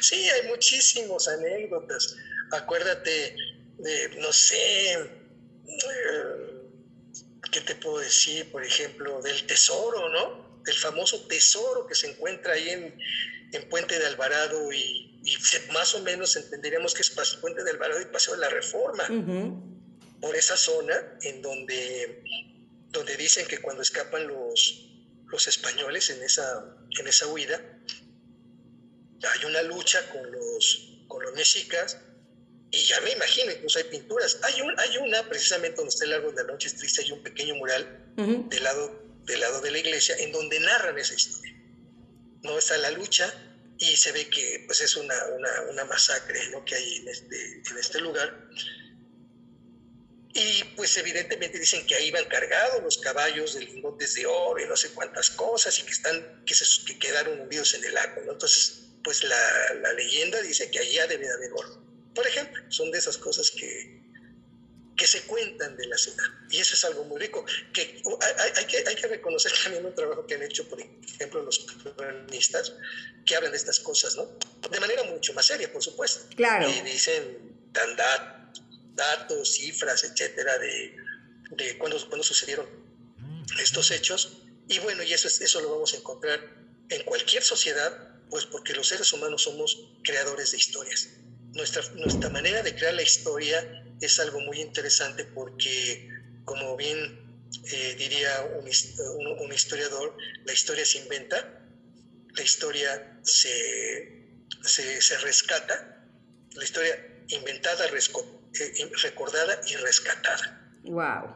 Sí, 0.00 0.28
hay 0.28 0.48
muchísimas 0.48 1.28
anécdotas. 1.28 2.16
Acuérdate 2.50 3.36
de, 3.78 4.08
no 4.18 4.32
sé, 4.32 4.92
eh, 4.94 5.06
¿qué 7.52 7.60
te 7.60 7.76
puedo 7.76 7.98
decir? 7.98 8.50
Por 8.50 8.64
ejemplo, 8.64 9.22
del 9.22 9.46
tesoro, 9.46 10.08
¿no? 10.08 10.60
Del 10.64 10.74
famoso 10.74 11.24
tesoro 11.28 11.86
que 11.86 11.94
se 11.94 12.10
encuentra 12.10 12.54
ahí 12.54 12.68
en, 12.70 12.98
en 13.52 13.68
Puente 13.68 14.00
de 14.00 14.06
Alvarado 14.06 14.72
y, 14.72 15.12
más 15.72 15.94
o 15.94 16.02
menos 16.02 16.34
entenderíamos 16.34 16.92
que 16.92 17.02
es 17.02 17.38
Puente 17.40 17.62
de 17.62 17.70
Alvarado 17.70 18.00
y 18.00 18.06
Paseo 18.06 18.34
de 18.34 18.40
la 18.40 18.48
Reforma. 18.48 19.04
Por 20.20 20.34
esa 20.34 20.56
zona 20.56 21.18
en 21.22 21.40
donde, 21.40 22.24
donde 22.90 23.16
dicen 23.16 23.46
que 23.46 23.58
cuando 23.58 23.82
escapan 23.82 24.26
los, 24.26 24.90
los 25.26 25.46
españoles 25.46 26.10
en 26.10 26.22
esa, 26.22 26.76
en 26.98 27.06
esa 27.06 27.26
huida, 27.26 27.60
hay 29.22 29.44
una 29.44 29.62
lucha 29.62 30.08
con 30.10 30.30
los, 30.30 31.04
con 31.08 31.22
los 31.22 31.34
mexicas 31.34 31.98
y 32.70 32.84
ya 32.84 33.00
me 33.00 33.12
imagino, 33.12 33.52
incluso 33.52 33.78
hay 33.78 33.84
pinturas. 33.84 34.38
Hay, 34.42 34.60
un, 34.60 34.78
hay 34.78 34.96
una, 34.98 35.28
precisamente 35.28 35.76
donde 35.76 35.90
está 35.90 36.04
el 36.04 36.14
árbol 36.14 36.34
de 36.34 36.42
la 36.42 36.52
noche 36.52 36.68
es 36.68 36.76
triste, 36.76 37.02
hay 37.02 37.12
un 37.12 37.22
pequeño 37.22 37.54
mural 37.54 38.12
del, 38.16 38.64
lado, 38.64 39.20
del 39.24 39.40
lado 39.40 39.60
de 39.60 39.70
la 39.70 39.78
iglesia 39.78 40.16
en 40.18 40.32
donde 40.32 40.58
narran 40.60 40.98
esa 40.98 41.14
historia. 41.14 41.54
No 42.42 42.58
está 42.58 42.76
la 42.78 42.90
lucha 42.90 43.32
y 43.78 43.96
se 43.96 44.12
ve 44.12 44.28
que 44.28 44.64
pues, 44.66 44.80
es 44.80 44.96
una, 44.96 45.14
una, 45.36 45.62
una 45.70 45.84
masacre 45.84 46.48
¿no? 46.50 46.64
que 46.64 46.74
hay 46.74 46.96
en 46.96 47.08
este, 47.08 47.62
en 47.70 47.78
este 47.78 48.00
lugar. 48.00 48.48
Y 50.36 50.64
pues 50.76 50.94
evidentemente 50.98 51.58
dicen 51.58 51.86
que 51.86 51.94
ahí 51.94 52.10
van 52.10 52.26
cargados 52.26 52.82
los 52.82 52.98
caballos 52.98 53.54
de 53.54 53.60
lingotes 53.60 54.14
de 54.14 54.26
oro 54.26 54.62
y 54.62 54.68
no 54.68 54.76
sé 54.76 54.90
cuántas 54.90 55.30
cosas 55.30 55.78
y 55.78 55.82
que, 55.82 55.92
están, 55.92 56.44
que, 56.44 56.54
se, 56.54 56.84
que 56.84 56.98
quedaron 56.98 57.40
hundidos 57.40 57.72
en 57.72 57.84
el 57.84 57.94
lago. 57.94 58.20
¿no? 58.26 58.32
Entonces, 58.32 58.82
pues 59.02 59.22
la, 59.24 59.74
la 59.80 59.94
leyenda 59.94 60.42
dice 60.42 60.70
que 60.70 60.78
allá 60.78 61.06
debe 61.06 61.24
de 61.26 61.32
haber 61.32 61.52
oro. 61.52 61.82
Por 62.14 62.26
ejemplo, 62.26 62.62
son 62.68 62.90
de 62.90 62.98
esas 62.98 63.16
cosas 63.16 63.50
que, 63.50 64.02
que 64.94 65.06
se 65.06 65.22
cuentan 65.22 65.74
de 65.74 65.86
la 65.86 65.96
ciudad. 65.96 66.24
Y 66.50 66.60
eso 66.60 66.74
es 66.74 66.84
algo 66.84 67.04
muy 67.04 67.18
rico. 67.18 67.44
Que 67.72 68.02
hay, 68.56 68.66
que, 68.66 68.84
hay 68.86 68.94
que 68.94 69.06
reconocer 69.06 69.52
también 69.62 69.86
un 69.86 69.94
trabajo 69.94 70.26
que 70.26 70.34
han 70.34 70.42
hecho, 70.42 70.68
por 70.68 70.80
ejemplo, 70.80 71.42
los 71.42 71.66
cronistas, 71.96 72.74
que 73.24 73.36
hablan 73.36 73.52
de 73.52 73.58
estas 73.58 73.80
cosas, 73.80 74.16
¿no? 74.16 74.38
De 74.70 74.80
manera 74.80 75.02
mucho 75.04 75.32
más 75.32 75.46
seria, 75.46 75.72
por 75.72 75.82
supuesto. 75.82 76.26
Claro. 76.36 76.68
Y 76.68 76.80
dicen, 76.82 77.56
dan 77.72 77.96
datos, 78.96 79.54
cifras, 79.54 80.02
etcétera, 80.04 80.58
de, 80.58 80.96
de 81.50 81.78
cuándo, 81.78 81.98
sucedieron 82.22 82.66
estos 83.60 83.90
hechos. 83.92 84.42
Y 84.68 84.78
bueno, 84.80 85.02
y 85.04 85.12
eso, 85.12 85.28
eso 85.28 85.60
lo 85.60 85.70
vamos 85.70 85.94
a 85.94 85.98
encontrar 85.98 86.40
en 86.88 87.04
cualquier 87.04 87.42
sociedad, 87.42 88.20
pues 88.30 88.46
porque 88.46 88.74
los 88.74 88.88
seres 88.88 89.12
humanos 89.12 89.42
somos 89.42 89.92
creadores 90.02 90.50
de 90.50 90.56
historias 90.56 91.08
nuestra, 91.56 91.82
nuestra 91.94 92.30
manera 92.30 92.62
de 92.62 92.74
crear 92.74 92.94
la 92.94 93.02
historia 93.02 93.84
es 94.00 94.20
algo 94.20 94.40
muy 94.40 94.60
interesante 94.60 95.24
porque, 95.24 96.08
como 96.44 96.76
bien 96.76 96.98
eh, 97.72 97.94
diría 97.98 98.42
un, 98.60 98.68
historiador, 99.52 100.16
la 100.44 100.52
historia 100.52 100.84
se 100.84 100.98
inventa, 100.98 101.66
la 102.34 102.42
historia 102.42 103.20
se, 103.22 104.36
se, 104.62 105.18
rescata, 105.18 106.04
la 106.52 106.64
historia 106.64 107.24
inventada, 107.28 107.86
eh, 108.60 108.90
recordada 109.02 109.60
y 109.66 109.76
rescatada. 109.76 110.70
Wow. 110.84 111.34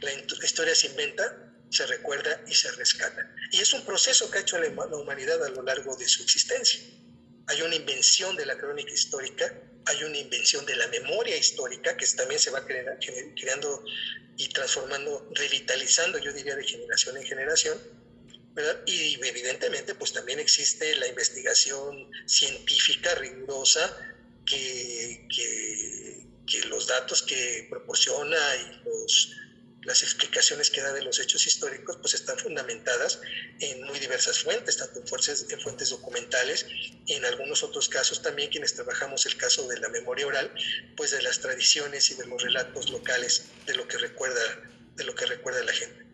La, 0.00 0.12
historia 0.44 0.74
se 0.74 0.88
inventa, 0.88 1.52
se 1.70 1.86
recuerda 1.86 2.40
y 2.46 2.54
se 2.54 2.70
rescata. 2.72 3.34
Y 3.52 3.60
es 3.60 3.72
un 3.72 3.84
proceso 3.84 4.30
que 4.30 4.38
ha 4.38 4.40
hecho 4.40 4.58
la 4.58 4.68
humanidad 4.96 5.44
a 5.44 5.48
lo 5.50 5.62
largo 5.62 5.96
de 5.96 6.08
su 6.08 6.22
existencia 6.22 6.80
hay 7.50 7.62
una 7.62 7.74
invención 7.74 8.36
de 8.36 8.46
la 8.46 8.56
crónica 8.56 8.92
histórica, 8.92 9.52
hay 9.86 10.04
una 10.04 10.18
invención 10.18 10.64
de 10.66 10.76
la 10.76 10.86
memoria 10.86 11.36
histórica 11.36 11.96
que 11.96 12.06
también 12.06 12.38
se 12.38 12.50
va 12.50 12.64
creando 12.64 13.84
y 14.36 14.48
transformando, 14.50 15.28
revitalizando, 15.34 16.18
yo 16.18 16.32
diría, 16.32 16.54
de 16.54 16.64
generación 16.64 17.16
en 17.16 17.24
generación. 17.24 17.78
Y 18.86 19.14
evidentemente, 19.24 19.94
pues 19.96 20.12
también 20.12 20.38
existe 20.38 20.94
la 20.96 21.08
investigación 21.08 22.08
científica 22.26 23.14
rigurosa 23.16 23.96
que, 24.46 25.26
que, 25.34 25.99
que 26.50 26.60
los 26.68 26.86
datos 26.86 27.22
que 27.22 27.66
proporciona 27.70 28.38
y 28.56 28.84
los 28.84 29.36
las 29.84 30.02
explicaciones 30.02 30.70
que 30.70 30.82
da 30.82 30.92
de 30.92 31.02
los 31.02 31.18
hechos 31.20 31.46
históricos 31.46 31.96
pues 32.00 32.14
están 32.14 32.38
fundamentadas 32.38 33.20
en 33.60 33.82
muy 33.84 33.98
diversas 33.98 34.40
fuentes, 34.40 34.76
tanto 34.76 35.00
en 35.00 35.06
fuentes, 35.06 35.46
en 35.48 35.60
fuentes 35.60 35.90
documentales 35.90 36.66
y 37.06 37.14
en 37.14 37.24
algunos 37.24 37.62
otros 37.62 37.88
casos 37.88 38.20
también 38.20 38.50
quienes 38.50 38.74
trabajamos 38.74 39.24
el 39.26 39.36
caso 39.36 39.66
de 39.68 39.78
la 39.80 39.88
memoria 39.88 40.26
oral, 40.26 40.52
pues 40.96 41.12
de 41.12 41.22
las 41.22 41.40
tradiciones 41.40 42.10
y 42.10 42.14
de 42.14 42.26
los 42.26 42.42
relatos 42.42 42.90
locales 42.90 43.46
de 43.66 43.74
lo 43.74 43.88
que 43.88 43.96
recuerda, 43.98 44.40
de 44.96 45.04
lo 45.04 45.14
que 45.14 45.26
recuerda 45.26 45.64
la 45.64 45.72
gente. 45.72 46.04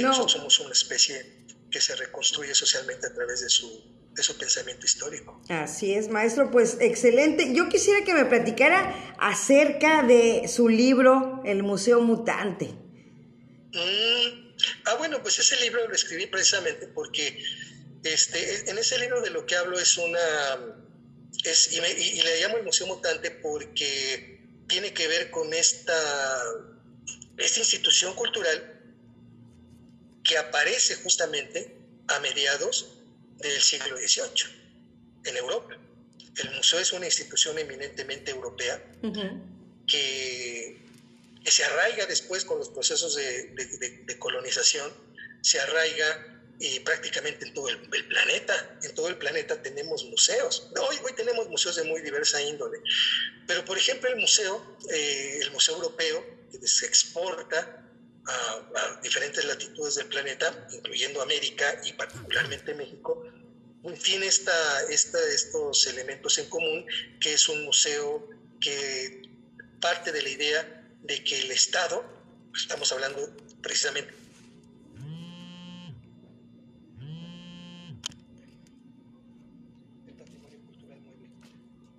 Nosotros 0.00 0.32
somos 0.32 0.58
una 0.58 0.72
especie 0.72 1.44
que 1.70 1.80
se 1.80 1.94
reconstruye 1.96 2.54
socialmente 2.54 3.06
a 3.06 3.14
través 3.14 3.42
de 3.42 3.48
su, 3.48 3.84
de 4.14 4.22
su 4.22 4.36
pensamiento 4.36 4.84
histórico. 4.84 5.40
Así 5.48 5.94
es, 5.94 6.08
maestro, 6.08 6.50
pues 6.50 6.76
excelente. 6.80 7.54
Yo 7.54 7.68
quisiera 7.68 8.04
que 8.04 8.14
me 8.14 8.24
platicara 8.24 9.14
acerca 9.18 10.02
de 10.02 10.48
su 10.48 10.68
libro, 10.68 11.40
El 11.44 11.62
Museo 11.62 12.00
Mutante. 12.00 12.66
Mm, 13.72 14.54
ah, 14.84 14.94
bueno, 14.98 15.22
pues 15.22 15.38
ese 15.38 15.56
libro 15.60 15.86
lo 15.88 15.94
escribí 15.94 16.26
precisamente 16.26 16.86
porque 16.88 17.42
este, 18.04 18.70
en 18.70 18.78
ese 18.78 18.98
libro 18.98 19.20
de 19.22 19.30
lo 19.30 19.46
que 19.46 19.56
hablo 19.56 19.78
es 19.78 19.96
una... 19.96 20.76
Es, 21.44 21.72
y, 21.72 21.78
y 21.78 22.22
le 22.22 22.40
llamo 22.40 22.58
el 22.58 22.64
Museo 22.64 22.86
Mutante 22.86 23.30
porque 23.30 24.40
tiene 24.68 24.92
que 24.92 25.08
ver 25.08 25.30
con 25.30 25.52
esta, 25.54 25.94
esta 27.38 27.58
institución 27.60 28.14
cultural 28.14 28.80
que 30.22 30.38
aparece 30.38 30.96
justamente 30.96 31.76
a 32.08 32.20
mediados 32.20 33.01
del 33.42 33.60
siglo 33.60 33.96
XVIII 33.96 34.62
en 35.24 35.36
Europa. 35.36 35.76
El 36.36 36.50
museo 36.54 36.80
es 36.80 36.92
una 36.92 37.06
institución 37.06 37.58
eminentemente 37.58 38.30
europea 38.30 38.82
que, 39.86 40.80
se 41.44 41.64
arraiga 41.64 42.06
después 42.06 42.44
con 42.44 42.58
los 42.58 42.68
procesos 42.70 43.16
de, 43.16 44.16
colonización, 44.18 44.90
se 45.42 45.60
arraiga 45.60 46.28
y 46.60 46.78
prácticamente 46.80 47.46
en 47.46 47.52
todo 47.52 47.68
el, 47.68 47.78
planeta. 47.78 48.78
En 48.82 48.94
todo 48.94 49.08
el 49.08 49.18
planeta 49.18 49.60
tenemos 49.60 50.04
museos. 50.04 50.70
Hoy, 50.80 50.96
hoy 51.04 51.12
tenemos 51.14 51.48
museos 51.48 51.76
de 51.76 51.84
muy 51.84 52.00
diversa 52.00 52.40
índole. 52.40 52.78
Pero, 53.46 53.64
por 53.64 53.76
ejemplo, 53.76 54.08
el 54.08 54.16
museo, 54.16 54.78
eh, 54.90 55.40
el 55.42 55.50
Museo 55.50 55.74
Europeo, 55.74 56.24
que 56.52 56.66
se 56.66 56.86
exporta 56.86 57.82
a, 58.26 59.00
diferentes 59.02 59.44
latitudes 59.44 59.96
del 59.96 60.06
planeta, 60.06 60.68
incluyendo 60.72 61.22
América 61.22 61.80
y 61.84 61.92
particularmente 61.94 62.74
México, 62.74 63.24
tiene 64.02 64.26
esta, 64.26 64.82
estos 64.90 65.86
elementos 65.86 66.38
en 66.38 66.48
común, 66.48 66.86
que 67.20 67.34
es 67.34 67.48
un 67.48 67.64
museo 67.64 68.28
que 68.60 69.22
parte 69.80 70.12
de 70.12 70.22
la 70.22 70.28
idea 70.28 70.84
de 71.02 71.24
que 71.24 71.40
el 71.40 71.50
Estado, 71.50 72.04
estamos 72.54 72.92
hablando 72.92 73.34
precisamente 73.60 74.22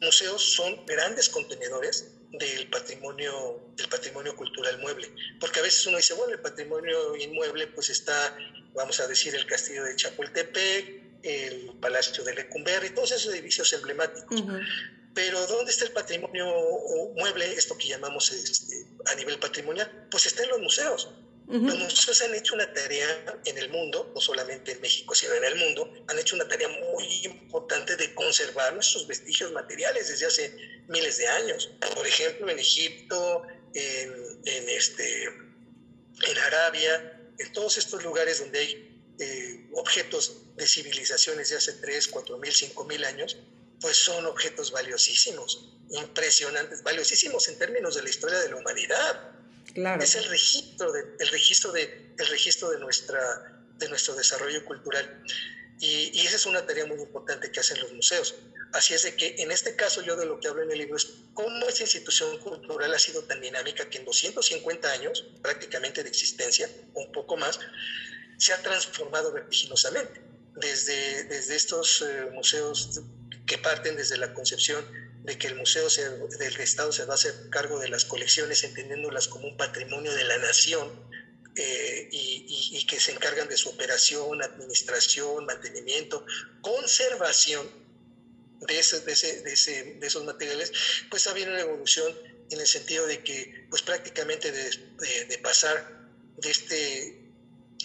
museos 0.03 0.53
son 0.53 0.85
grandes 0.85 1.29
contenedores 1.29 2.11
del 2.31 2.69
patrimonio, 2.69 3.71
del 3.75 3.87
patrimonio 3.87 4.35
cultural 4.35 4.79
mueble. 4.79 5.09
Porque 5.39 5.59
a 5.59 5.63
veces 5.63 5.85
uno 5.87 5.97
dice, 5.97 6.13
bueno, 6.13 6.33
el 6.33 6.39
patrimonio 6.39 7.15
inmueble 7.15 7.67
pues 7.67 7.89
está, 7.89 8.37
vamos 8.73 8.99
a 8.99 9.07
decir, 9.07 9.33
el 9.35 9.45
castillo 9.45 9.83
de 9.83 9.95
Chapultepec, 9.95 11.03
el 11.23 11.71
Palacio 11.79 12.23
de 12.23 12.35
Lecumberri, 12.35 12.89
todos 12.91 13.11
esos 13.13 13.33
edificios 13.33 13.71
emblemáticos. 13.73 14.43
Pero 15.13 15.45
¿dónde 15.47 15.71
está 15.71 15.85
el 15.85 15.91
patrimonio 15.91 16.45
mueble, 17.15 17.53
esto 17.53 17.77
que 17.77 17.87
llamamos 17.87 18.31
este, 18.31 18.85
a 19.05 19.15
nivel 19.15 19.39
patrimonial? 19.39 20.07
Pues 20.09 20.25
está 20.25 20.43
en 20.43 20.49
los 20.49 20.59
museos. 20.59 21.09
Los 21.47 21.77
museos 21.77 22.21
han 22.21 22.33
hecho 22.33 22.55
una 22.55 22.71
tarea 22.73 23.39
en 23.45 23.57
el 23.57 23.69
mundo, 23.69 24.11
no 24.15 24.21
solamente 24.21 24.71
en 24.71 24.81
México, 24.81 25.13
sino 25.13 25.33
en 25.33 25.43
el 25.43 25.55
mundo, 25.55 25.93
han 26.07 26.17
hecho 26.17 26.35
una 26.35 26.47
tarea 26.47 26.69
muy 26.69 27.05
importante 27.25 27.95
de 27.95 28.13
conservar 28.15 28.73
nuestros 28.73 29.05
vestigios 29.07 29.51
materiales 29.51 30.07
desde 30.07 30.25
hace 30.25 30.57
miles 30.87 31.17
de 31.17 31.27
años. 31.27 31.69
Por 31.95 32.07
ejemplo, 32.07 32.49
en 32.49 32.59
Egipto, 32.59 33.43
en, 33.73 34.13
en 34.45 34.69
este, 34.69 35.25
en 35.25 36.37
Arabia, 36.45 37.19
en 37.37 37.51
todos 37.51 37.77
estos 37.77 38.03
lugares 38.03 38.39
donde 38.39 38.59
hay 38.59 39.03
eh, 39.19 39.67
objetos 39.73 40.42
de 40.55 40.67
civilizaciones 40.67 41.49
de 41.49 41.57
hace 41.57 41.73
3, 41.73 42.07
4 42.07 42.37
mil, 42.37 42.53
5 42.53 42.85
mil 42.85 43.03
años, 43.05 43.37
pues 43.81 43.97
son 43.97 44.25
objetos 44.25 44.71
valiosísimos, 44.71 45.73
impresionantes, 45.89 46.83
valiosísimos 46.83 47.47
en 47.49 47.57
términos 47.57 47.95
de 47.95 48.03
la 48.03 48.09
historia 48.09 48.39
de 48.39 48.49
la 48.49 48.55
humanidad. 48.55 49.31
Es 50.01 50.15
el 50.15 50.25
registro 50.25 50.91
de, 50.91 51.03
el 51.19 51.27
registro 51.29 51.71
de, 51.71 52.13
el 52.17 52.27
registro 52.27 52.69
de, 52.69 52.79
nuestra, 52.79 53.61
de 53.77 53.89
nuestro 53.89 54.15
desarrollo 54.15 54.63
cultural. 54.65 55.23
Y, 55.79 56.25
esa 56.25 56.37
es 56.37 56.45
una 56.45 56.65
tarea 56.65 56.85
muy 56.85 56.97
importante 56.97 57.51
que 57.51 57.59
hacen 57.59 57.79
los 57.81 57.91
museos. 57.91 58.35
Así 58.71 58.93
es 58.93 59.03
de 59.03 59.15
que 59.15 59.35
en 59.39 59.51
este 59.51 59.75
caso 59.75 60.01
yo 60.01 60.15
de 60.15 60.25
lo 60.25 60.39
que 60.39 60.47
hablo 60.47 60.63
en 60.63 60.71
el 60.71 60.77
libro 60.77 60.95
es 60.95 61.07
cómo 61.33 61.67
esta 61.67 61.83
institución 61.83 62.37
cultural 62.39 62.93
ha 62.93 62.99
sido 62.99 63.23
tan 63.23 63.41
dinámica 63.41 63.89
que 63.89 63.97
en 63.97 64.05
250 64.05 64.91
años 64.91 65.25
prácticamente 65.41 66.01
de 66.03 66.09
existencia, 66.09 66.69
un 66.93 67.11
poco 67.11 67.35
más, 67.35 67.59
se 68.37 68.53
ha 68.53 68.61
transformado 68.61 69.31
vertiginosamente. 69.31 70.21
Desde, 70.55 71.23
desde 71.25 71.55
estos 71.55 72.01
eh, 72.01 72.29
museos 72.31 73.01
que 73.45 73.57
parten 73.57 73.95
desde 73.95 74.17
la 74.17 74.33
concepción 74.33 74.85
de 75.23 75.37
que 75.37 75.47
el 75.47 75.55
museo 75.55 75.87
del 76.39 76.55
Estado 76.59 76.91
se 76.91 77.05
va 77.05 77.13
a 77.13 77.15
hacer 77.15 77.33
cargo 77.49 77.79
de 77.79 77.87
las 77.87 78.05
colecciones, 78.05 78.63
entendiéndolas 78.63 79.27
como 79.27 79.47
un 79.47 79.57
patrimonio 79.57 80.13
de 80.13 80.23
la 80.25 80.37
nación, 80.37 80.91
eh, 81.55 82.09
y, 82.11 82.85
que 82.87 82.99
se 82.99 83.11
encargan 83.11 83.47
de 83.47 83.55
su 83.55 83.69
operación, 83.69 84.41
administración, 84.43 85.45
mantenimiento, 85.45 86.25
conservación 86.61 87.65
de, 88.59 88.79
ese, 88.79 88.99
de, 89.01 89.93
de, 89.99 90.07
esos 90.07 90.23
materiales, 90.25 90.73
pues 91.09 91.27
ha 91.27 91.31
habido 91.31 91.51
una 91.51 91.61
evolución 91.61 92.13
en 92.49 92.59
el 92.59 92.67
sentido 92.67 93.07
de 93.07 93.23
que 93.23 93.67
pues 93.69 93.81
prácticamente 93.81 94.51
de 94.51 95.39
pasar 95.41 96.09
de 96.37 96.51
este 96.51 97.22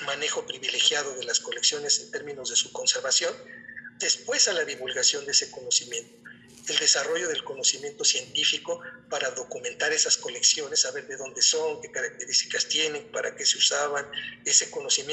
manejo 0.02 0.46
privilegiado 0.46 1.14
de 1.14 1.24
las 1.24 1.40
colecciones 1.40 2.00
en 2.00 2.10
términos 2.10 2.50
de 2.50 2.56
su 2.56 2.72
conservación, 2.72 3.34
después 3.98 4.48
a 4.48 4.52
la 4.52 4.64
divulgación 4.64 5.24
de 5.26 5.32
ese 5.32 5.50
conocimiento 5.50 6.28
el 6.68 6.78
desarrollo 6.78 7.28
del 7.28 7.44
conocimiento 7.44 8.04
científico 8.04 8.80
para 9.08 9.30
documentar 9.30 9.92
esas 9.92 10.16
colecciones, 10.16 10.82
saber 10.82 11.06
de 11.06 11.16
dónde 11.16 11.42
son, 11.42 11.80
qué 11.80 11.90
características 11.90 12.68
tienen, 12.68 13.10
para 13.10 13.34
qué 13.34 13.46
se 13.46 13.58
usaban, 13.58 14.06
ese 14.44 14.70
conocimiento 14.70 14.98